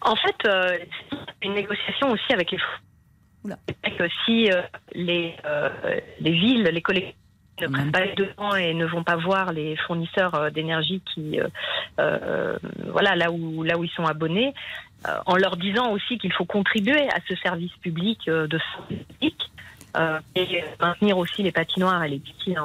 En 0.01 0.15
fait, 0.15 0.35
euh, 0.45 0.77
une 1.43 1.53
négociation 1.53 2.09
aussi 2.09 2.33
avec 2.33 2.51
les 2.51 2.57
que 3.97 4.07
si 4.25 4.51
euh, 4.51 4.61
les, 4.93 5.35
euh, 5.45 5.69
les 6.19 6.31
villes, 6.31 6.63
les 6.63 6.81
collectivités 6.81 7.20
ne 7.61 7.67
prennent 7.67 7.91
pas 7.91 8.05
les 8.05 8.15
devants 8.15 8.55
et 8.55 8.73
ne 8.73 8.85
vont 8.85 9.03
pas 9.03 9.15
voir 9.15 9.53
les 9.53 9.75
fournisseurs 9.77 10.51
d'énergie 10.51 11.01
qui, 11.13 11.39
voilà, 11.97 13.15
là 13.15 13.31
où 13.31 13.63
là 13.63 13.77
où 13.77 13.83
ils 13.83 13.91
sont 13.91 14.05
abonnés, 14.05 14.53
euh, 15.07 15.17
en 15.25 15.35
leur 15.35 15.57
disant 15.57 15.91
aussi 15.91 16.19
qu'il 16.19 16.31
faut 16.31 16.45
contribuer 16.45 17.09
à 17.09 17.17
ce 17.27 17.35
service 17.35 17.71
public 17.81 18.19
euh, 18.27 18.45
de 18.45 18.59
santé 18.59 18.95
publique 18.97 19.51
euh, 19.97 20.19
et 20.35 20.63
maintenir 20.79 21.17
aussi 21.17 21.41
les 21.41 21.51
patinoires 21.51 22.03
et 22.03 22.09
les 22.09 22.19
piscines 22.19 22.59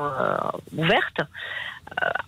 ouvertes. 0.77 1.23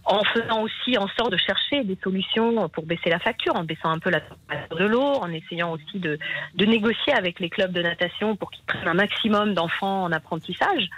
en 0.07 0.25
faisant 0.25 0.63
aussi 0.63 0.97
en 0.97 1.09
sorte 1.09 1.33
de 1.33 1.37
chercher 1.37 1.85
des 1.85 1.99
solutions 2.03 2.71
pour 2.71 2.87
baisser 2.87 3.11
la 3.11 3.19
facture, 3.19 3.55
en 3.55 3.65
baissant 3.65 3.91
un 3.91 3.99
peu 3.99 4.09
la 4.09 4.21
température 4.21 4.77
de 4.79 4.85
l'eau, 4.87 5.13
en 5.21 5.31
essayant 5.31 5.73
aussi 5.73 5.99
de, 5.99 6.19
de 6.55 6.65
négocier 6.65 7.13
avec 7.13 7.39
les 7.39 7.51
clubs 7.51 7.73
de 7.73 7.83
natation 7.83 8.35
pour 8.35 8.51
qu'ils 8.51 8.65
prennent 8.65 8.89
un 8.89 8.95
maximum 8.95 9.53
d'enfants 9.53 10.05
en 10.05 10.13
apprentissage 10.13 10.89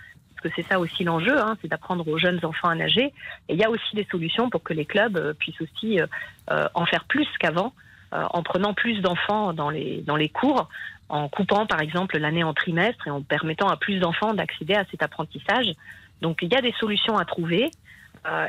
parce 0.40 0.54
que 0.54 0.62
c'est 0.62 0.68
ça 0.68 0.80
aussi 0.80 1.04
l'enjeu, 1.04 1.38
hein, 1.38 1.56
c'est 1.60 1.68
d'apprendre 1.68 2.06
aux 2.08 2.18
jeunes 2.18 2.40
enfants 2.44 2.68
à 2.68 2.74
nager. 2.74 3.12
Et 3.48 3.54
il 3.54 3.56
y 3.56 3.64
a 3.64 3.70
aussi 3.70 3.94
des 3.94 4.06
solutions 4.10 4.48
pour 4.48 4.62
que 4.62 4.72
les 4.72 4.84
clubs 4.84 5.16
euh, 5.16 5.34
puissent 5.34 5.60
aussi 5.60 6.00
euh, 6.00 6.06
euh, 6.50 6.68
en 6.74 6.86
faire 6.86 7.04
plus 7.04 7.28
qu'avant, 7.38 7.72
en 8.12 8.42
prenant 8.42 8.74
plus 8.74 9.00
d'enfants 9.02 9.52
dans 9.52 9.70
les, 9.70 10.02
dans 10.02 10.16
les 10.16 10.28
cours, 10.28 10.68
en 11.08 11.28
coupant 11.28 11.66
par 11.66 11.80
exemple 11.80 12.18
l'année 12.18 12.42
en 12.42 12.52
trimestre 12.52 13.06
et 13.06 13.10
en 13.10 13.22
permettant 13.22 13.68
à 13.68 13.76
plus 13.76 14.00
d'enfants 14.00 14.34
d'accéder 14.34 14.74
à 14.74 14.84
cet 14.90 15.04
apprentissage. 15.04 15.74
Donc 16.20 16.40
il 16.42 16.52
y 16.52 16.56
a 16.56 16.60
des 16.60 16.74
solutions 16.80 17.18
à 17.18 17.24
trouver. 17.24 17.70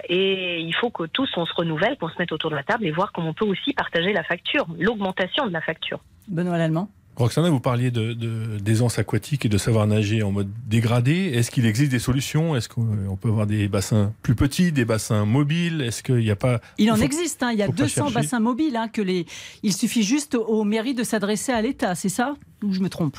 et 0.09 0.59
il 0.61 0.73
faut 0.73 0.89
que 0.89 1.03
tous 1.03 1.29
on 1.37 1.45
se 1.45 1.53
renouvelle, 1.53 1.95
qu'on 1.97 2.09
se 2.09 2.17
mette 2.17 2.31
autour 2.31 2.49
de 2.49 2.55
la 2.55 2.63
table 2.63 2.87
et 2.87 2.91
voir 2.91 3.11
comment 3.11 3.29
on 3.29 3.33
peut 3.35 3.45
aussi 3.45 3.71
partager 3.73 4.13
la 4.13 4.23
facture, 4.23 4.65
l'augmentation 4.79 5.45
de 5.45 5.53
la 5.53 5.61
facture. 5.61 5.99
Benoît 6.27 6.57
Lallemand 6.57 6.89
Roxana, 7.21 7.49
vous 7.49 7.59
parliez 7.59 7.91
de, 7.91 8.13
d'aisance 8.59 8.97
aquatique 8.99 9.45
et 9.45 9.49
de 9.49 9.57
savoir 9.57 9.85
nager 9.87 10.23
en 10.23 10.31
mode 10.31 10.49
dégradé. 10.65 11.31
Est-ce 11.35 11.51
qu'il 11.51 11.65
existe 11.65 11.91
des 11.91 11.99
solutions? 11.99 12.55
Est-ce 12.55 12.67
qu'on 12.67 13.17
peut 13.19 13.29
avoir 13.29 13.45
des 13.45 13.67
bassins 13.67 14.13
plus 14.23 14.35
petits, 14.35 14.71
des 14.71 14.85
bassins 14.85 15.25
mobiles? 15.25 15.81
Est-ce 15.81 16.03
qu'il 16.03 16.17
n'y 16.17 16.31
a 16.31 16.35
pas 16.35 16.61
Il 16.77 16.91
en 16.91 16.95
existe. 16.95 17.43
Hein. 17.43 17.51
il 17.51 17.59
y 17.59 17.63
a 17.63 17.67
200 17.67 18.11
bassins 18.11 18.39
mobiles. 18.39 18.75
Hein, 18.75 18.87
que 18.87 19.01
les... 19.01 19.25
Il 19.63 19.73
suffit 19.73 20.03
juste 20.03 20.35
aux 20.35 20.63
mairies 20.63 20.95
de 20.95 21.03
s'adresser 21.03 21.51
à 21.51 21.61
l'État. 21.61 21.95
C'est 21.95 22.09
ça? 22.09 22.35
Ou 22.63 22.73
je 22.73 22.79
me 22.79 22.89
trompe? 22.89 23.17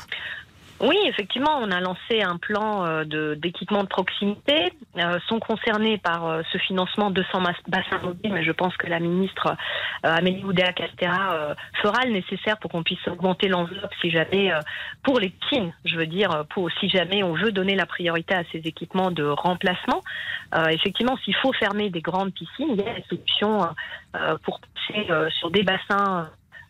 Oui, 0.83 0.97
effectivement, 1.05 1.59
on 1.61 1.71
a 1.71 1.79
lancé 1.79 2.21
un 2.21 2.35
plan 2.35 2.85
euh, 2.85 3.05
de, 3.05 3.35
d'équipement 3.35 3.83
de 3.83 3.87
proximité. 3.87 4.73
Euh, 4.97 5.17
sont 5.29 5.39
concernés 5.39 5.97
par 5.97 6.27
euh, 6.27 6.41
ce 6.51 6.57
financement 6.57 7.09
200 7.09 7.41
bassins 7.69 7.99
mobiles, 8.03 8.33
mais 8.33 8.43
je 8.43 8.51
pense 8.51 8.75
que 8.75 8.87
la 8.87 8.99
ministre 8.99 9.55
Amélie 10.03 10.43
Oudéa-Castera 10.43 11.55
fera 11.81 12.03
le 12.05 12.11
nécessaire 12.11 12.57
pour 12.59 12.69
qu'on 12.69 12.83
puisse 12.83 13.07
augmenter 13.07 13.47
l'enveloppe 13.47 13.93
si 14.01 14.09
jamais, 14.09 14.51
pour 15.03 15.19
les 15.19 15.29
piscines, 15.29 15.73
je 15.85 15.95
veux 15.95 16.05
dire, 16.05 16.43
pour 16.49 16.69
si 16.79 16.89
jamais 16.89 17.23
on 17.23 17.33
veut 17.33 17.53
donner 17.53 17.75
la 17.75 17.85
priorité 17.85 18.35
à 18.35 18.43
ces 18.51 18.59
équipements 18.59 19.11
de 19.11 19.23
remplacement. 19.23 20.01
effectivement, 20.69 21.15
s'il 21.23 21.35
faut 21.35 21.53
fermer 21.53 21.89
des 21.89 22.01
grandes 22.01 22.33
piscines, 22.33 22.67
il 22.71 22.81
y 22.81 22.87
a 22.87 22.93
des 22.95 23.03
solutions 23.03 23.59
pour 24.43 24.59
passer 24.59 25.07
sur 25.39 25.51
des 25.51 25.63
bassins 25.63 26.29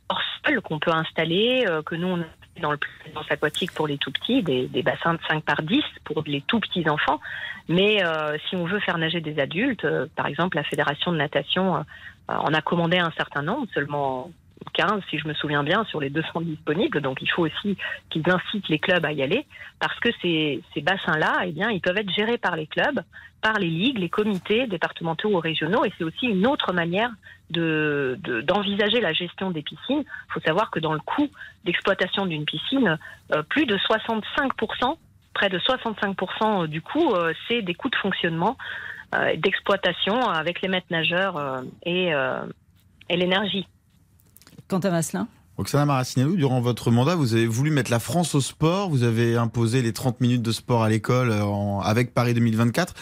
hors 0.10 0.22
sol 0.46 0.62
qu'on 0.62 0.78
peut 0.78 0.94
installer, 0.94 1.66
que 1.86 1.96
nous 1.96 2.08
on 2.08 2.24
dans 2.62 2.72
le 2.72 2.78
plan 2.78 3.22
aquatique 3.30 3.72
pour 3.74 3.88
les 3.88 3.98
tout 3.98 4.12
petits, 4.12 4.44
des, 4.44 4.84
bassins 4.84 5.16
de 5.16 5.20
5 5.28 5.44
par 5.44 5.62
10 5.62 5.84
pour 6.04 6.24
les 6.26 6.42
tout 6.42 6.60
petits 6.60 6.88
enfants. 6.90 7.20
Mais 7.68 8.04
euh, 8.04 8.38
si 8.50 8.56
on 8.56 8.66
veut 8.66 8.80
faire 8.80 8.98
nager 8.98 9.22
des 9.22 9.40
adultes, 9.40 9.86
euh, 9.86 10.08
par 10.16 10.28
exemple, 10.28 10.58
la 10.58 10.64
Fédération 10.64 11.12
de 11.12 11.18
natation 11.18 11.78
euh, 11.78 11.82
en 12.28 12.54
a 12.54 12.62
commandé 12.62 12.98
un 12.98 13.12
certain 13.12 13.42
nombre, 13.42 13.68
seulement 13.74 14.32
15 14.72 15.02
si 15.10 15.18
je 15.18 15.28
me 15.28 15.34
souviens 15.34 15.64
bien, 15.64 15.84
sur 15.86 16.00
les 16.00 16.10
200 16.10 16.42
disponibles. 16.42 17.02
Donc 17.02 17.22
il 17.22 17.30
faut 17.30 17.46
aussi 17.46 17.78
qu'ils 18.10 18.30
incitent 18.30 18.70
les 18.70 18.80
clubs 18.80 19.06
à 19.06 19.12
y 19.12 19.22
aller 19.22 19.46
parce 19.80 20.00
que 20.00 20.10
ces, 20.22 20.64
bassins-là, 20.82 21.42
eh 21.46 21.52
bien, 21.52 21.70
ils 21.70 21.82
peuvent 21.82 21.98
être 21.98 22.12
gérés 22.12 22.38
par 22.38 22.56
les 22.56 22.68
clubs, 22.68 23.02
par 23.42 23.60
les 23.60 23.68
ligues, 23.68 24.00
les 24.00 24.10
comités 24.10 24.68
départementaux 24.68 25.30
ou 25.30 25.40
régionaux 25.40 25.86
et 25.86 25.92
c'est 25.98 26.04
aussi 26.04 26.28
une 26.28 26.48
autre 26.48 26.74
manière 26.74 27.12
d'envisager 27.50 29.00
la 29.00 29.14
gestion 29.14 29.52
des 29.52 29.62
piscines. 29.62 30.04
Il 30.04 30.34
faut 30.34 30.40
savoir 30.40 30.72
que 30.72 30.80
dans 30.80 30.94
le 30.94 31.00
coût 31.00 31.30
d'exploitation 31.66 32.26
d'une 32.26 32.46
piscine, 32.46 32.98
euh, 33.34 33.44
plus 33.44 33.66
de 33.66 33.78
65%, 33.78 34.98
près 35.34 35.50
de 35.50 35.60
65% 35.60 36.68
du 36.68 36.82
coût, 36.82 37.14
euh, 37.14 37.34
c'est 37.48 37.62
des 37.62 37.74
coûts 37.74 37.90
de 37.90 37.96
fonctionnement, 37.96 38.58
euh, 39.14 39.36
d'exploitation 39.36 40.20
avec 40.30 40.62
les 40.62 40.68
maîtres 40.68 40.88
nageurs 40.90 41.64
et 41.86 42.12
l'énergie. 43.10 43.68
Quant 44.68 44.80
à 44.80 44.90
Maslin 44.90 45.28
Oksana 45.58 45.86
Maracineanu, 45.86 46.36
durant 46.36 46.62
votre 46.62 46.90
mandat, 46.90 47.14
vous 47.14 47.36
avez 47.36 47.46
voulu 47.46 47.70
mettre 47.70 47.92
la 47.92 48.00
France 48.00 48.34
au 48.34 48.42
sport, 48.42 48.90
vous 48.90 49.04
avez 49.04 49.38
imposé 49.38 49.84
les 49.84 49.94
30 49.94 50.20
minutes 50.20 50.42
de 50.42 50.52
sport 50.52 50.82
à 50.82 50.90
l'école 50.90 51.32
avec 51.84 52.16
Paris 52.16 52.34
2024 52.34 52.96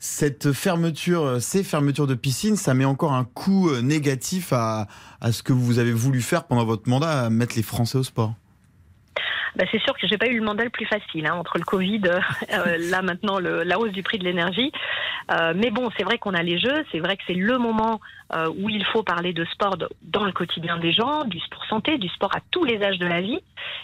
cette 0.00 0.52
fermeture, 0.52 1.24
euh, 1.24 1.40
ces 1.40 1.64
fermetures 1.64 2.06
de 2.06 2.14
piscines, 2.14 2.56
ça 2.56 2.74
met 2.74 2.84
encore 2.84 3.12
un 3.12 3.24
coup 3.24 3.68
euh, 3.68 3.82
négatif 3.82 4.52
à, 4.52 4.86
à 5.20 5.32
ce 5.32 5.42
que 5.42 5.52
vous 5.52 5.78
avez 5.78 5.92
voulu 5.92 6.22
faire 6.22 6.44
pendant 6.44 6.64
votre 6.64 6.88
mandat, 6.88 7.24
à 7.24 7.30
mettre 7.30 7.56
les 7.56 7.62
Français 7.62 7.98
au 7.98 8.04
sport. 8.04 8.34
Bah 9.58 9.64
c'est 9.72 9.82
sûr 9.82 9.98
que 9.98 10.06
j'ai 10.06 10.16
pas 10.18 10.28
eu 10.28 10.38
le 10.38 10.44
mandat 10.44 10.62
le 10.62 10.70
plus 10.70 10.86
facile 10.86 11.26
hein, 11.26 11.34
entre 11.34 11.58
le 11.58 11.64
Covid, 11.64 12.02
euh, 12.52 12.76
là 12.90 13.02
maintenant 13.02 13.40
le, 13.40 13.64
la 13.64 13.80
hausse 13.80 13.90
du 13.90 14.04
prix 14.04 14.18
de 14.18 14.24
l'énergie. 14.24 14.70
Euh, 15.32 15.52
mais 15.54 15.70
bon, 15.70 15.90
c'est 15.96 16.04
vrai 16.04 16.18
qu'on 16.18 16.32
a 16.32 16.42
les 16.42 16.58
jeux, 16.58 16.84
c'est 16.92 17.00
vrai 17.00 17.16
que 17.16 17.24
c'est 17.26 17.34
le 17.34 17.58
moment 17.58 18.00
euh, 18.34 18.48
où 18.56 18.70
il 18.70 18.84
faut 18.86 19.02
parler 19.02 19.32
de 19.32 19.44
sport 19.46 19.76
dans 20.02 20.24
le 20.24 20.32
quotidien 20.32 20.78
des 20.78 20.92
gens, 20.92 21.24
du 21.24 21.40
sport 21.40 21.64
santé, 21.66 21.98
du 21.98 22.08
sport 22.08 22.34
à 22.36 22.40
tous 22.52 22.64
les 22.64 22.80
âges 22.82 22.98
de 22.98 23.06
la 23.06 23.20
vie. 23.20 23.40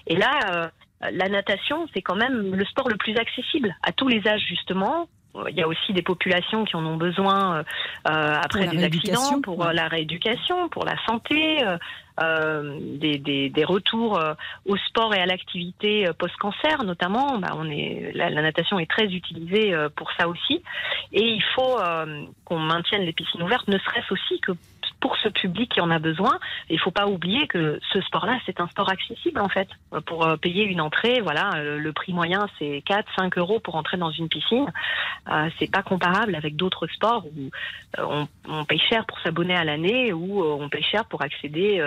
Et 0.06 0.16
là, 0.16 0.70
la 1.00 1.28
natation, 1.28 1.88
c'est 1.92 2.02
quand 2.02 2.16
même 2.16 2.54
le 2.54 2.64
sport 2.66 2.88
le 2.88 2.96
plus 2.96 3.16
accessible 3.16 3.74
à 3.82 3.90
tous 3.90 4.08
les 4.08 4.26
âges 4.28 4.44
justement, 4.46 5.08
il 5.48 5.56
y 5.56 5.62
a 5.62 5.68
aussi 5.68 5.92
des 5.92 6.02
populations 6.02 6.64
qui 6.64 6.76
en 6.76 6.84
ont 6.84 6.96
besoin 6.96 7.58
euh, 7.58 7.62
euh 8.08 8.34
après 8.42 8.68
des 8.68 8.84
accidents, 8.84 9.40
pour 9.40 9.66
euh, 9.66 9.72
la 9.72 9.88
rééducation, 9.88 10.68
pour 10.68 10.84
la 10.84 10.96
santé, 11.06 11.64
euh, 11.64 11.76
euh 12.20 12.78
des, 12.80 13.18
des, 13.18 13.50
des, 13.50 13.64
retours 13.64 14.20
au 14.66 14.76
sport 14.76 15.14
et 15.14 15.20
à 15.20 15.26
l'activité 15.26 16.08
post-cancer 16.18 16.84
notamment. 16.84 17.38
Bah, 17.38 17.48
on 17.56 17.68
est, 17.68 18.12
la, 18.14 18.30
la, 18.30 18.42
natation 18.42 18.78
est 18.78 18.90
très 18.90 19.06
utilisée 19.06 19.74
pour 19.96 20.12
ça 20.12 20.28
aussi. 20.28 20.62
Et 21.12 21.24
il 21.24 21.42
faut 21.54 21.76
qu'on 22.44 22.58
maintienne 22.58 23.02
les 23.02 23.12
piscines 23.12 23.42
ouvertes, 23.42 23.66
ne 23.66 23.78
serait-ce 23.78 24.12
aussi 24.12 24.40
que 24.40 24.52
pour 25.04 25.18
ce 25.18 25.28
public 25.28 25.70
qui 25.70 25.82
en 25.82 25.90
a 25.90 25.98
besoin. 25.98 26.38
Il 26.70 26.80
faut 26.80 26.90
pas 26.90 27.06
oublier 27.06 27.46
que 27.46 27.78
ce 27.92 28.00
sport-là, 28.00 28.38
c'est 28.46 28.58
un 28.58 28.68
sport 28.68 28.88
accessible 28.88 29.38
en 29.38 29.50
fait. 29.50 29.68
Pour 30.06 30.26
euh, 30.26 30.38
payer 30.38 30.64
une 30.64 30.80
entrée, 30.80 31.20
voilà, 31.20 31.50
euh, 31.56 31.76
le 31.76 31.92
prix 31.92 32.14
moyen 32.14 32.46
c'est 32.58 32.82
4, 32.86 33.06
5 33.14 33.36
euros 33.36 33.60
pour 33.60 33.74
entrer 33.74 33.98
dans 33.98 34.10
une 34.10 34.30
piscine. 34.30 34.72
Euh, 35.30 35.50
c'est 35.58 35.70
pas 35.70 35.82
comparable 35.82 36.34
avec 36.34 36.56
d'autres 36.56 36.86
sports 36.86 37.26
où 37.26 37.50
on, 37.98 38.26
on, 38.48 38.64
paye 38.64 38.78
cher 38.78 39.04
pour 39.04 39.20
s'abonner 39.20 39.54
à 39.54 39.64
l'année 39.64 40.14
ou 40.14 40.42
on 40.42 40.70
paye 40.70 40.82
cher 40.82 41.04
pour 41.04 41.20
accéder 41.20 41.82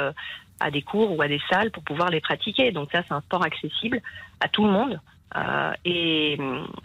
à 0.60 0.70
des 0.70 0.84
cours 0.84 1.18
ou 1.18 1.20
à 1.24 1.28
des 1.28 1.42
salles 1.50 1.72
pour 1.72 1.82
pouvoir 1.82 2.12
les 2.12 2.22
pratiquer. 2.22 2.72
Donc 2.72 2.90
ça, 2.92 3.02
c'est 3.08 3.16
un 3.16 3.22
sport 3.22 3.44
accessible 3.44 4.00
à 4.42 4.48
tout 4.48 4.64
le 4.64 4.72
monde. 4.72 5.00
Euh, 5.36 5.74
et 5.86 6.38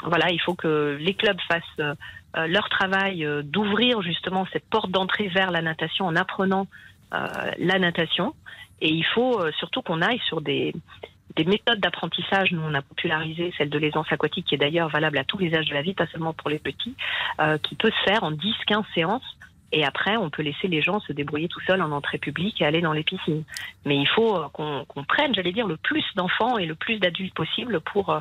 voilà, 0.04 0.30
il 0.30 0.40
faut 0.40 0.54
que 0.54 0.96
les 1.00 1.14
clubs 1.14 1.40
fassent 1.48 1.96
euh, 2.38 2.46
leur 2.46 2.70
travail 2.70 3.26
euh, 3.26 3.42
d'ouvrir 3.42 4.00
justement 4.00 4.46
cette 4.54 4.64
porte 4.64 4.90
d'entrée 4.90 5.28
vers 5.28 5.50
la 5.50 5.60
natation 5.60 6.06
en 6.06 6.16
apprenant 6.16 6.66
euh, 7.12 7.26
la 7.58 7.78
natation. 7.78 8.34
Et 8.80 8.88
il 8.88 9.04
faut 9.04 9.40
surtout 9.58 9.82
qu'on 9.82 10.02
aille 10.02 10.20
sur 10.26 10.40
des, 10.40 10.74
des 11.36 11.44
méthodes 11.44 11.78
d'apprentissage. 11.78 12.50
Nous, 12.50 12.62
on 12.62 12.74
a 12.74 12.82
popularisé 12.82 13.54
celle 13.56 13.70
de 13.70 13.78
l'aisance 13.78 14.10
aquatique, 14.10 14.46
qui 14.46 14.56
est 14.56 14.58
d'ailleurs 14.58 14.88
valable 14.88 15.18
à 15.18 15.24
tous 15.24 15.38
les 15.38 15.54
âges 15.54 15.68
de 15.68 15.74
la 15.74 15.82
vie, 15.82 15.94
pas 15.94 16.08
seulement 16.08 16.32
pour 16.32 16.50
les 16.50 16.58
petits, 16.58 16.96
qui 17.62 17.76
peut 17.76 17.92
se 17.92 18.10
faire 18.10 18.24
en 18.24 18.32
10-15 18.32 18.82
séances. 18.92 19.38
Et 19.72 19.84
après, 19.84 20.16
on 20.16 20.30
peut 20.30 20.42
laisser 20.42 20.68
les 20.68 20.82
gens 20.82 21.00
se 21.00 21.12
débrouiller 21.12 21.48
tout 21.48 21.60
seuls 21.66 21.80
en 21.80 21.90
entrée 21.92 22.18
publique 22.18 22.60
et 22.60 22.66
aller 22.66 22.80
dans 22.80 22.92
les 22.92 23.02
piscines. 23.02 23.44
Mais 23.86 23.96
il 23.96 24.06
faut 24.06 24.38
qu'on 24.52 25.04
prenne, 25.08 25.34
j'allais 25.34 25.52
dire, 25.52 25.66
le 25.66 25.78
plus 25.78 26.04
d'enfants 26.14 26.58
et 26.58 26.66
le 26.66 26.74
plus 26.74 26.98
d'adultes 26.98 27.34
possible 27.34 27.80
pour, 27.80 28.20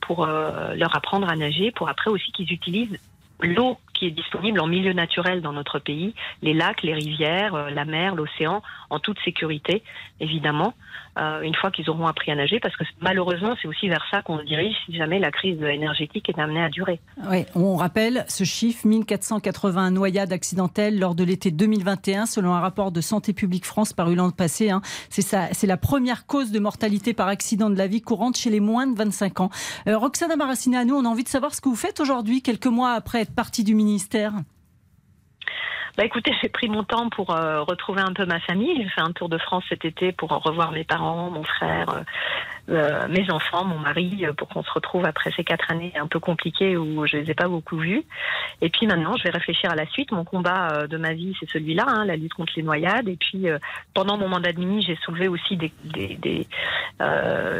pour 0.00 0.26
leur 0.26 0.96
apprendre 0.96 1.28
à 1.28 1.34
nager, 1.34 1.72
pour 1.72 1.88
après 1.88 2.10
aussi 2.10 2.30
qu'ils 2.32 2.52
utilisent 2.52 2.98
l'eau 3.40 3.78
est 4.06 4.10
disponible 4.10 4.60
en 4.60 4.66
milieu 4.66 4.92
naturel 4.92 5.40
dans 5.42 5.52
notre 5.52 5.78
pays, 5.78 6.14
les 6.42 6.54
lacs, 6.54 6.82
les 6.82 6.94
rivières, 6.94 7.54
euh, 7.54 7.70
la 7.70 7.84
mer, 7.84 8.14
l'océan, 8.14 8.62
en 8.90 8.98
toute 8.98 9.18
sécurité, 9.24 9.82
évidemment, 10.20 10.74
euh, 11.18 11.42
une 11.42 11.54
fois 11.54 11.70
qu'ils 11.70 11.90
auront 11.90 12.06
appris 12.06 12.30
à 12.30 12.34
nager, 12.34 12.58
parce 12.60 12.76
que 12.76 12.84
malheureusement, 13.00 13.54
c'est 13.60 13.68
aussi 13.68 13.88
vers 13.88 14.04
ça 14.10 14.22
qu'on 14.22 14.38
se 14.38 14.44
dirige 14.44 14.74
si 14.86 14.96
jamais 14.96 15.18
la 15.18 15.30
crise 15.30 15.62
énergétique 15.62 16.28
est 16.28 16.38
amenée 16.38 16.62
à 16.62 16.68
durer. 16.68 17.00
Oui, 17.28 17.44
on 17.54 17.76
rappelle 17.76 18.24
ce 18.28 18.44
chiffre 18.44 18.86
1480 18.86 19.90
noyades 19.90 20.32
accidentelles 20.32 20.98
lors 20.98 21.14
de 21.14 21.24
l'été 21.24 21.50
2021, 21.50 22.26
selon 22.26 22.54
un 22.54 22.60
rapport 22.60 22.92
de 22.92 23.00
Santé 23.00 23.32
publique 23.32 23.66
France 23.66 23.92
paru 23.92 24.14
l'an 24.14 24.30
passé. 24.30 24.70
Hein. 24.70 24.80
C'est 25.10 25.66
la 25.66 25.76
première 25.76 26.26
cause 26.26 26.50
de 26.50 26.58
mortalité 26.58 27.12
par 27.12 27.28
accident 27.28 27.68
de 27.68 27.76
la 27.76 27.86
vie 27.86 28.00
courante 28.00 28.36
chez 28.36 28.50
les 28.50 28.60
moins 28.60 28.86
de 28.86 28.96
25 28.96 29.40
ans. 29.40 29.50
Euh, 29.88 29.98
Roxana 29.98 30.36
nous, 30.84 30.94
on 30.94 31.04
a 31.04 31.08
envie 31.08 31.24
de 31.24 31.28
savoir 31.28 31.54
ce 31.54 31.60
que 31.60 31.68
vous 31.68 31.76
faites 31.76 32.00
aujourd'hui, 32.00 32.42
quelques 32.42 32.66
mois 32.66 32.92
après 32.92 33.20
être 33.20 33.34
partie 33.34 33.64
du 33.64 33.74
ministère. 33.74 33.91
Bah 35.96 36.04
écoutez, 36.06 36.32
j'ai 36.40 36.48
pris 36.48 36.68
mon 36.68 36.84
temps 36.84 37.10
pour 37.10 37.34
euh, 37.34 37.60
retrouver 37.62 38.00
un 38.00 38.14
peu 38.14 38.24
ma 38.24 38.40
famille. 38.40 38.74
J'ai 38.82 38.88
fait 38.88 39.02
un 39.02 39.12
tour 39.12 39.28
de 39.28 39.36
France 39.36 39.64
cet 39.68 39.84
été 39.84 40.12
pour 40.12 40.30
revoir 40.30 40.72
mes 40.72 40.84
parents, 40.84 41.30
mon 41.30 41.42
frère, 41.42 42.04
euh, 42.68 43.08
mes 43.08 43.28
enfants, 43.30 43.64
mon 43.64 43.78
mari, 43.78 44.24
pour 44.36 44.48
qu'on 44.48 44.62
se 44.62 44.70
retrouve 44.70 45.04
après 45.04 45.32
ces 45.32 45.42
quatre 45.42 45.70
années 45.70 45.92
un 45.96 46.06
peu 46.06 46.20
compliquées 46.20 46.76
où 46.76 47.06
je 47.06 47.16
les 47.16 47.30
ai 47.30 47.34
pas 47.34 47.48
beaucoup 47.48 47.76
vus. 47.76 48.04
Et 48.60 48.68
puis 48.68 48.86
maintenant, 48.86 49.16
je 49.16 49.24
vais 49.24 49.30
réfléchir 49.30 49.70
à 49.70 49.74
la 49.74 49.86
suite. 49.86 50.12
Mon 50.12 50.24
combat 50.24 50.86
de 50.86 50.96
ma 50.96 51.12
vie, 51.12 51.36
c'est 51.40 51.50
celui-là, 51.50 51.84
hein, 51.88 52.04
la 52.04 52.16
lutte 52.16 52.34
contre 52.34 52.52
les 52.56 52.62
noyades. 52.62 53.08
Et 53.08 53.16
puis, 53.16 53.46
pendant 53.94 54.16
mon 54.16 54.28
mandat 54.28 54.52
de 54.52 54.60
ministre, 54.60 54.92
j'ai 54.92 54.98
soulevé 55.04 55.28
aussi 55.28 55.56
des, 55.56 55.72
des, 55.84 56.16
des, 56.16 56.46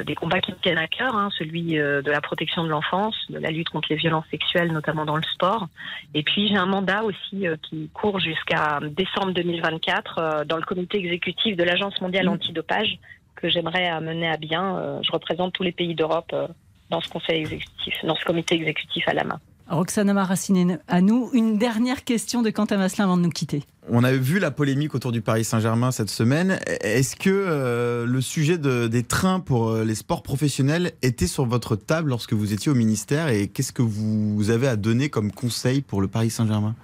des, 0.05 0.15
combats 0.15 0.41
qui 0.41 0.53
me 0.53 0.57
tiennent 0.59 0.79
à 0.79 0.87
cœur, 0.87 1.17
hein, 1.17 1.31
celui 1.37 1.73
de 1.73 2.11
la 2.11 2.21
protection 2.21 2.63
de 2.63 2.69
l'enfance, 2.69 3.17
de 3.29 3.39
la 3.39 3.51
lutte 3.51 3.71
contre 3.71 3.89
les 3.91 3.97
violences 3.97 4.27
sexuelles, 4.31 4.73
notamment 4.73 5.05
dans 5.05 5.17
le 5.17 5.23
sport. 5.23 5.67
Et 6.15 6.23
puis, 6.23 6.49
j'ai 6.49 6.57
un 6.57 6.67
mandat 6.67 7.03
aussi 7.03 7.47
qui 7.63 7.91
court 7.93 8.21
jusqu'à 8.21 8.79
décembre 8.83 9.33
2024 9.33 10.45
dans 10.47 10.57
le 10.57 10.63
comité 10.63 10.99
exécutif 10.99 11.57
de 11.57 11.65
l'Agence 11.65 12.01
mondiale 12.01 12.27
mmh. 12.27 12.33
antidopage 12.33 12.99
que 13.43 13.51
j'aimerais 13.51 14.01
mener 14.01 14.29
à 14.29 14.37
bien. 14.37 14.77
Euh, 14.77 15.01
je 15.03 15.11
représente 15.11 15.53
tous 15.53 15.65
les 15.65 15.73
pays 15.73 15.95
d'Europe 15.95 16.31
euh, 16.33 16.47
dans 16.91 17.01
ce 17.01 17.09
conseil 17.09 17.41
exécutif, 17.41 17.95
dans 18.05 18.15
ce 18.15 18.25
comité 18.25 18.55
exécutif 18.55 19.07
à 19.09 19.15
la 19.15 19.25
main. 19.25 19.41
Roxana 19.69 20.13
Maraciné, 20.13 20.77
à 20.87 21.01
nous, 21.01 21.31
une 21.33 21.57
dernière 21.57 22.05
question 22.05 22.43
de 22.43 22.51
Quentin 22.51 22.77
Masselin 22.77 23.05
avant 23.05 23.17
de 23.17 23.23
nous 23.23 23.31
quitter. 23.31 23.63
On 23.89 24.05
a 24.05 24.13
vu 24.13 24.39
la 24.39 24.51
polémique 24.51 24.95
autour 24.95 25.13
du 25.13 25.23
Paris 25.23 25.45
Saint-Germain 25.45 25.91
cette 25.93 26.11
semaine. 26.11 26.59
Est-ce 26.83 27.17
que 27.17 27.31
euh, 27.31 28.05
le 28.05 28.21
sujet 28.21 28.59
des 28.59 29.03
trains 29.03 29.41
pour 29.41 29.75
les 29.77 29.95
sports 29.95 30.23
professionnels 30.23 30.93
était 31.01 31.27
sur 31.27 31.47
votre 31.47 31.75
table 31.75 32.11
lorsque 32.11 32.35
vous 32.35 32.53
étiez 32.53 32.71
au 32.71 32.75
ministère 32.75 33.29
et 33.29 33.49
qu'est-ce 33.49 33.73
que 33.73 33.83
vous 33.83 34.51
avez 34.51 34.69
à 34.69 34.77
donner 34.77 35.09
comme 35.09 35.33
conseil 35.33 35.81
pour 35.81 36.03
le 36.03 36.09
Paris 36.09 36.31
Saint-Germain? 36.31 36.75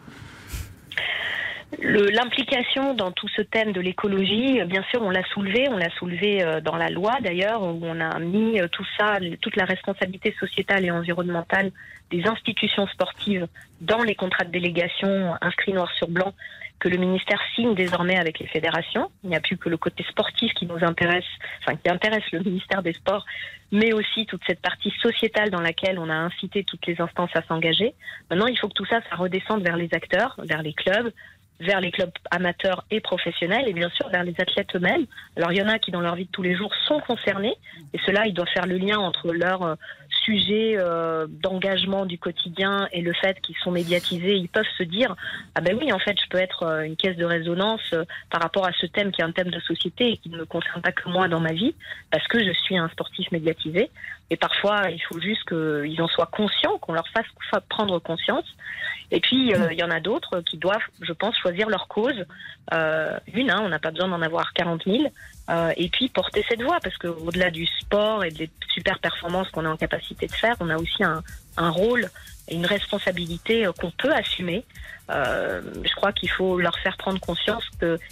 L'implication 1.80 2.94
dans 2.94 3.12
tout 3.12 3.28
ce 3.28 3.42
thème 3.42 3.72
de 3.72 3.80
l'écologie, 3.80 4.62
bien 4.64 4.82
sûr, 4.90 5.02
on 5.02 5.10
l'a 5.10 5.22
soulevé, 5.34 5.68
on 5.68 5.76
l'a 5.76 5.90
soulevé 5.90 6.42
euh, 6.42 6.62
dans 6.62 6.76
la 6.76 6.88
loi 6.88 7.18
d'ailleurs, 7.20 7.62
où 7.62 7.78
on 7.82 8.00
a 8.00 8.18
mis 8.18 8.58
euh, 8.58 8.68
tout 8.68 8.86
ça, 8.98 9.18
toute 9.42 9.54
la 9.54 9.66
responsabilité 9.66 10.34
sociétale 10.40 10.86
et 10.86 10.90
environnementale 10.90 11.70
des 12.10 12.26
institutions 12.26 12.86
sportives 12.86 13.46
dans 13.82 14.02
les 14.02 14.14
contrats 14.14 14.44
de 14.44 14.50
délégation 14.50 15.34
inscrits 15.42 15.74
noir 15.74 15.92
sur 15.92 16.08
blanc 16.08 16.32
que 16.78 16.88
le 16.88 16.96
ministère 16.96 17.40
signe 17.54 17.74
désormais 17.74 18.16
avec 18.16 18.38
les 18.38 18.46
fédérations. 18.46 19.10
Il 19.24 19.30
n'y 19.30 19.36
a 19.36 19.40
plus 19.40 19.56
que 19.56 19.68
le 19.68 19.76
côté 19.76 20.04
sportif 20.08 20.52
qui 20.54 20.66
nous 20.66 20.82
intéresse, 20.82 21.24
enfin 21.60 21.76
qui 21.76 21.90
intéresse 21.90 22.24
le 22.32 22.40
ministère 22.40 22.82
des 22.82 22.92
Sports, 22.92 23.26
mais 23.72 23.92
aussi 23.92 24.26
toute 24.26 24.42
cette 24.46 24.60
partie 24.60 24.92
sociétale 25.02 25.50
dans 25.50 25.60
laquelle 25.60 25.98
on 25.98 26.08
a 26.08 26.14
incité 26.14 26.64
toutes 26.64 26.86
les 26.86 27.00
instances 27.00 27.34
à 27.34 27.42
s'engager. 27.42 27.94
Maintenant, 28.30 28.46
il 28.46 28.58
faut 28.58 28.68
que 28.68 28.74
tout 28.74 28.86
ça, 28.86 29.00
ça 29.10 29.16
redescende 29.16 29.62
vers 29.62 29.76
les 29.76 29.88
acteurs, 29.92 30.36
vers 30.44 30.62
les 30.62 30.72
clubs, 30.72 31.12
vers 31.60 31.80
les 31.80 31.90
clubs 31.90 32.10
amateurs 32.30 32.84
et 32.90 33.00
professionnels 33.00 33.66
et 33.66 33.72
bien 33.72 33.88
sûr 33.90 34.08
vers 34.08 34.24
les 34.24 34.34
athlètes 34.38 34.74
eux-mêmes. 34.74 35.06
Alors 35.36 35.52
il 35.52 35.58
y 35.58 35.62
en 35.62 35.68
a 35.68 35.78
qui 35.78 35.90
dans 35.90 36.00
leur 36.00 36.14
vie 36.14 36.26
de 36.26 36.30
tous 36.30 36.42
les 36.42 36.54
jours 36.54 36.72
sont 36.86 37.00
concernés 37.00 37.54
et 37.92 37.98
cela 38.06 38.26
ils 38.26 38.34
doivent 38.34 38.48
faire 38.48 38.66
le 38.66 38.76
lien 38.76 38.98
entre 38.98 39.32
leur 39.32 39.62
euh, 39.62 39.74
sujet 40.24 40.76
euh, 40.76 41.26
d'engagement 41.28 42.06
du 42.06 42.18
quotidien 42.18 42.88
et 42.92 43.02
le 43.02 43.12
fait 43.12 43.40
qu'ils 43.40 43.56
sont 43.56 43.70
médiatisés, 43.70 44.34
ils 44.34 44.48
peuvent 44.48 44.64
se 44.76 44.82
dire 44.82 45.16
ah 45.54 45.60
ben 45.60 45.76
oui 45.80 45.92
en 45.92 45.98
fait 45.98 46.16
je 46.22 46.28
peux 46.28 46.38
être 46.38 46.62
euh, 46.62 46.82
une 46.82 46.96
caisse 46.96 47.16
de 47.16 47.24
résonance 47.24 47.94
par 48.30 48.42
rapport 48.42 48.66
à 48.66 48.72
ce 48.72 48.86
thème 48.86 49.10
qui 49.10 49.20
est 49.20 49.24
un 49.24 49.32
thème 49.32 49.50
de 49.50 49.60
société 49.60 50.12
et 50.12 50.16
qui 50.18 50.30
ne 50.30 50.38
me 50.38 50.44
concerne 50.44 50.82
pas 50.82 50.92
que 50.92 51.08
moi 51.08 51.28
dans 51.28 51.40
ma 51.40 51.52
vie 51.52 51.74
parce 52.10 52.26
que 52.28 52.44
je 52.44 52.52
suis 52.52 52.78
un 52.78 52.88
sportif 52.88 53.30
médiatisé 53.32 53.90
et 54.30 54.36
parfois 54.36 54.90
il 54.90 55.00
faut 55.00 55.20
juste 55.20 55.48
qu'ils 55.48 56.02
en 56.02 56.08
soient 56.08 56.26
conscients, 56.26 56.78
qu'on 56.78 56.92
leur 56.92 57.08
fasse 57.08 57.26
prendre 57.68 57.98
conscience 57.98 58.44
et 59.10 59.20
puis, 59.20 59.54
euh, 59.54 59.72
il 59.72 59.78
y 59.78 59.82
en 59.82 59.90
a 59.90 60.00
d'autres 60.00 60.40
qui 60.40 60.58
doivent, 60.58 60.82
je 61.00 61.12
pense, 61.12 61.36
choisir 61.38 61.68
leur 61.68 61.88
cause. 61.88 62.26
Euh, 62.74 63.18
une, 63.32 63.50
hein, 63.50 63.60
on 63.62 63.68
n'a 63.68 63.78
pas 63.78 63.90
besoin 63.90 64.08
d'en 64.08 64.20
avoir 64.20 64.52
40 64.52 64.84
000. 64.84 65.04
Euh, 65.48 65.72
et 65.76 65.88
puis, 65.88 66.10
porter 66.10 66.44
cette 66.46 66.62
voix, 66.62 66.78
parce 66.82 66.96
qu'au-delà 66.98 67.50
du 67.50 67.66
sport 67.66 68.24
et 68.24 68.30
des 68.30 68.50
super 68.68 68.98
performances 68.98 69.48
qu'on 69.50 69.64
est 69.64 69.68
en 69.68 69.78
capacité 69.78 70.26
de 70.26 70.32
faire, 70.32 70.56
on 70.60 70.68
a 70.68 70.76
aussi 70.76 71.02
un, 71.02 71.22
un 71.56 71.70
rôle 71.70 72.10
une 72.50 72.66
responsabilité 72.66 73.66
euh, 73.66 73.72
qu'on 73.72 73.90
peut 73.90 74.12
assumer. 74.12 74.64
Euh, 75.10 75.62
je 75.84 75.94
crois 75.94 76.12
qu'il 76.12 76.30
faut 76.30 76.58
leur 76.58 76.78
faire 76.78 76.96
prendre 76.96 77.18
conscience 77.20 77.64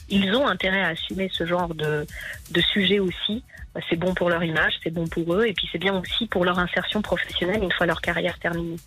qu'ils 0.09 0.35
ont 0.35 0.47
intérêt 0.47 0.83
à 0.83 0.89
assumer 0.89 1.31
ce 1.33 1.45
genre 1.47 1.75
de, 1.75 2.07
de 2.51 2.61
sujet 2.61 2.99
aussi. 2.99 3.45
C'est 3.91 3.97
bon 3.97 4.15
pour 4.15 4.31
leur 4.31 4.43
image, 4.43 4.73
c'est 4.83 4.91
bon 4.91 5.07
pour 5.07 5.35
eux, 5.35 5.45
et 5.45 5.53
puis 5.53 5.69
c'est 5.71 5.79
bien 5.79 6.01
aussi 6.01 6.27
pour 6.27 6.47
leur 6.47 6.59
insertion 6.59 7.03
professionnelle 7.03 7.63
une 7.63 7.73
fois 7.73 7.85
leur 7.85 8.01
carrière 8.01 8.39
terminée. 8.39 8.79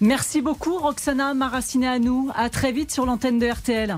Merci 0.00 0.42
beaucoup, 0.42 0.78
Roxana 0.78 1.32
Maraciné 1.32 1.88
à 1.88 1.98
nous. 1.98 2.30
À 2.34 2.50
très 2.50 2.72
vite 2.72 2.90
sur 2.90 3.06
l'antenne 3.06 3.38
de 3.38 3.46
RTL. 3.46 3.96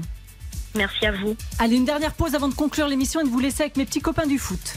Merci 0.77 1.07
à 1.07 1.13
vous. 1.13 1.37
Allez, 1.59 1.77
une 1.77 1.85
dernière 1.85 2.15
pause 2.15 2.35
avant 2.35 2.49
de 2.49 2.55
conclure 2.55 2.87
l'émission 2.87 3.21
et 3.21 3.25
de 3.25 3.29
vous 3.29 3.41
laisser 3.41 3.65
avec 3.65 3.77
mes 3.77 3.85
petits 3.85 4.01
copains 4.01 4.27
du 4.27 4.39
foot. 4.39 4.77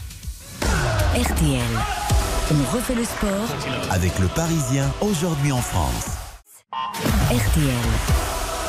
RTL. 1.14 2.23
On 2.50 2.76
refait 2.76 2.94
le 2.94 3.04
sport 3.04 3.48
avec 3.90 4.18
le 4.18 4.26
Parisien 4.28 4.92
aujourd'hui 5.00 5.50
en 5.50 5.62
France. 5.62 6.08
RTL. 7.30 7.72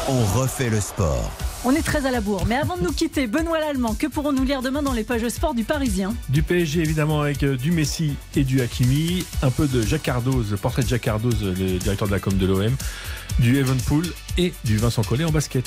On 0.07 0.39
refait 0.39 0.69
le 0.69 0.79
sport. 0.79 1.29
On 1.65 1.71
est 1.71 1.81
très 1.81 2.05
à 2.05 2.11
la 2.11 2.21
bourre. 2.21 2.45
Mais 2.47 2.55
avant 2.55 2.77
de 2.77 2.83
nous 2.83 2.93
quitter, 2.93 3.27
Benoît 3.27 3.59
Lallemand, 3.59 3.93
que 3.93 4.07
pourrons-nous 4.07 4.45
lire 4.45 4.61
demain 4.61 4.81
dans 4.81 4.93
les 4.93 5.03
pages 5.03 5.27
sport 5.27 5.53
du 5.53 5.65
Parisien? 5.65 6.15
Du 6.29 6.41
PSG, 6.41 6.81
évidemment, 6.81 7.21
avec 7.21 7.43
euh, 7.43 7.57
du 7.57 7.71
Messi 7.71 8.15
et 8.37 8.45
du 8.45 8.61
Hakimi. 8.61 9.25
Un 9.41 9.49
peu 9.49 9.67
de 9.67 9.81
Jacques 9.81 10.03
Cardoz, 10.03 10.55
portrait 10.61 10.83
de 10.83 10.87
Jacques 10.87 11.01
Cardoz, 11.01 11.43
le 11.43 11.77
directeur 11.77 12.07
de 12.07 12.13
la 12.13 12.19
com 12.19 12.37
de 12.37 12.45
l'OM. 12.45 12.71
Du 13.39 13.57
Evenpool 13.57 14.05
et 14.37 14.53
du 14.63 14.77
Vincent 14.77 15.03
Collet 15.03 15.25
en 15.25 15.31
basket. 15.31 15.65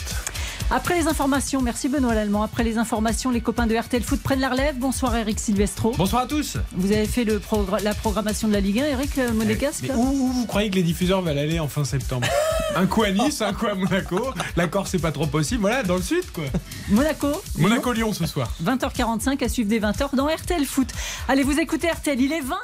Après 0.71 1.01
les 1.01 1.07
informations, 1.07 1.63
merci 1.63 1.89
Benoît 1.89 2.15
Lallemand. 2.15 2.43
Après 2.43 2.63
les 2.63 2.77
informations, 2.77 3.31
les 3.31 3.41
copains 3.41 3.67
de 3.67 3.75
RTL 3.75 4.03
Foot 4.03 4.21
prennent 4.23 4.41
la 4.41 4.51
relève. 4.51 4.77
Bonsoir 4.77 5.17
Eric 5.17 5.41
Silvestro. 5.41 5.95
Bonsoir 5.97 6.23
à 6.23 6.27
tous. 6.27 6.59
Vous 6.73 6.93
avez 6.93 7.07
fait 7.07 7.25
le 7.25 7.41
la 7.83 7.95
programmation 7.95 8.49
de 8.49 8.53
la 8.53 8.61
Ligue 8.61 8.81
1, 8.81 8.87
Eric 8.87 9.19
euh, 9.19 9.33
Monégasque 9.33 9.87
où, 9.95 10.01
où, 10.01 10.33
vous 10.33 10.47
croyez 10.47 10.69
que 10.69 10.75
les 10.75 10.83
diffuseurs 10.83 11.23
veulent 11.23 11.39
aller 11.39 11.59
en 11.59 11.69
fin 11.69 11.85
septembre? 11.85 12.29
Un 12.77 12.87
coup 12.87 13.03
à 13.03 13.11
Nice, 13.11 13.41
un 13.41 13.55
coup 13.55 13.67
à 13.67 13.75
Monaco. 13.75 14.21
La 14.57 14.69
Corse, 14.69 14.91
c'est 14.91 14.99
pas 14.99 15.13
trop 15.13 15.27
possible. 15.27 15.63
Voilà, 15.63 15.83
dans 15.83 15.97
le 15.97 16.03
sud, 16.03 16.31
quoi. 16.33 16.45
Monaco. 16.91 17.29
Monaco-Lyon 17.57 18.13
ce 18.13 18.27
soir. 18.27 18.53
20h45 18.63 19.43
à 19.43 19.49
suivre 19.49 19.71
des 19.71 19.81
20h 19.81 20.15
dans 20.15 20.27
RTL 20.27 20.65
Foot. 20.67 20.89
Allez, 21.29 21.45
vous 21.45 21.59
écoutez 21.59 21.91
RTL, 21.91 22.21
il 22.21 22.33
est 22.33 22.43
20 22.43 22.57